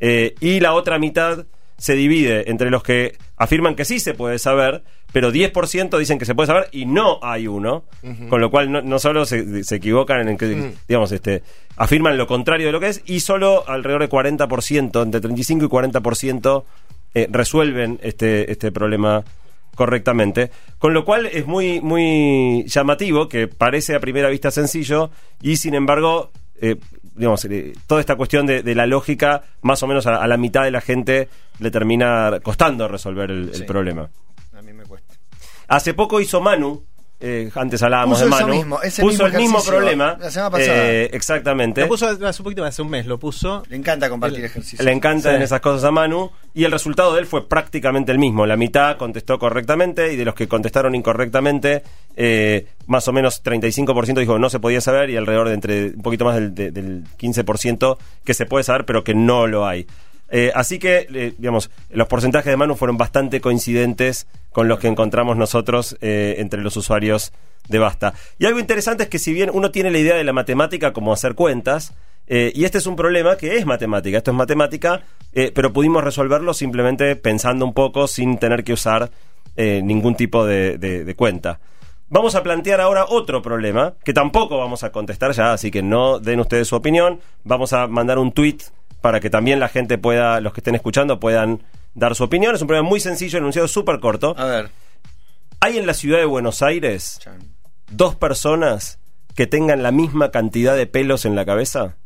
eh, 0.00 0.34
y 0.40 0.60
la 0.60 0.74
otra 0.74 0.98
mitad 0.98 1.46
se 1.78 1.94
divide 1.94 2.50
entre 2.50 2.70
los 2.70 2.82
que 2.82 3.16
afirman 3.36 3.74
que 3.76 3.84
sí 3.84 4.00
se 4.00 4.12
puede 4.14 4.38
saber, 4.38 4.82
pero 5.12 5.30
10% 5.30 5.96
dicen 5.98 6.18
que 6.18 6.24
se 6.24 6.34
puede 6.34 6.46
saber 6.48 6.68
y 6.72 6.84
no 6.86 7.20
hay 7.22 7.46
uno, 7.46 7.84
con 8.28 8.40
lo 8.40 8.50
cual 8.50 8.72
no, 8.72 8.82
no 8.82 8.98
solo 8.98 9.24
se, 9.24 9.62
se 9.62 9.76
equivocan 9.76 10.26
en 10.28 10.36
que, 10.36 10.72
digamos, 10.88 11.12
este, 11.12 11.42
afirman 11.76 12.16
lo 12.18 12.26
contrario 12.26 12.66
de 12.66 12.72
lo 12.72 12.80
que 12.80 12.88
es, 12.88 13.02
y 13.06 13.20
solo 13.20 13.62
alrededor 13.68 14.02
de 14.02 14.08
40%, 14.08 15.02
entre 15.02 15.20
35 15.20 15.64
y 15.64 15.68
40%, 15.68 16.64
eh, 17.16 17.26
resuelven 17.30 17.98
este, 18.02 18.52
este 18.52 18.70
problema 18.70 19.24
correctamente. 19.74 20.50
Con 20.78 20.92
lo 20.92 21.04
cual 21.04 21.24
es 21.26 21.46
muy, 21.46 21.80
muy 21.80 22.64
llamativo, 22.66 23.26
que 23.28 23.48
parece 23.48 23.94
a 23.94 24.00
primera 24.00 24.28
vista 24.28 24.50
sencillo, 24.50 25.10
y 25.40 25.56
sin 25.56 25.74
embargo, 25.74 26.30
eh, 26.60 26.76
digamos, 27.14 27.44
eh, 27.46 27.72
toda 27.86 28.00
esta 28.00 28.16
cuestión 28.16 28.46
de, 28.46 28.62
de 28.62 28.74
la 28.74 28.86
lógica, 28.86 29.42
más 29.62 29.82
o 29.82 29.86
menos 29.86 30.06
a, 30.06 30.16
a 30.16 30.26
la 30.26 30.36
mitad 30.36 30.64
de 30.64 30.70
la 30.70 30.80
gente 30.82 31.28
le 31.58 31.70
termina 31.70 32.40
costando 32.42 32.86
resolver 32.86 33.30
el, 33.30 33.50
el 33.54 33.64
problema. 33.64 34.10
A 34.52 34.60
mí 34.60 34.72
me 34.74 34.84
cuesta. 34.84 35.14
Hace 35.68 35.94
poco 35.94 36.20
hizo 36.20 36.40
Manu. 36.40 36.84
Eh, 37.18 37.50
antes 37.54 37.82
hablábamos 37.82 38.18
Puso 38.18 38.28
de 38.30 38.36
eso 38.36 38.46
Manu. 38.46 38.54
mismo, 38.58 38.82
ese 38.82 39.02
puso 39.02 39.12
mismo 39.24 39.26
el 39.26 39.32
mismo 39.32 39.58
ejercicio 39.58 39.72
problema. 39.78 40.16
la 40.20 40.30
semana 40.30 40.50
pasada. 40.50 40.74
eh, 40.92 41.10
exactamente. 41.12 41.80
Lo 41.80 41.88
puso 41.88 42.06
hace 42.08 42.42
un 42.42 42.44
poquito 42.44 42.62
más, 42.62 42.68
hace 42.70 42.82
un 42.82 42.90
mes, 42.90 43.06
lo 43.06 43.18
puso. 43.18 43.62
Le 43.68 43.76
encanta 43.76 44.08
compartir 44.08 44.44
ejercicios. 44.44 44.84
Le 44.84 44.92
encantan 44.92 45.38
Sí. 45.38 45.42
esas 45.44 45.60
cosas 45.60 45.84
a 45.84 45.90
Manu 45.90 46.30
y 46.54 46.64
el 46.64 46.72
resultado 46.72 47.14
de 47.14 47.20
él 47.20 47.26
fue 47.26 47.48
prácticamente 47.48 48.12
el 48.12 48.18
mismo. 48.18 48.44
La 48.46 48.56
mitad 48.56 48.96
contestó 48.98 49.38
correctamente 49.38 50.12
y 50.12 50.16
de 50.16 50.24
los 50.24 50.34
que 50.34 50.46
contestaron 50.46 50.94
incorrectamente, 50.94 51.82
eh, 52.16 52.66
más 52.86 53.08
o 53.08 53.12
menos 53.12 53.42
35% 53.42 54.20
dijo 54.20 54.34
que 54.34 54.40
no 54.40 54.50
se 54.50 54.60
podía 54.60 54.80
saber 54.80 55.10
y 55.10 55.16
alrededor 55.16 55.48
de 55.48 55.54
entre 55.54 55.86
un 55.86 56.02
poquito 56.02 56.24
más 56.26 56.34
del, 56.34 56.54
de- 56.54 56.70
del 56.70 57.04
15% 57.18 57.96
que 58.24 58.34
se 58.34 58.46
puede 58.46 58.64
saber 58.64 58.84
pero 58.84 59.02
que 59.04 59.14
no 59.14 59.46
lo 59.46 59.66
hay. 59.66 59.86
Eh, 60.28 60.50
así 60.54 60.78
que, 60.78 61.06
eh, 61.12 61.34
digamos, 61.38 61.70
los 61.90 62.08
porcentajes 62.08 62.50
de 62.50 62.56
Manu 62.56 62.74
fueron 62.74 62.96
bastante 62.96 63.40
coincidentes 63.40 64.26
con 64.52 64.66
los 64.68 64.78
que 64.78 64.88
encontramos 64.88 65.36
nosotros 65.36 65.96
eh, 66.00 66.36
entre 66.38 66.62
los 66.62 66.76
usuarios 66.76 67.32
de 67.68 67.78
Basta. 67.78 68.14
Y 68.38 68.46
algo 68.46 68.58
interesante 68.58 69.04
es 69.04 69.08
que 69.08 69.18
si 69.18 69.32
bien 69.32 69.50
uno 69.52 69.70
tiene 69.70 69.90
la 69.90 69.98
idea 69.98 70.16
de 70.16 70.24
la 70.24 70.32
matemática 70.32 70.92
como 70.92 71.12
hacer 71.12 71.34
cuentas, 71.34 71.94
y 72.28 72.64
este 72.64 72.78
es 72.78 72.88
un 72.88 72.96
problema 72.96 73.36
que 73.36 73.56
es 73.56 73.66
matemática, 73.66 74.18
esto 74.18 74.32
es 74.32 74.36
matemática, 74.36 75.02
pero 75.54 75.72
pudimos 75.72 76.02
resolverlo 76.02 76.54
simplemente 76.54 77.14
pensando 77.14 77.64
un 77.64 77.72
poco 77.72 78.08
sin 78.08 78.38
tener 78.38 78.64
que 78.64 78.72
usar 78.72 79.12
ningún 79.56 80.16
tipo 80.16 80.44
de- 80.44 80.76
de 80.78 81.14
cuenta. 81.14 81.60
Vamos 82.08 82.34
a 82.34 82.42
plantear 82.42 82.80
ahora 82.80 83.04
otro 83.08 83.42
problema, 83.42 83.94
que 84.04 84.12
tampoco 84.12 84.58
vamos 84.58 84.82
a 84.82 84.90
contestar 84.90 85.32
ya, 85.32 85.52
así 85.52 85.70
que 85.70 85.82
no 85.82 86.18
den 86.18 86.40
ustedes 86.40 86.66
su 86.66 86.74
opinión. 86.76 87.20
Vamos 87.44 87.72
a 87.72 87.86
mandar 87.88 88.18
un 88.18 88.32
tweet 88.32 88.58
para 89.00 89.20
que 89.20 89.30
también 89.30 89.60
la 89.60 89.68
gente 89.68 89.98
pueda, 89.98 90.40
los 90.40 90.52
que 90.52 90.60
estén 90.60 90.74
escuchando, 90.74 91.20
puedan 91.20 91.62
dar 91.94 92.14
su 92.14 92.24
opinión. 92.24 92.54
Es 92.54 92.62
un 92.62 92.68
problema 92.68 92.88
muy 92.88 93.00
sencillo, 93.00 93.38
enunciado 93.38 93.68
súper 93.68 94.00
corto. 94.00 94.34
A 94.38 94.44
ver. 94.44 94.70
Hay 95.60 95.78
en 95.78 95.86
la 95.86 95.94
ciudad 95.94 96.18
de 96.18 96.26
Buenos 96.26 96.62
Aires 96.62 97.20
dos 97.90 98.14
personas 98.14 98.98
que 99.34 99.46
tengan 99.46 99.82
la 99.82 99.92
misma 99.92 100.30
cantidad 100.30 100.76
de 100.76 100.86
pelos 100.86 101.24
en 101.24 101.34
la 101.34 101.44
cabeza. 101.44 101.96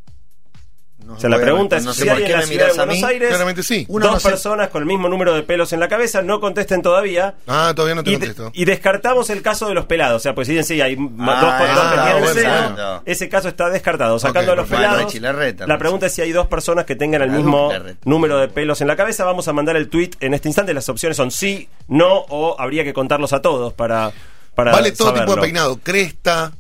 No 1.05 1.15
O 1.15 1.21
sea, 1.21 1.29
la 1.31 1.39
pregunta 1.39 1.77
es 1.77 1.85
no 1.85 1.93
sé 1.93 2.03
si 2.05 2.09
hay 2.09 2.23
en 2.25 2.33
la 2.33 2.43
ciudad 2.43 2.67
de 2.69 2.73
Buenos. 2.77 3.03
Aires 3.03 3.29
Claramente 3.31 3.63
sí. 3.63 3.85
Uno 3.89 4.07
dos 4.07 4.23
no 4.25 4.31
personas 4.31 4.69
con 4.69 4.83
el 4.83 4.87
mismo 4.87 5.09
número 5.09 5.35
de 5.35 5.43
pelos 5.43 5.73
en 5.73 5.81
la 5.81 5.89
cabeza, 5.89 6.23
no 6.23 6.39
contesten 6.41 6.83
todavía. 6.83 7.35
Ah, 7.49 7.73
todavía 7.75 7.95
no 7.97 8.05
te 8.05 8.11
Y, 8.11 8.13
de- 8.15 8.19
contesto. 8.19 8.51
y 8.55 8.65
descartamos 8.65 9.29
el 9.31 9.43
caso 9.43 9.67
de 9.69 9.75
los 9.75 9.87
pelados. 9.87 10.17
O 10.17 10.21
sea, 10.23 10.35
pues 10.35 10.47
si 10.47 10.53
dicen 10.55 10.65
sí, 10.77 10.81
hay 10.81 10.95
Ah, 10.95 10.99
dos, 10.99 11.75
dos 11.75 11.93
que 11.93 11.99
ah, 12.01 12.05
tienen 12.05 12.23
bueno, 12.23 12.35
cero, 12.35 12.51
bueno. 12.75 13.03
ese 13.07 13.29
caso 13.29 13.49
está 13.49 13.69
descartado. 13.71 14.19
Sacando 14.19 14.53
Ok, 14.53 14.59
a 14.59 14.61
los 14.63 14.69
pelados, 14.71 14.95
Bueno, 14.97 15.11
chilarreta, 15.11 15.67
la 15.67 15.79
pregunta 15.79 16.07
es 16.07 16.13
si 16.15 16.23
hay 16.23 16.33
dos 16.33 16.47
personas 16.47 16.85
que 16.85 16.95
tengan 16.97 17.23
el 17.23 17.31
mismo 17.31 17.73
número 18.05 18.39
de 18.39 18.49
pelos 18.49 18.81
en 18.81 18.87
la 18.89 18.97
cabeza. 18.97 19.25
Vamos 19.25 19.49
a 19.49 19.53
mandar 19.53 19.77
el 19.77 19.89
tweet 19.89 20.11
en 20.21 20.35
este 20.35 20.49
instante. 20.49 20.75
Las 20.75 20.89
opciones 20.89 21.17
son 21.17 21.31
sí, 21.31 21.69
no 21.89 22.25
o 22.29 22.61
habría 22.61 22.85
que 22.85 22.93
contarlos 22.93 23.33
a 23.33 23.43
todos 23.43 23.73
para, 23.73 24.13
para 24.55 24.73
Vale 24.73 24.93
todo 24.93 25.09
tipo 25.09 25.19
saberlo. 25.21 25.35
de 25.37 25.41
peinado. 25.43 25.81
Cresta, 25.83 26.53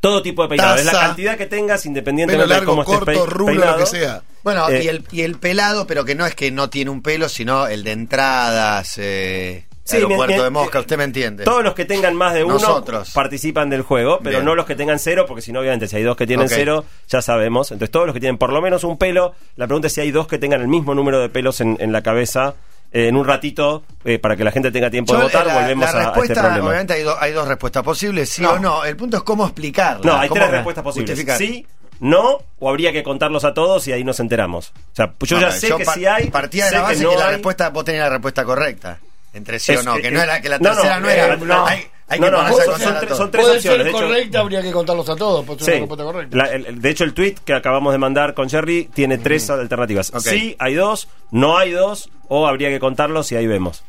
Todo 0.00 0.22
tipo 0.22 0.42
de 0.42 0.48
peinado. 0.48 0.76
Es 0.76 0.84
la 0.86 0.92
cantidad 0.92 1.36
que 1.36 1.46
tengas, 1.46 1.84
pelo 1.84 1.86
independientemente 1.86 2.48
de 2.48 2.54
largo, 2.58 2.72
cómo 2.72 2.82
estés 2.82 2.98
corto, 2.98 3.12
pe- 3.24 3.30
rulo, 3.30 3.46
peinado. 3.52 3.78
lo 3.78 3.84
que 3.84 3.90
sea. 3.90 4.22
Bueno, 4.42 4.68
Eh, 4.70 4.84
y, 4.84 4.88
el, 4.88 5.04
y 5.12 5.20
el 5.22 5.36
pelado, 5.36 5.86
pero 5.86 6.04
que 6.06 6.14
no 6.14 6.24
es 6.26 6.34
que 6.34 6.50
no 6.50 6.70
tiene 6.70 6.90
un 6.90 7.02
pelo, 7.02 7.28
sino 7.28 7.66
el 7.66 7.84
de 7.84 7.92
entradas, 7.92 8.94
eh, 8.96 9.66
Sí, 9.84 9.96
aeropuerto 9.96 10.36
me- 10.36 10.42
de 10.44 10.50
Mosca, 10.50 10.80
usted 10.80 10.96
me 10.96 11.04
entiende. 11.04 11.44
Todos 11.44 11.64
los 11.64 11.74
que 11.74 11.84
tengan 11.84 12.14
más 12.14 12.32
de 12.32 12.44
uno 12.44 12.54
Nosotros. 12.54 13.10
participan 13.12 13.68
del 13.70 13.82
juego, 13.82 14.18
pero 14.22 14.36
Bien. 14.38 14.44
no 14.44 14.54
los 14.54 14.64
que 14.64 14.76
tengan 14.76 14.98
cero, 15.00 15.24
porque 15.26 15.42
si 15.42 15.52
no, 15.52 15.60
obviamente, 15.60 15.88
si 15.88 15.96
hay 15.96 16.02
dos 16.04 16.16
que 16.16 16.26
tienen 16.26 16.48
cero, 16.48 16.84
ya 17.08 17.20
sabemos. 17.20 17.70
Entonces, 17.72 17.90
todos 17.90 18.06
los 18.06 18.14
que 18.14 18.20
tienen 18.20 18.38
por 18.38 18.52
lo 18.52 18.62
menos 18.62 18.84
un 18.84 18.96
pelo, 18.96 19.34
la 19.56 19.66
pregunta 19.66 19.88
es 19.88 19.92
si 19.92 20.00
hay 20.00 20.12
dos 20.12 20.26
que 20.28 20.38
tengan 20.38 20.60
el 20.60 20.68
mismo 20.68 20.94
número 20.94 21.20
de 21.20 21.28
pelos 21.28 21.60
en, 21.60 21.76
en 21.80 21.92
la 21.92 22.02
cabeza. 22.02 22.54
Eh, 22.92 23.06
en 23.08 23.16
un 23.16 23.24
ratito, 23.26 23.84
eh, 24.04 24.18
para 24.18 24.34
que 24.36 24.42
la 24.42 24.50
gente 24.50 24.72
tenga 24.72 24.90
tiempo 24.90 25.14
de 25.16 25.22
votar, 25.22 25.46
la, 25.46 25.54
volvemos 25.60 25.84
la 25.94 26.00
a- 26.00 26.12
a, 26.14 26.20
este 26.22 26.34
problema. 26.34 26.66
obviamente 26.68 26.92
hay, 26.94 27.02
do- 27.04 27.16
hay 27.20 27.32
dos 27.32 27.46
respuestas 27.46 27.82
posibles, 27.84 28.28
sí 28.28 28.42
No. 28.42 28.52
o 28.54 28.58
no. 28.58 28.84
El 28.84 28.96
punto 28.96 29.16
es 29.18 29.22
cómo 29.22 29.44
explicarla. 29.44 30.00
No, 30.04 30.18
hay 30.18 30.28
cómo 30.28 30.40
tres 30.40 30.50
respuestas 30.50 30.82
posibles. 30.84 31.10
justificar. 31.10 31.38
Sí, 31.38 31.64
no, 32.00 32.38
o 32.58 32.68
habría 32.68 32.92
que 32.92 33.02
contarlos 33.04 33.44
a 33.44 33.54
todos 33.54 33.86
y 33.86 33.92
ahí 33.92 34.02
nos 34.02 34.18
enteramos. 34.18 34.72
O 34.92 34.96
sea, 34.96 35.12
yo 35.20 35.38
ya 35.38 35.52
sé 35.52 35.68
yo 35.68 35.76
que 35.78 35.84
si 35.84 36.04
hay. 36.06 36.30
Partía 36.30 36.64
de 36.66 36.72
la 36.72 36.82
base 36.82 36.96
que, 36.98 37.04
no 37.04 37.14
la 37.14 37.26
hay. 37.26 37.32
respuesta, 37.34 37.68
vos 37.70 37.84
tenías 37.84 38.04
la 38.04 38.10
respuesta 38.10 38.44
correcta. 38.44 38.98
Entre 39.32 39.60
sí 39.60 39.70
Es- 39.72 39.80
o 39.80 39.82
no, 39.84 39.94
que 39.96 40.08
eh, 40.08 40.10
no 40.10 40.20
era 40.20 40.40
que 40.40 40.48
la 40.48 40.58
tercera 40.58 40.98
no, 40.98 41.08
eh, 41.08 41.14
era. 41.20 41.66
Hay, 41.66 41.86
hay 42.10 42.20
No, 42.20 42.26
que 42.26 42.32
no, 42.32 42.38
a 42.40 42.52
son- 42.52 42.64
son 42.80 42.98
tres- 43.00 43.16
son 43.16 43.30
tres 43.30 43.44
Puede 43.44 43.56
opciones, 43.58 43.62
ser 43.62 43.84
de 43.84 43.90
hecho- 43.90 43.98
correcta, 44.06 44.40
habría 44.40 44.60
que 44.62 44.72
contarlos 44.72 45.08
a 45.08 45.16
todos, 45.16 45.46
Sí. 45.64 45.72
una 45.72 45.86
correcta. 46.04 46.36
La- 46.36 46.44
el- 46.52 46.82
de 46.82 46.90
hecho, 46.90 47.04
el 47.04 47.14
tweet 47.14 47.36
que 47.44 47.54
acabamos 47.54 47.92
de 47.92 47.98
mandar 47.98 48.34
con 48.34 48.50
Jerry 48.50 48.90
tiene 48.92 49.16
tres 49.16 49.48
alternativas. 49.48 50.10
Ok. 50.12 50.20
Sí, 50.20 50.56
hay 50.58 50.74
dos, 50.74 51.08
no 51.30 51.56
hay 51.56 51.70
dos, 51.70 52.10
o 52.28 52.46
habría 52.46 52.68
que 52.68 52.78
contarlos 52.80 53.32
y 53.32 53.36
ahí 53.36 53.46
vemos. 53.46 53.82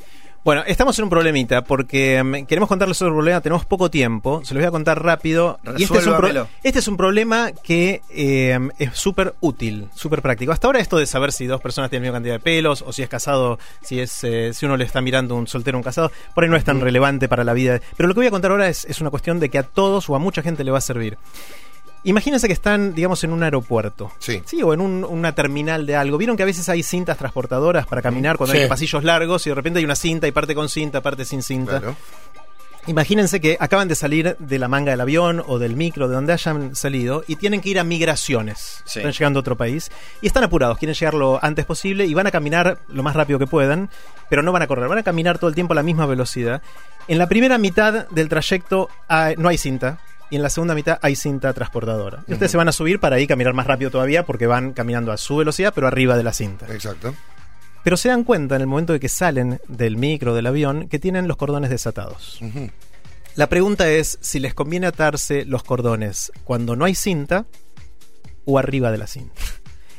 Bueno, 0.44 0.64
estamos 0.66 0.98
en 0.98 1.04
un 1.04 1.10
problemita 1.12 1.64
porque 1.64 2.24
mm, 2.24 2.46
queremos 2.48 2.68
contarles 2.68 3.00
el 3.02 3.10
problema, 3.10 3.42
tenemos 3.42 3.64
poco 3.66 3.92
tiempo, 3.92 4.42
se 4.44 4.56
los 4.56 4.62
voy 4.62 4.68
a 4.68 4.72
contar 4.72 5.04
rápido. 5.04 5.60
Y 5.78 5.84
este 5.84 5.98
es 6.00 6.08
un, 6.08 6.14
pro- 6.18 6.28
este 6.64 6.80
es 6.80 6.88
un 6.88 6.98
problema 6.98 7.52
que 7.52 8.02
eh, 8.10 8.58
es 8.80 8.90
súper 8.98 9.36
útil, 9.40 9.90
súper 9.94 10.24
práctico. 10.24 10.52
Hasta 10.52 10.66
ahora 10.68 10.80
esto 10.80 10.98
de 10.98 11.06
saber 11.06 11.32
si 11.32 11.46
dos 11.46 11.62
personas 11.62 11.92
tienen 11.92 12.06
la 12.06 12.10
misma 12.10 12.16
cantidad 12.18 12.34
de 12.36 12.40
pelos 12.40 12.82
o 12.82 12.92
si 12.92 13.04
es 13.04 13.10
casado, 13.10 13.60
si 13.84 14.00
es 14.00 14.24
eh, 14.24 14.52
si 14.56 14.66
uno 14.66 14.78
le 14.78 14.86
está 14.86 15.00
mirando 15.00 15.36
un 15.36 15.46
soltero 15.46 15.78
o 15.78 15.80
un 15.80 15.84
casado, 15.84 16.12
por 16.34 16.44
ahí 16.44 16.50
no 16.50 16.58
es 16.58 16.64
tan 16.64 16.82
relevante 16.82 17.30
para 17.30 17.44
la 17.44 17.54
vida. 17.54 17.80
Pero 17.96 18.08
lo 18.08 18.16
que 18.16 18.22
voy 18.22 18.28
a 18.28 18.32
contar 18.32 18.50
ahora 18.50 18.68
es, 18.68 18.86
es 18.86 19.00
una 19.00 19.12
cuestión 19.12 19.40
de 19.40 19.50
que 19.50 19.60
a 19.60 19.64
todos 19.64 20.10
o 20.10 20.16
a 20.16 20.20
mucha 20.20 20.42
gente 20.42 20.64
le 20.64 20.72
va 20.72 20.80
a 20.80 20.82
servir. 20.82 21.20
Imagínense 22.04 22.48
que 22.48 22.54
están, 22.54 22.96
digamos, 22.96 23.24
en 23.24 23.32
un 23.32 23.44
aeropuerto. 23.44 24.12
Sí. 24.18 24.42
Sí, 24.46 24.64
o 24.64 24.74
en 24.74 24.82
un- 24.82 25.04
una 25.04 25.36
terminal 25.36 25.86
de 25.86 25.96
algo. 25.96 26.18
¿Vieron 26.18 26.36
que 26.36 26.44
a 26.44 26.48
veces 26.48 26.68
hay 26.70 26.82
cintas 26.82 27.18
transportadoras 27.18 27.86
para 27.86 28.02
caminar 28.02 28.38
cuando 28.38 28.56
Sí. 28.56 28.62
hay 28.62 28.68
pasillos 28.68 29.04
largos 29.04 29.46
y 29.46 29.50
de 29.52 29.56
repente 29.56 29.80
hay 29.80 29.86
una 29.86 29.96
cinta 29.96 30.28
y 30.28 30.32
parte 30.32 30.56
con 30.56 30.68
cinta, 30.68 31.02
parte 31.02 31.26
sin 31.26 31.44
cinta? 31.44 31.80
Claro. 31.80 31.96
Imagínense 32.88 33.40
que 33.40 33.58
acaban 33.60 33.88
de 33.88 33.94
salir 33.94 34.36
de 34.40 34.58
la 34.58 34.68
manga 34.68 34.90
del 34.90 35.02
avión 35.02 35.44
o 35.46 35.60
del 35.60 35.76
micro, 35.76 36.08
de 36.08 36.16
donde 36.16 36.34
hayan 36.34 36.76
salido, 36.76 37.24
y 37.28 37.36
tienen 37.36 37.62
que 37.62 37.70
ir 37.70 37.78
a 37.80 37.84
migraciones. 37.84 38.82
Sí. 38.86 38.98
Están 39.00 39.12
llegando 39.12 39.38
a 39.38 39.42
otro 39.42 39.56
país. 39.56 39.92
Y 40.20 40.26
están 40.26 40.44
apurados, 40.44 40.80
quieren 40.80 40.96
llegar 40.96 41.14
lo 41.14 41.38
antes 41.44 41.64
posible 41.66 42.08
y 42.08 42.16
van 42.16 42.26
a 42.26 42.32
caminar 42.32 42.80
lo 42.88 43.04
más 43.04 43.16
rápido 43.16 43.38
que 43.38 43.46
puedan, 43.46 43.92
pero 44.32 44.42
no 44.42 44.52
van 44.52 44.64
a 44.64 44.68
correr, 44.68 44.88
van 44.90 44.98
a 44.98 45.04
caminar 45.04 45.38
todo 45.38 45.48
el 45.50 45.54
tiempo 45.54 45.74
a 45.74 45.76
la 45.76 45.84
misma 45.84 46.08
velocidad. 46.08 46.64
En 47.08 47.20
la 47.20 47.30
primera 47.30 47.60
mitad 47.60 48.08
del 48.10 48.28
trayecto 48.30 48.90
hay- 49.08 49.36
no 49.38 49.48
hay 49.50 49.60
cinta. 49.60 50.00
Y 50.32 50.38
en 50.38 50.42
la 50.42 50.50
segunda 50.50 50.74
mitad 50.74 50.98
hay 51.02 51.16
cinta 51.16 51.54
transportadora. 51.54 52.24
Y 52.26 52.34
ustedes 52.34 52.52
se 52.52 52.58
van 52.58 52.70
a 52.70 52.72
subir 52.72 53.00
para 53.00 53.18
ahí 53.18 53.28
caminar 53.28 53.54
más 53.54 53.68
rápido 53.68 53.92
todavía 53.92 54.26
porque 54.26 54.48
van 54.48 54.72
caminando 54.72 55.12
a 55.12 55.18
su 55.18 55.36
velocidad, 55.36 55.74
pero 55.76 55.88
arriba 55.88 56.16
de 56.18 56.24
la 56.24 56.32
cinta. 56.32 56.66
Exacto. 56.74 57.14
Pero 57.84 57.98
se 57.98 58.10
dan 58.10 58.24
cuenta 58.24 58.56
en 58.56 58.62
el 58.62 58.68
momento 58.68 58.94
de 58.94 59.00
que 59.00 59.10
salen 59.10 59.60
del 59.68 59.98
micro, 59.98 60.34
del 60.34 60.48
avión, 60.48 60.88
que 60.88 61.00
tienen 61.00 61.28
los 61.28 61.36
cordones 61.36 61.70
desatados. 61.70 62.40
La 63.36 63.48
pregunta 63.48 63.90
es 63.90 64.20
si 64.22 64.40
les 64.40 64.54
conviene 64.54 64.88
atarse 64.88 65.46
los 65.46 65.64
cordones 65.64 66.32
cuando 66.46 66.76
no 66.76 66.86
hay 66.86 66.96
cinta 66.96 67.46
o 68.46 68.58
arriba 68.58 68.92
de 68.92 68.98
la 68.98 69.08
cinta. 69.08 69.42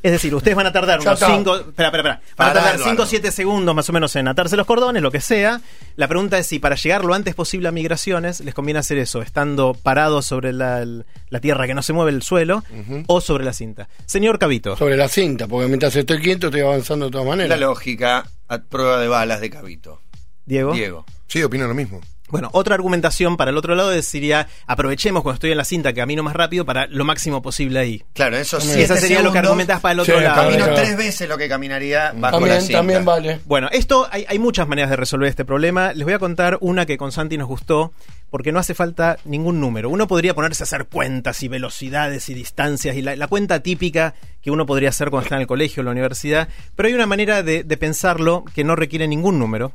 Es 0.02 0.10
decir, 0.10 0.34
ustedes 0.34 0.56
van 0.56 0.66
a 0.66 0.72
tardar 0.72 1.00
unos 1.00 1.14
está. 1.14 1.26
5. 1.34 1.56
Espera, 1.56 1.88
espera, 1.88 1.88
espera. 2.02 2.20
Van 2.36 2.50
a 2.50 2.52
tardar 2.54 2.74
Eduardo. 2.74 2.90
5 2.90 3.02
o 3.02 3.06
7 3.06 3.30
segundos 3.30 3.74
más 3.74 3.88
o 3.88 3.92
menos 3.92 4.16
en 4.16 4.26
atarse 4.26 4.56
los 4.56 4.66
cordones, 4.66 5.00
lo 5.02 5.10
que 5.12 5.20
sea. 5.20 5.60
La 5.96 6.08
pregunta 6.08 6.38
es 6.38 6.46
si 6.48 6.58
para 6.58 6.74
llegar 6.74 7.04
lo 7.04 7.14
antes 7.14 7.34
posible 7.36 7.68
a 7.68 7.72
migraciones 7.72 8.40
les 8.40 8.52
conviene 8.54 8.80
hacer 8.80 8.98
eso, 8.98 9.22
estando 9.22 9.74
parados 9.74 10.26
sobre 10.26 10.52
la, 10.52 10.84
la 10.84 11.40
tierra 11.40 11.66
que 11.68 11.74
no 11.74 11.82
se 11.82 11.92
mueve 11.92 12.10
el 12.10 12.22
suelo 12.22 12.64
o 13.06 13.20
sobre 13.20 13.44
la 13.44 13.52
cinta. 13.52 13.88
Señor 14.06 14.38
Cabito. 14.40 14.76
Sobre 14.76 14.96
la 14.96 15.08
cinta, 15.08 15.46
porque 15.46 15.68
mientras 15.68 15.94
estoy 15.94 16.18
quieto 16.20 16.48
estoy 16.48 16.62
avanzando 16.62 17.04
de 17.06 17.12
todas 17.12 17.24
La 17.26 17.30
maneras. 17.36 17.60
lógica 17.60 18.26
a 18.48 18.58
prueba 18.58 18.98
de 18.98 19.06
balas 19.08 19.40
de 19.40 19.50
Cabito. 19.50 20.00
Diego. 20.44 20.72
Diego. 20.72 21.06
Sí, 21.28 21.42
opino 21.44 21.66
lo 21.68 21.74
mismo. 21.74 22.00
Bueno, 22.32 22.48
otra 22.52 22.74
argumentación 22.74 23.36
para 23.36 23.50
el 23.52 23.56
otro 23.56 23.74
lado 23.76 23.92
sería 24.02 24.48
aprovechemos 24.66 25.22
cuando 25.22 25.34
estoy 25.34 25.52
en 25.52 25.58
la 25.58 25.64
cinta, 25.64 25.92
camino 25.92 26.22
más 26.24 26.34
rápido 26.34 26.64
para 26.64 26.86
lo 26.88 27.04
máximo 27.04 27.42
posible 27.42 27.78
ahí. 27.78 28.02
Claro, 28.14 28.36
eso 28.36 28.60
sí. 28.60 28.78
Y 28.78 28.82
esa 28.82 28.96
sería 28.96 29.22
lo 29.22 29.30
que 29.32 29.38
argumentás 29.38 29.80
para 29.80 29.92
el 29.92 30.00
otro 30.00 30.16
Sí, 30.18 30.24
lado. 30.24 30.42
Camino 30.42 30.64
Claro. 30.64 30.74
tres 30.74 30.96
veces 30.96 31.28
lo 31.28 31.38
que 31.38 31.48
caminaría 31.48 32.12
bajo 32.16 32.20
la 32.22 32.30
También, 32.30 32.60
cinta. 32.62 32.78
también 32.78 33.04
vale. 33.04 33.40
Bueno, 33.44 33.68
esto 33.70 34.08
hay, 34.10 34.24
hay 34.28 34.38
muchas 34.40 34.66
maneras 34.66 34.90
de 34.90 34.96
resolver 34.96 35.28
este 35.28 35.44
problema. 35.44 35.92
Les 35.92 36.04
voy 36.04 36.14
a 36.14 36.18
contar 36.18 36.58
una 36.60 36.86
que 36.86 36.96
con 36.96 37.12
Santi 37.12 37.36
nos 37.38 37.46
gustó, 37.48 37.92
porque 38.30 38.50
no 38.50 38.58
hace 38.58 38.74
falta 38.74 39.18
ningún 39.26 39.60
número. 39.60 39.90
Uno 39.90 40.08
podría 40.08 40.34
ponerse 40.34 40.62
a 40.62 40.64
hacer 40.64 40.86
cuentas 40.86 41.42
y 41.42 41.48
velocidades 41.48 42.28
y 42.30 42.34
distancias 42.34 42.96
y 42.96 43.02
la, 43.02 43.14
la 43.14 43.26
cuenta 43.28 43.60
típica 43.60 44.14
que 44.40 44.50
uno 44.50 44.64
podría 44.66 44.88
hacer 44.88 45.10
cuando 45.10 45.24
está 45.26 45.34
en 45.36 45.42
el 45.42 45.46
colegio 45.46 45.82
o 45.82 45.84
la 45.84 45.90
universidad, 45.92 46.48
pero 46.74 46.88
hay 46.88 46.94
una 46.94 47.06
manera 47.06 47.42
de, 47.42 47.62
de 47.62 47.76
pensarlo 47.76 48.44
que 48.54 48.64
no 48.64 48.74
requiere 48.74 49.06
ningún 49.06 49.38
número 49.38 49.72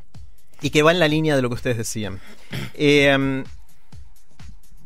y 0.61 0.69
que 0.69 0.83
va 0.83 0.91
en 0.91 0.99
la 0.99 1.07
línea 1.07 1.35
de 1.35 1.41
lo 1.41 1.49
que 1.49 1.55
ustedes 1.55 1.77
decían. 1.77 2.19
Eh, 2.73 3.13
um, 3.15 3.43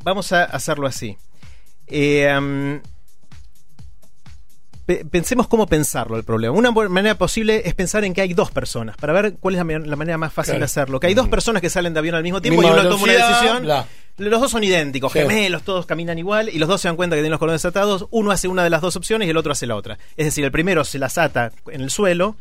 vamos 0.03 0.31
a 0.31 0.43
hacerlo 0.43 0.87
así. 0.87 1.17
Eh, 1.87 2.79
pe- 4.85 5.05
pensemos 5.05 5.47
cómo 5.47 5.67
pensarlo 5.67 6.17
el 6.17 6.23
problema. 6.23 6.55
Una 6.55 6.71
manera 6.71 7.15
posible 7.15 7.63
es 7.65 7.73
pensar 7.75 8.03
en 8.03 8.13
que 8.13 8.21
hay 8.21 8.33
dos 8.33 8.51
personas, 8.51 8.97
para 8.97 9.13
ver 9.13 9.35
cuál 9.39 9.55
es 9.55 9.57
la, 9.59 9.63
ma- 9.63 9.85
la 9.85 9.95
manera 9.95 10.17
más 10.17 10.33
fácil 10.33 10.51
Claro. 10.53 10.59
de 10.59 10.65
hacerlo. 10.65 10.99
Que 10.99 11.07
hay 11.07 11.13
dos 11.13 11.27
personas 11.29 11.61
que 11.61 11.69
salen 11.69 11.93
de 11.93 11.99
avión 11.99 12.15
al 12.15 12.23
mismo 12.23 12.41
tiempo 12.41 12.61
Misma 12.61 12.77
y 12.77 12.79
uno 12.79 12.89
toma 12.89 13.03
una 13.03 13.13
decisión. 13.13 13.63
bla. 13.63 13.85
Los 14.17 14.41
dos 14.41 14.51
son 14.51 14.63
idénticos, 14.63 15.13
Sí. 15.13 15.19
gemelos, 15.19 15.63
todos 15.63 15.85
caminan 15.85 16.19
igual 16.19 16.49
y 16.49 16.59
los 16.59 16.67
dos 16.69 16.81
se 16.81 16.87
dan 16.87 16.95
cuenta 16.97 17.15
que 17.15 17.21
tienen 17.21 17.31
los 17.31 17.39
cordones 17.39 17.63
atados. 17.65 18.07
Uno 18.11 18.29
hace 18.31 18.47
una 18.47 18.63
de 18.63 18.69
las 18.69 18.81
dos 18.81 18.95
opciones 18.95 19.25
y 19.27 19.31
el 19.31 19.37
otro 19.37 19.51
hace 19.53 19.65
la 19.65 19.75
otra. 19.75 19.97
Es 20.17 20.25
decir, 20.25 20.43
el 20.43 20.51
primero 20.51 20.83
se 20.83 20.99
las 20.99 21.17
ata 21.17 21.51
en 21.67 21.81
el 21.81 21.89
suelo 21.89 22.35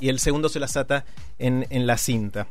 y 0.00 0.08
el 0.08 0.18
segundo 0.18 0.48
se 0.48 0.60
las 0.60 0.76
ata 0.76 1.04
en, 1.38 1.66
en 1.70 1.86
la 1.86 1.98
cinta. 1.98 2.46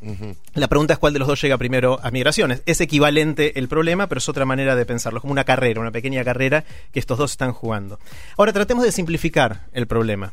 La 0.54 0.68
pregunta 0.68 0.94
es 0.94 0.98
cuál 0.98 1.12
de 1.12 1.18
los 1.18 1.28
dos 1.28 1.40
llega 1.40 1.56
primero 1.58 1.98
a 2.02 2.10
migraciones. 2.10 2.62
Es 2.66 2.80
equivalente 2.80 3.58
el 3.58 3.68
problema, 3.68 4.06
pero 4.06 4.18
es 4.18 4.28
otra 4.28 4.44
manera 4.44 4.76
de 4.76 4.86
pensarlo, 4.86 5.18
es 5.18 5.20
como 5.22 5.32
una 5.32 5.44
carrera, 5.44 5.80
una 5.80 5.90
pequeña 5.90 6.24
carrera 6.24 6.64
que 6.92 7.00
estos 7.00 7.18
dos 7.18 7.30
están 7.30 7.52
jugando. 7.52 7.98
Ahora 8.36 8.52
tratemos 8.52 8.84
de 8.84 8.92
simplificar 8.92 9.66
el 9.72 9.86
problema. 9.86 10.32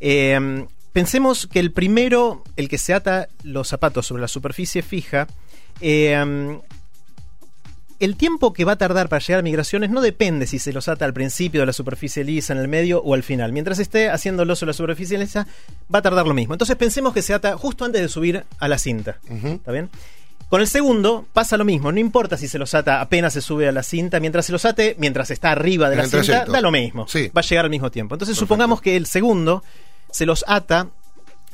Eh, 0.00 0.66
pensemos 0.92 1.46
que 1.46 1.60
el 1.60 1.72
primero, 1.72 2.42
el 2.56 2.68
que 2.68 2.78
se 2.78 2.94
ata 2.94 3.28
los 3.42 3.68
zapatos 3.68 4.06
sobre 4.06 4.22
la 4.22 4.28
superficie 4.28 4.82
fija, 4.82 5.26
eh, 5.80 6.60
el 8.04 8.16
tiempo 8.16 8.52
que 8.52 8.64
va 8.64 8.72
a 8.72 8.76
tardar 8.76 9.08
para 9.08 9.20
llegar 9.20 9.40
a 9.40 9.42
migraciones 9.42 9.90
no 9.90 10.00
depende 10.00 10.46
si 10.46 10.58
se 10.58 10.72
los 10.72 10.88
ata 10.88 11.04
al 11.04 11.12
principio 11.12 11.60
de 11.60 11.66
la 11.66 11.72
superficie 11.72 12.24
lisa, 12.24 12.52
en 12.52 12.58
el 12.58 12.68
medio 12.68 13.00
o 13.02 13.14
al 13.14 13.22
final. 13.22 13.52
Mientras 13.52 13.78
esté 13.78 14.10
haciéndolo 14.10 14.56
sobre 14.56 14.70
la 14.70 14.74
superficie 14.74 15.18
lisa, 15.18 15.46
va 15.92 16.00
a 16.00 16.02
tardar 16.02 16.26
lo 16.26 16.34
mismo. 16.34 16.54
Entonces 16.54 16.76
pensemos 16.76 17.14
que 17.14 17.22
se 17.22 17.34
ata 17.34 17.56
justo 17.56 17.84
antes 17.84 18.00
de 18.00 18.08
subir 18.08 18.44
a 18.58 18.68
la 18.68 18.78
cinta. 18.78 19.18
¿Está 19.30 19.72
bien? 19.72 19.90
Con 20.48 20.60
el 20.60 20.66
segundo 20.66 21.26
pasa 21.32 21.56
lo 21.56 21.64
mismo, 21.64 21.90
no 21.92 21.98
importa 21.98 22.36
si 22.36 22.46
se 22.46 22.58
los 22.58 22.74
ata 22.74 23.00
apenas 23.00 23.32
se 23.32 23.40
sube 23.40 23.68
a 23.68 23.72
la 23.72 23.82
cinta, 23.82 24.20
mientras 24.20 24.44
se 24.44 24.52
los 24.52 24.64
ate, 24.66 24.96
mientras 24.98 25.30
está 25.30 25.50
arriba 25.52 25.88
de 25.88 25.94
En 25.94 25.98
la 25.98 26.04
el 26.04 26.10
cinta, 26.10 26.44
da 26.44 26.60
lo 26.60 26.70
mismo. 26.70 27.08
Sí. 27.08 27.30
Va 27.34 27.40
a 27.40 27.44
llegar 27.44 27.64
al 27.64 27.70
mismo 27.70 27.90
tiempo. 27.90 28.14
Entonces 28.14 28.36
supongamos 28.36 28.82
que 28.82 28.96
el 28.96 29.06
segundo 29.06 29.64
se 30.10 30.26
los 30.26 30.44
ata 30.46 30.88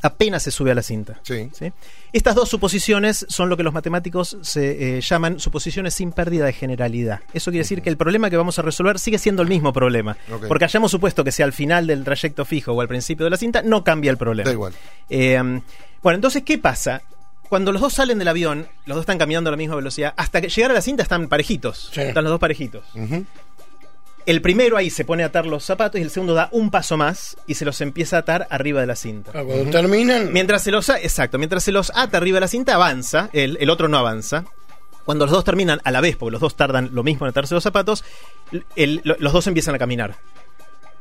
apenas 0.03 0.43
se 0.43 0.51
sube 0.51 0.71
a 0.71 0.75
la 0.75 0.83
cinta. 0.83 1.21
Sí. 1.23 1.51
¿sí? 1.53 1.73
Estas 2.13 2.35
dos 2.35 2.49
suposiciones 2.49 3.27
son 3.29 3.49
lo 3.49 3.57
que 3.57 3.63
los 3.63 3.75
matemáticos 3.75 4.39
se 4.43 4.99
eh, 4.99 5.01
llaman 5.01 5.41
suposiciones 5.41 5.95
sin 5.95 6.13
pérdida 6.13 6.47
de 6.47 6.53
generalidad. 6.53 7.21
Eso 7.33 7.51
quiere 7.51 7.65
decir 7.65 7.83
que 7.83 7.91
el 7.91 7.97
problema 7.97 8.31
que 8.31 8.37
vamos 8.37 8.59
a 8.59 8.63
resolver 8.63 8.99
sigue 8.99 9.19
siendo 9.19 9.43
el 9.43 9.49
mismo 9.49 9.73
problema. 9.73 10.17
Porque 10.47 10.65
hayamos 10.65 10.91
supuesto 10.91 11.25
que 11.25 11.33
sea 11.33 11.47
al 11.47 11.53
final 11.53 11.87
del 11.87 12.05
trayecto 12.05 12.45
fijo 12.45 12.73
o 12.73 12.81
al 12.81 12.89
principio 12.89 13.25
de 13.25 13.31
la 13.31 13.37
cinta, 13.37 13.63
no 13.63 13.85
cambia 13.85 14.11
el 14.11 14.19
problema. 14.19 14.49
Da 14.49 14.53
igual. 14.53 14.73
Eh, 15.09 15.61
bueno, 16.03 16.15
entonces, 16.15 16.43
¿qué 16.45 16.59
pasa? 16.59 17.03
Cuando 17.49 17.73
los 17.73 17.81
dos 17.81 17.95
salen 17.95 18.19
del 18.19 18.29
avión, 18.29 18.69
los 18.85 18.97
dos 18.97 19.03
están 19.03 19.19
caminando 19.19 19.49
a 19.49 19.53
la 19.53 19.57
misma 19.57 19.75
velocidad, 19.75 20.13
hasta 20.17 20.41
que 20.41 20.49
llegar 20.49 20.71
a 20.71 20.75
la 20.75 20.83
cinta 20.83 21.03
están 21.03 21.29
parejitos. 21.29 21.91
Sí. 21.93 22.03
Están 22.03 22.25
los 22.25 22.31
dos 22.31 22.41
parejitos. 22.41 22.85
El 24.29 24.43
primero 24.43 24.77
ahí 24.77 24.91
se 24.91 25.07
pone 25.07 25.23
a 25.23 25.27
atar 25.27 25.47
los 25.47 25.65
zapatos 25.65 25.99
y 25.99 26.03
el 26.05 26.11
segundo 26.11 26.35
da 26.35 26.51
un 26.53 26.71
paso 26.71 26.99
más 26.99 27.37
y 27.47 27.55
se 27.55 27.65
los 27.65 27.81
empieza 27.81 28.17
a 28.17 28.21
atar 28.21 28.47
arriba 28.51 28.81
de 28.83 28.87
la 28.87 28.95
cinta. 28.95 29.33
Ah, 29.35 29.43
Cuando 29.43 29.71
terminan, 29.71 30.33
Mientras 30.35 30.63
se 30.63 30.71
los 30.71 30.91
a- 30.91 31.01
exacto, 31.01 31.39
mientras 31.39 31.65
se 31.65 31.73
los 31.73 31.91
ata 31.95 32.19
arriba 32.19 32.37
de 32.37 32.41
la 32.43 32.49
cinta 32.49 32.75
avanza, 32.75 33.31
el, 33.33 33.57
el 33.59 33.71
otro 33.71 33.89
no 33.89 33.97
avanza. 33.97 34.45
Cuando 35.07 35.25
los 35.25 35.33
dos 35.33 35.45
terminan 35.45 35.81
a 35.83 35.91
la 35.91 36.03
vez, 36.03 36.17
porque 36.17 36.33
los 36.33 36.43
dos 36.43 36.57
tardan 36.57 36.91
lo 36.93 37.03
mismo 37.03 37.25
en 37.25 37.31
atarse 37.31 37.55
los 37.55 37.63
zapatos, 37.65 38.05
el- 38.77 39.01
los 39.05 39.33
dos 39.33 39.47
empiezan 39.47 39.75
a 39.75 39.79
caminar. 39.79 40.17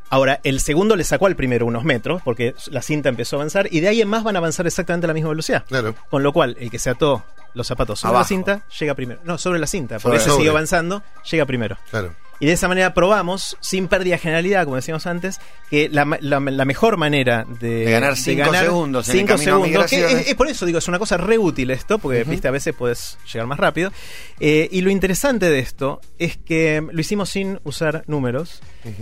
Ahora, 0.10 0.40
el 0.46 0.62
segundo 0.62 0.96
le 0.96 1.04
sacó 1.04 1.26
al 1.26 1.36
primero 1.36 1.66
unos 1.66 1.84
metros, 1.84 2.22
porque 2.24 2.56
la 2.72 2.82
cinta 2.82 3.10
empezó 3.10 3.36
a 3.36 3.40
avanzar, 3.40 3.68
y 3.72 3.82
de 3.82 3.90
ahí 3.90 4.02
en 4.02 4.08
más 4.08 4.24
van 4.24 4.38
a 4.38 4.40
avanzar 4.40 4.66
exactamente 4.66 5.06
a 5.06 5.10
la 5.10 5.14
misma 5.14 5.32
velocidad. 5.32 5.66
Claro. 5.68 5.96
Con 6.10 6.24
lo 6.24 6.32
cual, 6.32 6.56
el 6.62 6.72
que 6.72 6.80
se 6.80 6.90
ató 6.90 7.26
los 7.54 7.68
zapatos 7.68 8.00
sobre 8.00 8.12
Abajo. 8.12 8.24
la 8.24 8.28
cinta, 8.30 8.62
llega 8.80 8.94
primero. 8.94 9.20
No, 9.26 9.38
sobre 9.38 9.60
la 9.60 9.68
cinta, 9.68 10.00
Sobre- 10.00 10.16
ese 10.16 10.28
sobre. 10.30 10.38
sigue 10.38 10.50
avanzando, 10.50 11.04
llega 11.30 11.46
primero. 11.46 11.78
Claro. 11.90 12.14
Y 12.40 12.46
de 12.46 12.52
esa 12.52 12.68
manera 12.68 12.94
probamos, 12.94 13.58
sin 13.62 13.88
pérdida 13.88 14.16
de 14.16 14.20
generalidad, 14.20 14.64
como 14.66 14.76
decíamos 14.76 15.08
antes, 15.08 15.40
que 15.72 15.90
la, 15.90 16.06
ma- 16.06 16.18
la- 16.22 16.40
la 16.40 16.66
mejor 16.66 16.96
manera 16.98 17.46
de, 17.60 17.86
De 17.86 17.92
ganar 17.92 18.16
cinco 18.16 18.52
segundos 18.54 19.10
en 19.10 19.14
el 19.16 19.20
cinco 19.20 19.34
a 19.34 19.38
segundos, 19.38 19.90
que 19.90 20.06
es, 20.06 20.28
es 20.30 20.36
por 20.36 20.48
eso 20.48 20.66
digo, 20.66 20.78
es 20.78 20.88
una 20.88 21.00
cosa 21.00 21.18
re 21.18 21.38
útil 21.40 21.72
esto, 21.72 21.98
porque 21.98 22.24
viste, 22.26 22.48
a 22.48 22.52
veces 22.52 22.76
puedes 22.78 23.18
llegar 23.32 23.48
más 23.48 23.60
rápido. 23.60 23.92
Eh, 24.40 24.68
y 24.72 24.82
lo 24.82 24.92
interesante 24.92 25.50
de 25.50 25.60
esto 25.60 26.00
es 26.20 26.38
que 26.38 26.84
lo 26.92 27.02
hicimos 27.02 27.30
sin 27.30 27.60
usar 27.64 28.04
números. 28.08 28.62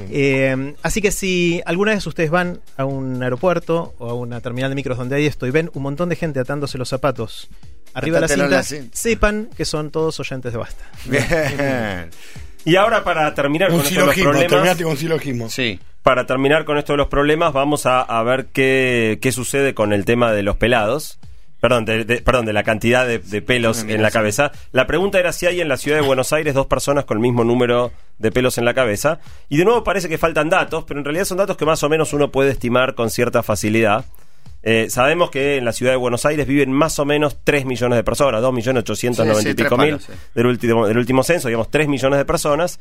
Eh, 0.10 0.74
así 0.82 1.02
que 1.02 1.12
si 1.12 1.62
alguna 1.66 1.92
vez 1.94 2.08
ustedes 2.08 2.32
van 2.32 2.62
a 2.78 2.86
un 2.86 3.22
aeropuerto 3.22 3.94
o 4.00 4.10
a 4.10 4.14
una 4.14 4.40
terminal 4.42 4.70
de 4.72 4.76
micros 4.76 4.98
donde 4.98 5.16
hay 5.18 5.26
esto 5.26 5.46
y 5.46 5.52
ven 5.52 5.70
un 5.74 5.84
montón 5.84 6.10
de 6.10 6.16
gente 6.16 6.40
atándose 6.40 6.78
los 6.78 6.90
zapatos 6.90 7.50
arriba 7.94 8.20
de 8.22 8.28
cinta, 8.30 8.48
la 8.48 8.64
cinta. 8.64 8.98
sepan 8.98 9.50
que 9.56 9.64
son 9.66 9.92
todos 9.92 10.20
oyentes 10.20 10.52
de 10.54 10.58
Basta. 10.58 10.84
Bien. 11.06 12.10
Y 12.66 12.76
ahora 12.76 13.04
para 13.04 13.34
terminar 13.34 13.70
un 13.72 13.78
con 13.78 13.86
esto 13.86 14.00
de 14.02 14.06
los 14.08 14.16
silogismo. 14.16 14.32
problemas, 14.32 14.50
Terminaste 14.52 14.84
con 14.84 14.92
un 14.92 14.98
silogismo. 14.98 15.50
Sí. 15.50 15.80
para 16.04 16.26
terminar 16.26 16.66
con 16.66 16.78
esto 16.78 16.94
de 16.94 16.98
los 16.98 17.08
problemas, 17.08 17.54
vamos 17.54 17.86
a, 17.86 18.02
a 18.02 18.22
ver 18.24 18.48
qué, 18.48 19.18
qué 19.22 19.32
sucede 19.32 19.74
con 19.74 19.94
el 19.94 20.04
tema 20.06 20.32
de 20.34 20.44
los 20.44 20.58
pelados. 20.58 21.20
Perdón, 21.62 21.86
de, 21.86 22.04
de- 22.06 22.22
perdón, 22.22 22.46
de 22.46 22.54
la 22.54 22.64
cantidad 22.64 23.08
de, 23.08 23.18
de 23.18 23.42
pelos 23.42 23.84
en 23.88 24.02
la 24.04 24.12
cabeza. 24.12 24.52
La 24.72 24.86
pregunta 24.86 25.20
era 25.20 25.32
si 25.32 25.48
hay 25.48 25.62
en 25.62 25.68
la 25.70 25.78
ciudad 25.78 25.98
de 26.00 26.06
Buenos 26.06 26.32
Aires 26.32 26.54
dos 26.54 26.68
personas 26.68 27.06
con 27.06 27.18
el 27.18 27.22
mismo 27.22 27.44
número 27.44 27.92
de 28.20 28.32
pelos 28.32 28.60
en 28.60 28.66
la 28.66 28.76
cabeza. 28.76 29.20
Y 29.50 29.58
de 29.58 29.66
nuevo 29.66 29.84
parece 29.84 30.08
que 30.08 30.20
faltan 30.20 30.50
datos, 30.50 30.84
pero 30.88 31.00
en 31.00 31.06
realidad 31.06 31.26
son 31.26 31.38
datos 31.40 31.58
que 31.58 31.66
más 31.66 31.82
o 31.82 31.90
menos 31.90 32.14
uno 32.14 32.30
puede 32.30 32.52
estimar 32.52 32.94
con 32.94 33.10
cierta 33.10 33.42
facilidad. 33.42 34.06
Eh, 34.68 34.88
sabemos 34.90 35.30
que 35.30 35.58
en 35.58 35.66
la 35.66 35.72
ciudad 35.74 35.92
de 35.92 35.98
Buenos 35.98 36.26
Aires 36.26 36.48
viven 36.48 36.72
más 36.72 36.98
o 36.98 37.06
menos 37.06 37.38
3 37.44 37.66
millones 37.66 37.98
de 37.98 38.04
personas, 38.04 38.42
2 38.42 38.52
millones 38.52 38.82
890 38.82 39.42
Sí, 39.42 39.48
y 39.48 39.52
sí, 39.52 39.56
pico 39.56 39.78
mil 39.78 39.90
palos, 39.92 40.04
sí. 40.06 40.14
del, 40.34 40.46
último, 40.48 40.88
del 40.88 40.98
último 40.98 41.22
censo, 41.24 41.48
digamos 41.50 41.70
3 41.70 41.88
millones 41.88 42.18
de 42.18 42.26
personas. 42.26 42.80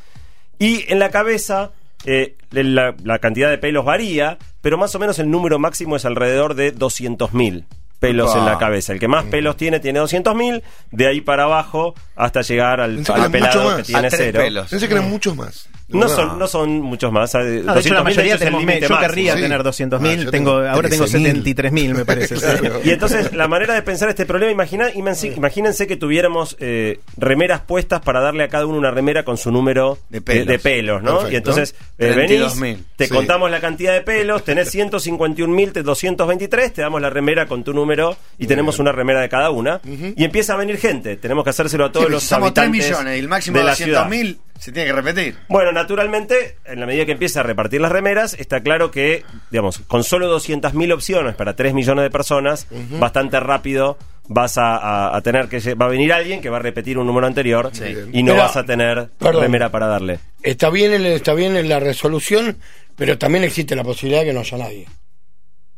Y 0.58 0.90
en 0.90 0.98
la 0.98 1.10
cabeza 1.10 1.72
eh, 2.06 2.36
la, 2.52 2.94
la 3.04 3.18
cantidad 3.18 3.50
de 3.50 3.58
pelos 3.58 3.84
varía, 3.84 4.38
pero 4.62 4.78
más 4.78 4.94
o 4.94 4.98
menos 4.98 5.18
el 5.18 5.30
número 5.30 5.58
máximo 5.58 5.96
es 5.96 6.06
alrededor 6.06 6.54
de 6.54 6.74
200.000 6.74 7.64
pelos 7.98 8.34
en 8.34 8.44
la 8.46 8.58
cabeza. 8.58 8.92
El 8.94 8.98
que 8.98 9.08
más 9.08 9.24
pelos 9.24 9.56
tiene 9.56 9.78
tiene 9.80 10.00
200.000, 10.00 10.62
de 10.90 11.06
ahí 11.06 11.20
para 11.20 11.44
abajo 11.44 11.94
hasta 12.16 12.40
llegar 12.42 12.80
al, 12.80 13.02
al 13.12 13.30
pelado 13.30 13.76
que 13.76 13.82
tiene 13.82 14.10
cero. 14.10 14.40
pelos. 14.40 14.70
Pensé 14.70 14.88
que 14.88 14.94
eran 14.94 15.10
muchos 15.10 15.36
más. 15.36 15.68
No 15.88 16.08
son, 16.08 16.38
no 16.38 16.46
son 16.48 16.80
muchos 16.80 17.12
más. 17.12 17.32
No, 17.34 17.40
de 17.44 17.58
hecho, 17.58 17.66
la 17.66 17.74
200.000 17.74 18.04
mayoría 18.04 18.24
es 18.24 18.32
el 18.32 18.38
tenemos 18.38 18.60
límite 18.62 18.80
me- 18.80 18.88
Yo 18.88 18.98
querría 18.98 19.34
Sí. 19.36 19.40
tener 19.42 19.62
200.000, 19.62 20.26
Ah, 20.26 20.30
tengo, 20.30 20.30
tengo 20.30 20.50
ahora 20.68 20.88
tengo 20.88 21.04
13.000. 21.04 21.42
73.000, 21.44 21.94
me 21.94 22.04
parece. 22.06 22.34
Claro. 22.36 22.80
Y 22.82 22.90
entonces 22.90 23.32
la 23.34 23.48
manera 23.48 23.74
de 23.74 23.82
pensar 23.82 24.08
este 24.08 24.24
problema, 24.24 24.50
imagina, 24.50 24.88
imagínense 24.94 25.86
que 25.86 25.96
tuviéramos 25.96 26.56
eh, 26.58 27.00
remeras 27.18 27.60
puestas 27.60 28.00
para 28.00 28.20
darle 28.20 28.44
a 28.44 28.48
cada 28.48 28.64
uno 28.66 28.78
una 28.78 28.90
remera 28.90 29.24
con 29.24 29.36
su 29.36 29.50
número 29.52 29.98
De 30.08 30.20
pelos. 30.22 30.46
de 30.46 30.58
pelos, 30.58 31.02
¿no? 31.02 31.18
Perfecto. 31.18 31.32
Y 31.32 31.36
entonces 31.36 31.74
eh, 31.98 32.14
venís, 32.16 32.40
32.000. 32.40 32.78
te 32.96 33.06
Sí. 33.06 33.12
contamos 33.12 33.50
la 33.50 33.60
cantidad 33.60 33.92
de 33.92 34.00
pelos, 34.00 34.42
tenés 34.42 34.70
151.223, 34.74 36.72
te 36.72 36.82
damos 36.82 37.00
la 37.00 37.10
remera 37.10 37.46
con 37.46 37.62
tu 37.64 37.72
número 37.72 38.16
y 38.38 38.46
tenemos 38.46 38.78
una 38.78 38.92
remera 38.92 39.20
de 39.20 39.28
cada 39.28 39.50
una. 39.50 39.80
Y 39.84 40.24
empieza 40.24 40.54
a 40.54 40.56
venir 40.56 40.78
gente, 40.78 41.16
tenemos 41.16 41.44
que 41.44 41.50
hacérselo 41.50 41.84
a 41.86 41.92
todos 41.92 42.06
Sí, 42.06 42.12
los 42.12 42.22
somos 42.22 42.54
3 42.54 42.64
habitantes 42.66 42.90
millones 42.90 43.16
y 43.16 43.20
el 43.20 43.28
máximo 43.28 43.56
de 43.58 43.62
de 43.64 43.68
la 43.68 43.74
ciudad. 43.74 44.06
200.000 44.08 44.38
se 44.58 44.72
tiene 44.72 44.86
que 44.88 44.92
repetir. 44.94 45.36
Bueno, 45.48 45.72
naturalmente, 45.72 46.56
en 46.64 46.80
la 46.80 46.86
medida 46.86 47.04
que 47.06 47.12
empieza 47.12 47.40
a 47.40 47.42
repartir 47.42 47.80
las 47.80 47.92
remeras, 47.92 48.34
está 48.34 48.62
claro 48.62 48.90
que, 48.90 49.24
digamos, 49.50 49.78
con 49.86 50.04
solo 50.04 50.34
200.000 50.34 50.92
opciones 50.92 51.34
para 51.34 51.54
3 51.56 51.74
millones 51.74 52.02
de 52.04 52.10
personas, 52.10 52.66
bastante 52.98 53.40
rápido 53.40 53.98
vas 54.26 54.56
a, 54.56 54.76
a- 54.76 55.16
a 55.16 55.20
tener 55.20 55.48
que 55.48 55.74
va 55.74 55.84
a 55.86 55.88
venir 55.90 56.12
alguien 56.12 56.40
que 56.40 56.48
va 56.48 56.56
a 56.56 56.60
repetir 56.60 56.96
un 56.98 57.06
número 57.06 57.26
anterior 57.26 57.70
y 58.12 58.22
no 58.22 58.35
vas 58.37 58.56
a 58.56 58.64
tener 58.64 59.08
perdón. 59.18 59.42
remera 59.42 59.68
para 59.70 59.87
darle. 59.87 60.18
Está 60.42 60.70
bien, 60.70 60.92
el- 60.94 61.04
está 61.06 61.35
bien 61.35 61.56
en 61.56 61.68
la 61.68 61.79
resolución, 61.79 62.56
pero 62.96 63.18
también 63.18 63.44
existe 63.44 63.76
la 63.76 63.85
posibilidad 63.85 64.20
de 64.22 64.26
que 64.29 64.33
no 64.33 64.40
haya 64.40 64.56
nadie. 64.58 64.87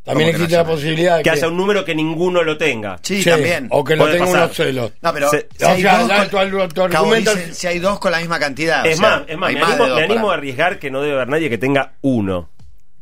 También 0.06 0.28
¿Cómo 0.28 0.32
que 0.32 0.38
no 0.38 0.44
existe 0.44 0.56
la 0.56 0.64
posibilidad 0.64 1.16
de 1.18 1.22
Que 1.24 1.30
haya 1.30 1.48
un 1.48 1.56
número 1.56 1.84
que 1.84 1.94
ninguno 1.94 2.42
lo 2.42 2.56
tenga. 2.56 2.98
Sí, 3.02 3.22
Sí, 3.22 3.28
también. 3.28 3.66
O 3.70 3.84
que 3.84 3.96
lo 3.96 4.06
tenga 4.06 4.24
pasar. 4.24 4.44
unos 4.44 4.56
celos. 4.56 4.92
No, 5.02 5.12
pero 5.12 5.28
Se- 5.30 5.48
si, 5.58 5.64
hay 5.64 5.78
o 5.78 5.82
sea, 5.82 5.98
dos 5.98 6.08
con, 6.28 6.50
tu- 6.50 6.58
tu- 6.58 6.68
tu 6.68 6.74
Cabo 6.74 7.06
argumento- 7.12 7.34
dice, 7.34 7.54
si 7.54 7.66
hay 7.66 7.78
dos 7.80 7.98
con 7.98 8.12
la 8.12 8.18
misma 8.20 8.38
cantidad. 8.38 8.86
Es 8.86 8.98
o 8.98 9.02
sea, 9.02 9.10
más, 9.10 9.22
es 9.28 9.36
más, 9.36 9.52
me 9.52 9.60
más 9.60 9.70
animo, 9.80 9.94
me 9.96 10.02
animo 10.04 10.30
a 10.30 10.34
arriesgar 10.34 10.78
que 10.78 10.90
no 10.90 11.02
debe 11.02 11.14
haber 11.16 11.28
nadie 11.28 11.50
que 11.50 11.58
tenga 11.58 11.92
uno. 12.02 12.48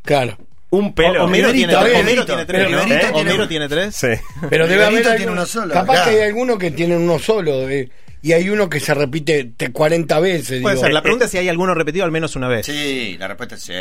Claro. 0.03 0.37
Un 0.71 0.93
pelo. 0.95 1.25
Homero 1.25 1.53
tiene, 1.53 1.77
Homero 1.77 2.25
tres. 2.25 2.71
¿Eh? 2.71 3.11
Homero 3.13 3.47
tiene 3.49 3.69
tres. 3.69 3.95
Sí. 3.95 4.09
Pero 4.51 4.67
debe 4.67 4.85
haber 4.85 5.17
tiene 5.17 5.31
uno 5.31 5.47
solo, 5.47 5.73
Capaz 5.73 6.05
que 6.05 6.11
hay 6.11 6.23
alguno 6.23 6.59
que 6.59 6.71
tiene 6.73 6.97
uno 6.97 7.19
solo. 7.21 7.69
eh, 7.69 7.89
y 8.23 8.33
hay 8.33 8.49
uno 8.49 8.69
que 8.71 8.81
se 8.81 8.95
repite 8.95 9.53
te- 9.57 9.71
40 9.71 10.19
veces. 10.19 10.63
Puede 10.63 10.75
digo. 10.77 10.85
ser. 10.87 10.95
La 10.95 11.03
pregunta 11.03 11.27
es 11.27 11.31
si 11.31 11.37
hay 11.39 11.49
alguno 11.49 11.75
repetido 11.75 12.05
al 12.07 12.11
menos 12.11 12.35
una 12.35 12.49
vez. 12.49 12.65
Sí, 12.67 13.17
la 13.19 13.29
respuesta 13.29 13.55
es 13.57 13.63
sí. 13.63 13.73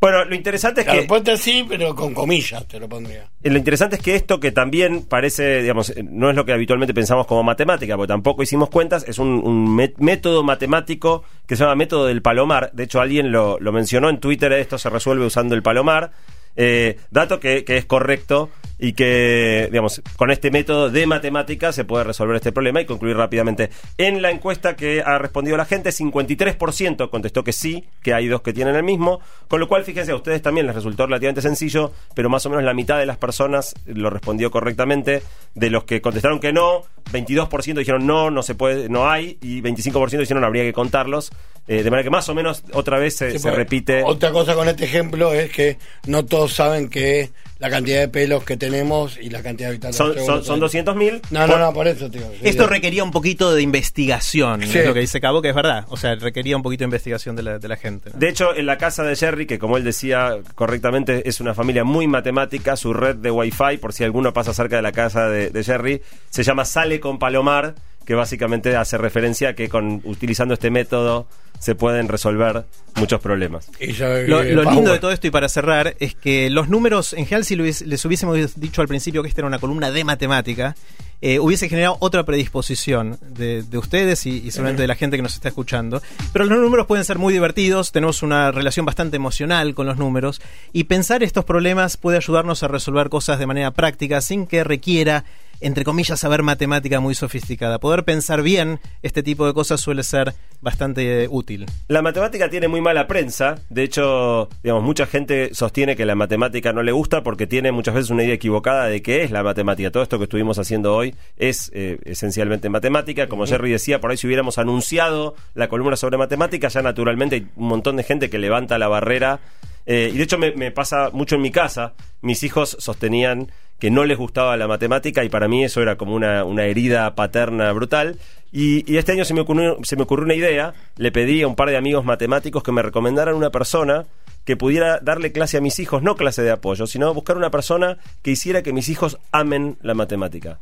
Bueno, 0.00 0.24
lo 0.24 0.34
interesante 0.34 0.80
es 0.80 0.86
La 0.86 0.92
que 0.94 0.98
respuesta 1.00 1.32
es 1.32 1.40
sí, 1.40 1.66
pero 1.68 1.94
con 1.94 2.14
comillas 2.14 2.66
te 2.66 2.80
lo 2.80 2.88
pondría. 2.88 3.28
Lo 3.42 3.58
interesante 3.58 3.96
es 3.96 4.02
que 4.02 4.14
esto 4.14 4.40
que 4.40 4.50
también 4.50 5.04
parece, 5.04 5.60
digamos, 5.60 5.90
eh, 5.90 6.02
no 6.02 6.30
es 6.30 6.36
lo 6.36 6.46
que 6.46 6.52
habitualmente 6.52 6.94
pensamos 6.94 7.26
como 7.26 7.42
matemática, 7.42 7.96
porque 7.96 8.08
tampoco 8.08 8.42
hicimos 8.42 8.70
cuentas, 8.70 9.04
es 9.06 9.18
un, 9.18 9.28
un 9.44 9.76
mé- 9.76 9.92
método 9.98 10.42
matemático 10.42 11.22
que 11.46 11.54
se 11.54 11.64
llama 11.64 11.74
método 11.74 12.06
del 12.06 12.22
palomar. 12.22 12.70
De 12.72 12.84
hecho, 12.84 13.00
alguien 13.00 13.30
lo, 13.30 13.58
lo 13.60 13.72
mencionó 13.72 14.08
en 14.08 14.20
Twitter, 14.20 14.50
esto 14.54 14.78
se 14.78 14.88
resuelve 14.88 15.26
usando 15.26 15.54
el 15.54 15.62
palomar. 15.62 16.12
Eh, 16.56 16.98
dato 17.10 17.38
que, 17.38 17.64
que 17.64 17.76
es 17.76 17.84
correcto 17.84 18.50
y 18.80 18.94
que, 18.94 19.68
digamos, 19.70 20.02
con 20.16 20.30
este 20.30 20.50
método 20.50 20.88
de 20.88 21.06
matemática 21.06 21.70
se 21.70 21.84
puede 21.84 22.04
resolver 22.04 22.36
este 22.36 22.50
problema 22.50 22.80
y 22.80 22.86
concluir 22.86 23.16
rápidamente. 23.16 23.68
En 23.98 24.22
la 24.22 24.30
encuesta 24.30 24.74
que 24.74 25.02
ha 25.04 25.18
respondido 25.18 25.58
la 25.58 25.66
gente, 25.66 25.90
53% 25.90 27.10
contestó 27.10 27.44
que 27.44 27.52
sí, 27.52 27.84
que 28.02 28.14
hay 28.14 28.26
dos 28.28 28.40
que 28.40 28.54
tienen 28.54 28.74
el 28.74 28.82
mismo, 28.82 29.20
con 29.48 29.60
lo 29.60 29.68
cual, 29.68 29.84
fíjense, 29.84 30.12
a 30.12 30.16
ustedes 30.16 30.40
también 30.40 30.66
les 30.66 30.74
resultó 30.74 31.04
relativamente 31.04 31.42
sencillo, 31.42 31.92
pero 32.14 32.30
más 32.30 32.46
o 32.46 32.50
menos 32.50 32.64
la 32.64 32.72
mitad 32.72 32.98
de 32.98 33.04
las 33.04 33.18
personas 33.18 33.74
lo 33.84 34.08
respondió 34.08 34.50
correctamente. 34.50 35.22
De 35.54 35.68
los 35.68 35.84
que 35.84 36.00
contestaron 36.00 36.40
que 36.40 36.52
no, 36.52 36.84
22% 37.12 37.74
dijeron 37.74 38.06
no, 38.06 38.30
no 38.30 38.42
se 38.42 38.54
puede, 38.54 38.88
no 38.88 39.10
hay, 39.10 39.36
y 39.42 39.60
25% 39.60 40.18
dijeron 40.18 40.44
habría 40.44 40.62
que 40.62 40.72
contarlos. 40.72 41.30
Eh, 41.68 41.82
de 41.82 41.90
manera 41.90 42.04
que 42.04 42.10
más 42.10 42.28
o 42.28 42.34
menos 42.34 42.64
otra 42.72 42.98
vez 42.98 43.16
se, 43.16 43.32
Sí, 43.32 43.38
se 43.38 43.42
porque 43.42 43.56
repite. 43.56 44.02
Otra 44.04 44.32
cosa 44.32 44.54
con 44.54 44.68
este 44.68 44.84
ejemplo 44.84 45.32
es 45.32 45.50
que 45.52 45.76
no 46.06 46.24
todos 46.24 46.54
saben 46.54 46.88
que 46.88 47.30
la 47.60 47.70
cantidad 47.70 48.00
de 48.00 48.08
pelos 48.08 48.42
que 48.42 48.56
tenemos 48.56 49.18
y 49.20 49.30
la 49.30 49.42
cantidad 49.42 49.68
de 49.68 49.74
habitantes. 49.74 49.96
Son, 49.96 50.14
que 50.14 50.20
son, 50.24 50.42
son 50.44 50.60
tenemos. 50.60 50.96
200.000. 50.96 51.20
No, 51.30 51.46
no, 51.46 51.58
no, 51.58 51.72
por 51.72 51.86
eso, 51.86 52.10
tío. 52.10 52.22
sí. 52.32 52.38
Esto 52.48 52.66
requería 52.66 53.04
un 53.04 53.10
poquito 53.10 53.54
de 53.54 53.62
investigación, 53.62 54.62
Sí. 54.62 54.78
es 54.78 54.86
lo 54.86 54.94
que 54.94 55.00
dice 55.00 55.20
Cabo, 55.20 55.42
que 55.42 55.50
es 55.50 55.54
verdad. 55.54 55.84
O 55.88 55.96
sea, 55.96 56.14
requería 56.14 56.56
un 56.56 56.62
poquito 56.62 56.80
de 56.82 56.86
investigación 56.86 57.36
de 57.36 57.42
la, 57.42 57.58
de 57.58 57.68
la 57.68 57.76
gente. 57.76 58.10
¿no? 58.12 58.18
De 58.18 58.28
hecho, 58.28 58.54
en 58.56 58.66
la 58.66 58.78
casa 58.78 59.02
de 59.04 59.14
Jerry, 59.14 59.46
que 59.46 59.58
como 59.58 59.76
él 59.76 59.84
decía 59.84 60.36
correctamente, 60.54 61.28
es 61.28 61.40
una 61.40 61.54
familia 61.54 61.84
muy 61.84 62.06
matemática, 62.06 62.76
su 62.76 62.92
red 62.94 63.16
de 63.16 63.30
Wi-Fi, 63.30 63.76
por 63.78 63.92
si 63.92 64.04
alguno 64.04 64.32
pasa 64.32 64.54
cerca 64.54 64.76
de 64.76 64.82
la 64.82 64.92
casa 64.92 65.28
de, 65.28 65.50
de 65.50 65.62
Jerry, 65.64 66.02
se 66.30 66.42
llama 66.42 66.64
Sale 66.64 66.98
con 66.98 67.18
Palomar, 67.18 67.74
que 68.04 68.14
básicamente 68.14 68.76
hace 68.76 68.98
referencia 68.98 69.50
a 69.50 69.54
que 69.54 69.68
con, 69.68 70.00
utilizando 70.04 70.54
este 70.54 70.70
método 70.70 71.26
se 71.58 71.74
pueden 71.74 72.08
resolver 72.08 72.64
muchos 72.96 73.20
problemas. 73.20 73.70
Y 73.78 73.92
ya, 73.92 74.08
Lo, 74.08 74.40
eh, 74.40 74.54
lindo 74.54 74.92
de 74.92 74.98
todo 74.98 75.12
esto, 75.12 75.26
y 75.26 75.30
para 75.30 75.48
cerrar, 75.48 75.94
es 76.00 76.14
que 76.14 76.48
los 76.48 76.68
números, 76.68 77.12
en 77.12 77.26
general, 77.26 77.44
si 77.44 77.54
les 77.56 78.04
hubiésemos 78.04 78.58
dicho 78.58 78.80
al 78.80 78.88
principio 78.88 79.22
que 79.22 79.28
esta 79.28 79.42
era 79.42 79.48
una 79.48 79.58
columna 79.58 79.90
de 79.90 80.02
matemática, 80.02 80.74
eh, 81.22 81.38
hubiese 81.38 81.68
generado 81.68 81.98
otra 82.00 82.24
predisposición 82.24 83.18
de, 83.20 83.62
de 83.62 83.78
ustedes 83.78 84.24
y, 84.24 84.38
y 84.38 84.50
seguramente 84.52 84.80
de 84.80 84.88
la 84.88 84.94
gente 84.94 85.18
que 85.18 85.22
nos 85.22 85.34
está 85.34 85.48
escuchando. 85.48 86.00
Pero 86.32 86.46
los 86.46 86.58
números 86.58 86.86
pueden 86.86 87.04
ser 87.04 87.18
muy 87.18 87.34
divertidos, 87.34 87.92
tenemos 87.92 88.22
una 88.22 88.50
relación 88.52 88.86
bastante 88.86 89.16
emocional 89.16 89.74
con 89.74 89.86
los 89.86 89.98
números, 89.98 90.40
y 90.72 90.84
pensar 90.84 91.22
estos 91.22 91.44
problemas 91.44 91.98
puede 91.98 92.16
ayudarnos 92.16 92.62
a 92.62 92.68
resolver 92.68 93.10
cosas 93.10 93.38
de 93.38 93.46
manera 93.46 93.70
práctica 93.70 94.22
sin 94.22 94.46
que 94.46 94.64
requiera 94.64 95.26
entre 95.60 95.84
comillas, 95.84 96.20
saber 96.20 96.42
matemática 96.42 97.00
muy 97.00 97.14
sofisticada. 97.14 97.78
Poder 97.78 98.04
pensar 98.04 98.42
bien 98.42 98.80
este 99.02 99.22
tipo 99.22 99.46
de 99.46 99.54
cosas 99.54 99.80
suele 99.80 100.02
ser 100.02 100.34
bastante 100.60 101.24
eh, 101.24 101.28
útil. 101.30 101.66
La 101.88 102.02
matemática 102.02 102.48
tiene 102.48 102.68
muy 102.68 102.80
mala 102.80 103.06
prensa. 103.06 103.56
De 103.68 103.82
hecho, 103.82 104.48
digamos, 104.62 104.82
mucha 104.82 105.06
gente 105.06 105.54
sostiene 105.54 105.96
que 105.96 106.04
la 106.04 106.14
matemática 106.14 106.72
no 106.72 106.82
le 106.82 106.92
gusta 106.92 107.22
porque 107.22 107.46
tiene 107.46 107.72
muchas 107.72 107.94
veces 107.94 108.10
una 108.10 108.24
idea 108.24 108.34
equivocada 108.34 108.86
de 108.86 109.02
qué 109.02 109.22
es 109.22 109.30
la 109.30 109.42
matemática. 109.42 109.90
Todo 109.90 110.02
esto 110.02 110.18
que 110.18 110.24
estuvimos 110.24 110.58
haciendo 110.58 110.94
hoy 110.94 111.14
es 111.36 111.70
eh, 111.74 111.98
esencialmente 112.04 112.68
matemática. 112.68 113.26
Como 113.28 113.46
Jerry 113.46 113.70
decía, 113.70 114.00
por 114.00 114.10
ahí 114.10 114.16
si 114.16 114.26
hubiéramos 114.26 114.58
anunciado 114.58 115.34
la 115.54 115.68
columna 115.68 115.96
sobre 115.96 116.18
matemática, 116.18 116.68
ya 116.68 116.82
naturalmente 116.82 117.36
hay 117.36 117.46
un 117.56 117.68
montón 117.68 117.96
de 117.96 118.02
gente 118.02 118.30
que 118.30 118.38
levanta 118.38 118.78
la 118.78 118.88
barrera. 118.88 119.40
Eh, 119.86 120.10
y 120.12 120.18
de 120.18 120.22
hecho 120.22 120.38
me, 120.38 120.52
me 120.52 120.70
pasa 120.70 121.10
mucho 121.12 121.36
en 121.36 121.42
mi 121.42 121.50
casa. 121.50 121.94
Mis 122.20 122.42
hijos 122.42 122.76
sostenían 122.78 123.50
que 123.80 123.90
no 123.90 124.04
les 124.04 124.18
gustaba 124.18 124.56
la 124.56 124.68
matemática 124.68 125.24
y 125.24 125.28
para 125.28 125.48
mí 125.48 125.64
eso 125.64 125.80
era 125.82 125.96
como 125.96 126.14
una, 126.14 126.44
una 126.44 126.64
herida 126.64 127.14
paterna 127.14 127.72
brutal. 127.72 128.18
Y, 128.52 128.90
y 128.92 128.98
este 128.98 129.12
año 129.12 129.24
se 129.24 129.32
me, 129.34 129.40
ocurrió, 129.40 129.78
se 129.82 129.96
me 129.96 130.02
ocurrió 130.02 130.24
una 130.24 130.34
idea, 130.34 130.74
le 130.96 131.10
pedí 131.12 131.42
a 131.42 131.48
un 131.48 131.56
par 131.56 131.70
de 131.70 131.76
amigos 131.76 132.04
matemáticos 132.04 132.62
que 132.62 132.72
me 132.72 132.82
recomendaran 132.82 133.34
una 133.34 133.50
persona 133.50 134.04
que 134.44 134.56
pudiera 134.56 134.98
darle 135.00 135.32
clase 135.32 135.56
a 135.58 135.60
mis 135.60 135.78
hijos, 135.78 136.02
no 136.02 136.16
clase 136.16 136.42
de 136.42 136.50
apoyo, 136.50 136.86
sino 136.86 137.12
buscar 137.14 137.36
una 137.36 137.50
persona 137.50 137.98
que 138.22 138.30
hiciera 138.32 138.62
que 138.62 138.72
mis 138.72 138.88
hijos 138.88 139.18
amen 139.32 139.76
la 139.82 139.94
matemática. 139.94 140.58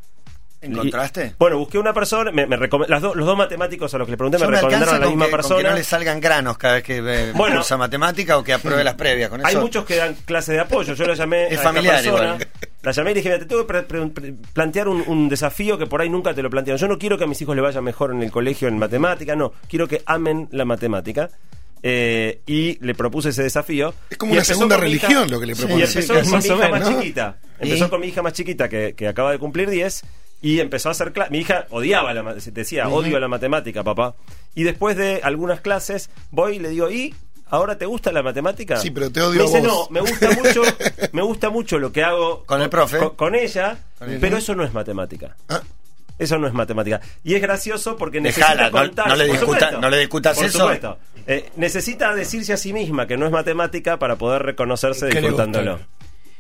¿Encontraste? 0.61 1.27
Y- 1.27 1.33
bueno, 1.39 1.57
busqué 1.59 1.79
una 1.79 1.93
persona, 1.95 2.33
me, 2.33 2.45
me 2.47 2.57
las 2.89 3.01
do- 3.01 3.15
los 3.15 3.25
dos 3.27 3.39
matemáticos 3.39 3.95
a 3.95 3.99
los 3.99 4.07
que 4.09 4.11
le 4.13 4.17
pregunté 4.17 4.39
Yo 4.39 4.47
me 4.47 4.51
me 4.51 4.57
recomendaron 4.57 4.95
a 4.97 4.99
la 4.99 5.07
misma 5.07 5.27
que, 5.27 5.31
con 5.31 5.39
persona. 5.39 5.63
que 5.63 5.69
no 5.69 5.75
le 5.77 5.85
salgan 5.85 6.21
granos 6.21 6.59
cada 6.59 6.75
vez 6.75 6.83
que 6.83 6.97
eh, 6.99 7.33
Bueno. 7.35 7.61
usa 7.61 7.77
matemática 7.77 8.37
o 8.37 8.43
que 8.43 8.53
apruebe 8.53 8.83
las 8.83 8.95
previas. 8.97 9.31
Con 9.31 9.47
Hay 9.47 9.53
eso. 9.53 9.61
muchos 9.63 9.85
que 9.85 9.95
dan 9.97 10.15
clase 10.25 10.53
de 10.55 10.61
apoyo. 10.61 10.95
Yo 10.95 11.07
la 11.07 11.15
llamé 11.15 11.45
Es 11.45 11.51
a 11.51 11.55
esta 11.55 11.63
familiar 11.63 12.03
persona, 12.03 12.25
igual. 12.35 12.49
La 12.83 12.93
llamé 12.93 13.11
y 13.11 13.15
le 13.15 13.21
dije, 13.21 13.29
"Mira, 13.31 13.41
te 13.41 13.47
tengo 13.47 13.67
que 13.67 14.35
plantear 14.53 14.89
un, 14.89 15.03
un 15.07 15.29
desafío 15.29 15.77
que 15.79 15.87
por 15.87 16.01
ahí 16.01 16.09
nunca 16.09 16.33
te 16.35 16.43
lo 16.43 16.51
plantearon. 16.51 16.79
Yo 16.79 16.87
no 16.89 16.99
quiero 16.99 17.19
que 17.19 17.25
a 17.25 17.27
mis 17.27 17.41
hijos 17.43 17.57
le 17.57 17.63
vaya 17.63 17.81
mejor 17.81 18.13
en 18.13 18.23
el 18.23 18.31
colegio 18.31 18.69
en 18.69 18.79
matemática, 18.79 19.35
no. 19.35 19.53
Quiero 19.69 19.89
que 19.89 20.03
amen 20.07 20.49
la 20.53 20.65
matemática. 20.65 21.29
Eh, 21.83 22.41
y 22.47 22.77
le 22.85 22.95
propuse 22.95 23.29
ese 23.29 23.43
desafío. 23.45 23.95
Es 24.11 24.19
como 24.19 24.33
Y 24.33 24.37
una 24.37 24.45
segunda 24.45 24.75
hija- 24.77 24.83
religión 24.85 25.31
lo 25.31 25.39
que 25.41 25.47
le 25.47 25.55
Sí, 25.55 25.61
propone. 25.63 25.81
Y 25.81 25.85
empezó 25.87 26.01
Sí, 26.15 26.21
con 26.23 26.31
más 26.33 26.45
mi 26.45 26.51
hija 26.55 26.69
más 26.69 26.89
chiquita. 26.89 27.39
¿Y? 27.61 27.65
Empezó 27.65 27.91
con 27.91 28.01
mi 28.01 28.07
hija 28.09 28.23
más 28.23 28.33
chiquita 28.33 28.69
que, 28.69 28.95
que 28.97 29.09
acaba 29.09 29.31
de 29.33 29.39
cumplir 29.39 29.71
10 29.71 30.03
y 30.43 30.59
empezó 30.61 30.89
a 30.89 30.93
hacer 30.93 31.13
clases. 31.13 31.31
Mi 31.33 31.39
hija 31.39 31.67
odiaba 31.71 32.13
la 32.15 32.35
decía, 32.35 32.89
odio 32.89 33.19
la 33.21 33.29
matemática, 33.29 33.83
papá. 33.85 34.15
Y 34.55 34.65
después 34.65 34.97
de 34.97 35.21
algunas 35.23 35.61
clases 35.61 36.11
voy 36.33 36.57
y 36.57 36.59
le 36.59 36.71
digo, 36.71 36.91
¿y 36.91 37.15
ahora 37.51 37.77
te 37.79 37.87
gusta 37.87 38.13
la 38.13 38.23
matemática? 38.23 38.77
Sí, 38.77 38.91
pero 38.91 39.11
te 39.11 39.21
odio 39.23 39.39
Me 39.39 39.45
a 39.45 39.47
dice, 39.47 39.61
vos. 39.61 39.69
no, 39.69 39.89
me 39.91 40.01
gusta 40.01 40.31
mucho, 40.33 40.63
me 41.13 41.23
gusta 41.23 41.51
mucho 41.51 41.79
lo 41.79 41.93
que 41.93 42.03
hago 42.05 42.45
Con 42.47 42.63
el 42.63 42.69
profe. 42.71 42.99
con, 42.99 43.11
con 43.17 43.35
ella, 43.35 43.79
Con 43.99 44.11
el- 44.11 44.21
pero 44.21 44.37
eso 44.39 44.55
no 44.55 44.65
es 44.65 44.73
matemática. 44.73 45.37
Ah, 45.49 45.63
Eso 46.19 46.37
no 46.39 46.47
es 46.49 46.53
matemática. 46.53 47.01
Y 47.25 47.35
es 47.35 47.43
gracioso 47.43 47.97
porque 47.97 48.21
necesita 48.21 48.49
Dejala, 48.53 48.71
no- 48.71 48.79
contar. 48.79 49.09
no 49.09 49.17
le 49.17 49.25
por 49.27 49.33
discuta- 49.37 49.59
supuesto, 49.59 49.81
no 49.81 49.91
le 49.91 49.99
discutas 49.99 50.37
por 50.37 50.47
eso. 50.47 50.59
supuesto. 50.59 50.99
Eh, 51.27 51.51
necesita 51.57 52.15
decirse 52.15 52.53
a 52.53 52.57
sí 52.57 52.73
misma 52.73 53.07
que 53.07 53.17
no 53.17 53.27
es 53.27 53.33
matemática 53.33 53.99
para 53.99 54.17
poder 54.17 54.43
reconocerse 54.43 55.09
¿Qué 55.09 55.15
le 55.17 55.21
disfrutándolo. 55.21 55.79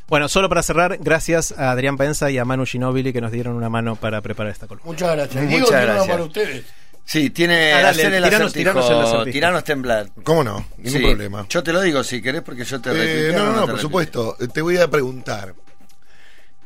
Bueno, 0.08 0.26
solo 0.28 0.48
para 0.48 0.62
cerrar, 0.62 0.96
gracias 0.98 1.52
a 1.52 1.70
Adrián 1.70 1.98
Pensa 1.98 2.30
y 2.30 2.38
a 2.38 2.44
Manu 2.46 2.64
Ginóbili 2.64 3.12
que 3.12 3.20
nos 3.20 3.30
dieron 3.30 3.54
una 3.56 3.68
mano 3.68 3.94
para 3.96 4.22
preparar 4.22 4.50
esta 4.50 4.66
columna. 4.66 4.86
Muchas 4.90 5.14
gracias. 5.14 5.44
Muchas 5.44 5.68
uno 5.68 5.80
gracias. 5.82 6.06
para 6.08 6.22
ustedes. 6.24 6.64
Sí, 7.10 7.30
tiene. 7.30 7.72
Ah, 7.72 7.76
dale, 7.80 7.88
hacer 8.02 8.12
el 8.12 8.22
tiranos- 8.24 8.48
acertijo, 8.50 8.80
tiranos 8.82 9.26
el 9.26 9.32
tiranos 9.32 9.64
temblar. 9.64 10.10
¿Cómo 10.24 10.44
no? 10.44 10.66
Ningún 10.76 10.92
Sí, 11.00 11.06
problema. 11.06 11.46
Yo 11.48 11.62
te 11.62 11.72
lo 11.72 11.80
digo 11.80 12.04
si 12.04 12.20
querés 12.20 12.42
porque 12.42 12.64
yo 12.64 12.82
te 12.82 12.90
Eh, 12.90 13.32
no, 13.32 13.46
no, 13.46 13.52
no, 13.60 13.66
por 13.66 13.78
supuesto. 13.80 14.36
Te 14.52 14.60
voy 14.60 14.76
a 14.76 14.90
preguntar. 14.90 15.54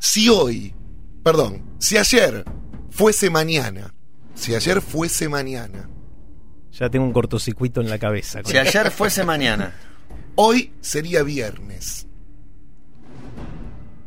Si 0.00 0.28
hoy, 0.28 0.74
perdón, 1.22 1.62
si 1.78 1.96
ayer 1.96 2.44
fuese 2.90 3.30
mañana, 3.30 3.94
si 4.34 4.52
ayer 4.56 4.80
fuese 4.80 5.28
mañana, 5.28 5.88
Ya 6.72 6.90
tengo 6.90 7.04
un 7.04 7.12
cortocircuito 7.12 7.80
en 7.80 7.88
la 7.88 7.98
cabeza. 8.00 8.40
Si 8.44 8.58
ayer 8.58 8.90
fuese 8.90 9.22
mañana. 9.24 9.74
hoy 10.34 10.72
sería 10.80 11.22
viernes. 11.22 12.08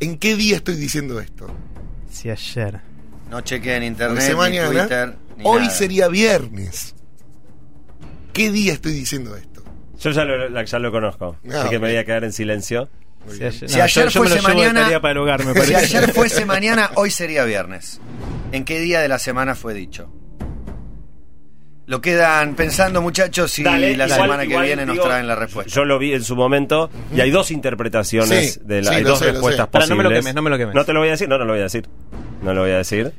¿En 0.02 0.18
qué 0.18 0.36
día 0.36 0.58
estoy 0.58 0.76
diciendo 0.76 1.20
esto? 1.22 1.48
Si 2.12 2.30
ayer. 2.30 2.82
No 3.30 3.40
chequeen 3.42 3.84
internet, 3.84 4.18
Fuese 4.18 4.32
ni 4.34 4.38
mañana, 4.38 4.70
Twitter, 4.70 5.16
hoy 5.44 5.62
nada. 5.62 5.72
sería 5.74 6.08
viernes. 6.08 6.96
¿Qué 8.34 8.52
día 8.52 8.74
estoy 8.74 8.94
diciendo 8.94 9.36
esto? 9.36 9.64
Yo 10.00 10.12
ya 10.12 10.26
lo, 10.26 10.64
ya 10.64 10.80
lo 10.80 10.92
conozco, 10.92 11.38
Ah, 11.50 11.62
así 11.62 11.70
que 11.70 11.80
me 11.80 11.88
voy 11.88 11.98
a 11.98 12.04
quedar 12.06 12.24
en 12.24 12.34
silencio. 12.34 12.90
Si 13.30 13.44
ayer, 13.44 13.70
Si 13.70 13.78
no, 13.78 13.88
yo- 14.10 14.12
fuese 14.22 14.42
mañana. 14.42 14.82
tarea 14.84 15.02
para 15.02 15.14
el 15.14 15.18
hogar, 15.18 15.44
me 15.46 15.54
si 15.66 15.74
ayer 15.74 16.12
fuese 16.14 16.46
mañana, 16.46 16.92
hoy 16.96 17.10
sería 17.10 17.44
viernes. 17.46 18.00
¿En 18.52 18.66
qué 18.66 18.80
día 18.80 19.00
de 19.02 19.08
la 19.08 19.18
semana 19.20 19.56
fue 19.56 19.74
dicho? 19.74 20.12
Lo 21.88 22.02
quedan 22.02 22.56
pensando, 22.56 23.02
muchachos, 23.02 23.58
y 23.60 23.64
Dale, 23.64 23.96
la 23.96 24.06
igual- 24.06 24.22
semana 24.22 24.44
que 24.44 24.50
igual, 24.50 24.66
viene 24.66 24.86
nos 24.88 24.94
digo, 24.96 25.06
traen 25.06 25.28
la 25.28 25.36
respuesta. 25.36 25.72
Yo 25.72 25.86
lo 25.86 26.00
vi 26.00 26.14
en 26.14 26.24
su 26.24 26.36
momento 26.36 26.90
y 27.16 27.22
hay 27.22 27.30
dos 27.32 27.52
interpretaciones 27.52 28.54
Sí, 28.56 28.60
de 28.64 28.82
la, 28.82 28.90
sí, 28.90 28.96
hay 28.98 29.04
dos 29.04 29.20
sé, 29.20 29.32
respuestas. 29.32 29.68
Pará, 29.68 29.86
no 29.86 29.96
me 29.96 30.04
lo 30.04 30.10
posibles. 30.10 30.24
quemes, 30.26 30.36
no 30.36 30.42
me 30.42 30.50
lo 30.50 30.58
quemes. 30.58 30.76
No 30.76 30.84
te 30.84 30.94
lo 30.94 31.00
voy 31.00 31.10
a 31.10 31.12
decir, 31.12 31.30
no, 31.30 31.38
no 31.38 31.46
lo 31.46 31.54
voy 31.54 31.60
a 31.60 31.64
decir. 31.64 31.88
no 32.42 32.54
lo 32.54 32.62
voy 32.62 32.72
a 32.72 32.78
decir. 32.78 33.12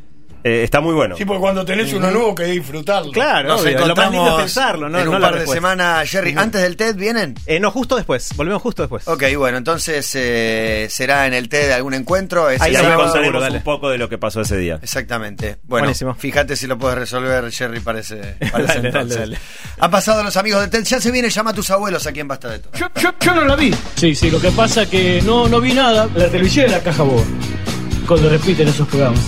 Eh, 0.46 0.62
está 0.62 0.80
muy 0.80 0.94
bueno. 0.94 1.16
Sí, 1.16 1.24
porque 1.24 1.40
cuando 1.40 1.64
tenés 1.64 1.92
uno 1.92 2.08
nuevo 2.08 2.32
que 2.32 2.44
disfrutarlo. 2.44 3.10
Claro, 3.10 3.48
Nos 3.48 3.62
obvio, 3.62 3.84
lo 3.84 3.96
más 3.96 4.12
lindo 4.12 4.28
es 4.28 4.44
pensarlo, 4.44 4.88
no, 4.88 5.00
en 5.00 5.04
no 5.06 5.10
un 5.10 5.20
la 5.20 5.30
par 5.30 5.40
de 5.40 5.46
semanas, 5.48 6.08
Jerry. 6.08 6.34
¿Antes 6.36 6.62
del 6.62 6.76
TED 6.76 6.94
vienen? 6.94 7.34
Eh, 7.46 7.58
no, 7.58 7.72
justo 7.72 7.96
después. 7.96 8.28
Volvemos 8.36 8.62
justo 8.62 8.82
después. 8.82 9.08
Ok, 9.08 9.24
bueno, 9.36 9.58
entonces 9.58 10.08
eh, 10.14 10.86
será 10.88 11.26
en 11.26 11.34
el 11.34 11.48
TED 11.48 11.72
algún 11.72 11.94
encuentro. 11.94 12.48
ese 12.48 12.62
Ahí 12.62 12.74
contaremos 12.74 13.50
un 13.50 13.62
poco 13.64 13.90
de 13.90 13.98
lo 13.98 14.08
que 14.08 14.18
pasó 14.18 14.42
ese 14.42 14.56
día. 14.56 14.78
Exactamente. 14.80 15.56
Bueno, 15.64 15.86
Buenísimo. 15.86 16.14
fíjate 16.14 16.54
si 16.54 16.68
lo 16.68 16.78
puedes 16.78 16.96
resolver, 16.96 17.50
Jerry, 17.50 17.80
Dale, 17.80 18.06
entonces. 18.38 18.92
dale, 18.92 19.14
dale. 19.16 19.38
Han 19.80 19.90
pasado 19.90 20.22
los 20.22 20.36
amigos 20.36 20.60
de 20.60 20.68
TED. 20.68 20.84
Ya 20.84 21.00
se 21.00 21.10
viene, 21.10 21.28
llama 21.28 21.50
a 21.50 21.54
tus 21.54 21.68
abuelos 21.70 22.06
aquí 22.06 22.20
en 22.20 22.28
Basta 22.28 22.50
de 22.50 22.60
Todo. 22.60 22.72
Yo, 22.74 22.86
yo, 23.00 23.10
yo 23.18 23.34
no 23.34 23.44
la 23.46 23.56
vi. 23.56 23.74
Sí, 23.96 24.14
sí, 24.14 24.30
lo 24.30 24.40
que 24.40 24.52
pasa 24.52 24.82
es 24.82 24.88
que 24.90 25.22
no, 25.22 25.48
no 25.48 25.60
vi 25.60 25.72
nada. 25.72 26.08
La 26.14 26.28
televisión 26.28 26.66
es 26.66 26.70
la 26.70 26.80
caja 26.84 27.02
boba. 27.02 27.24
Cuando 28.06 28.28
repiten 28.28 28.68
esos 28.68 28.86
programas. 28.86 29.20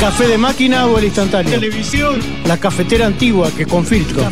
¿Café 0.00 0.28
de 0.28 0.38
máquina 0.38 0.86
o 0.86 0.96
el 0.96 1.04
instantáneo? 1.04 1.60
Televisión. 1.60 2.18
La 2.46 2.56
cafetera 2.56 3.04
antigua 3.04 3.50
que 3.54 3.66
con 3.66 3.84
filtro. 3.84 4.22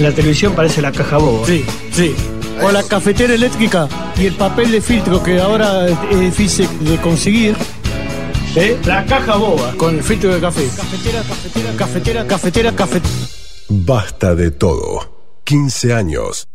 La 0.00 0.10
televisión 0.10 0.54
parece 0.54 0.80
la 0.80 0.90
caja 0.90 1.18
boba. 1.18 1.46
Sí, 1.46 1.66
sí. 1.92 2.14
O 2.62 2.72
la 2.72 2.82
cafetera 2.82 3.34
eléctrica 3.34 3.86
y 4.16 4.24
el 4.24 4.34
papel 4.36 4.70
de 4.72 4.80
filtro 4.80 5.22
que 5.22 5.38
ahora 5.38 5.86
es 5.86 6.20
difícil 6.20 6.66
de 6.80 6.96
conseguir. 6.96 7.54
¿Eh? 8.56 8.78
La 8.86 9.04
caja 9.04 9.36
boba 9.36 9.74
con 9.76 9.96
el 9.96 10.02
filtro 10.02 10.32
de 10.32 10.40
café. 10.40 10.66
Cafetera, 10.74 11.22
cafetera, 11.22 11.76
cafetera, 11.76 12.26
cafetera, 12.26 12.72
cafetera. 12.72 13.14
Basta 13.68 14.34
de 14.34 14.50
todo. 14.50 15.18
15 15.44 15.92
años 15.92 16.46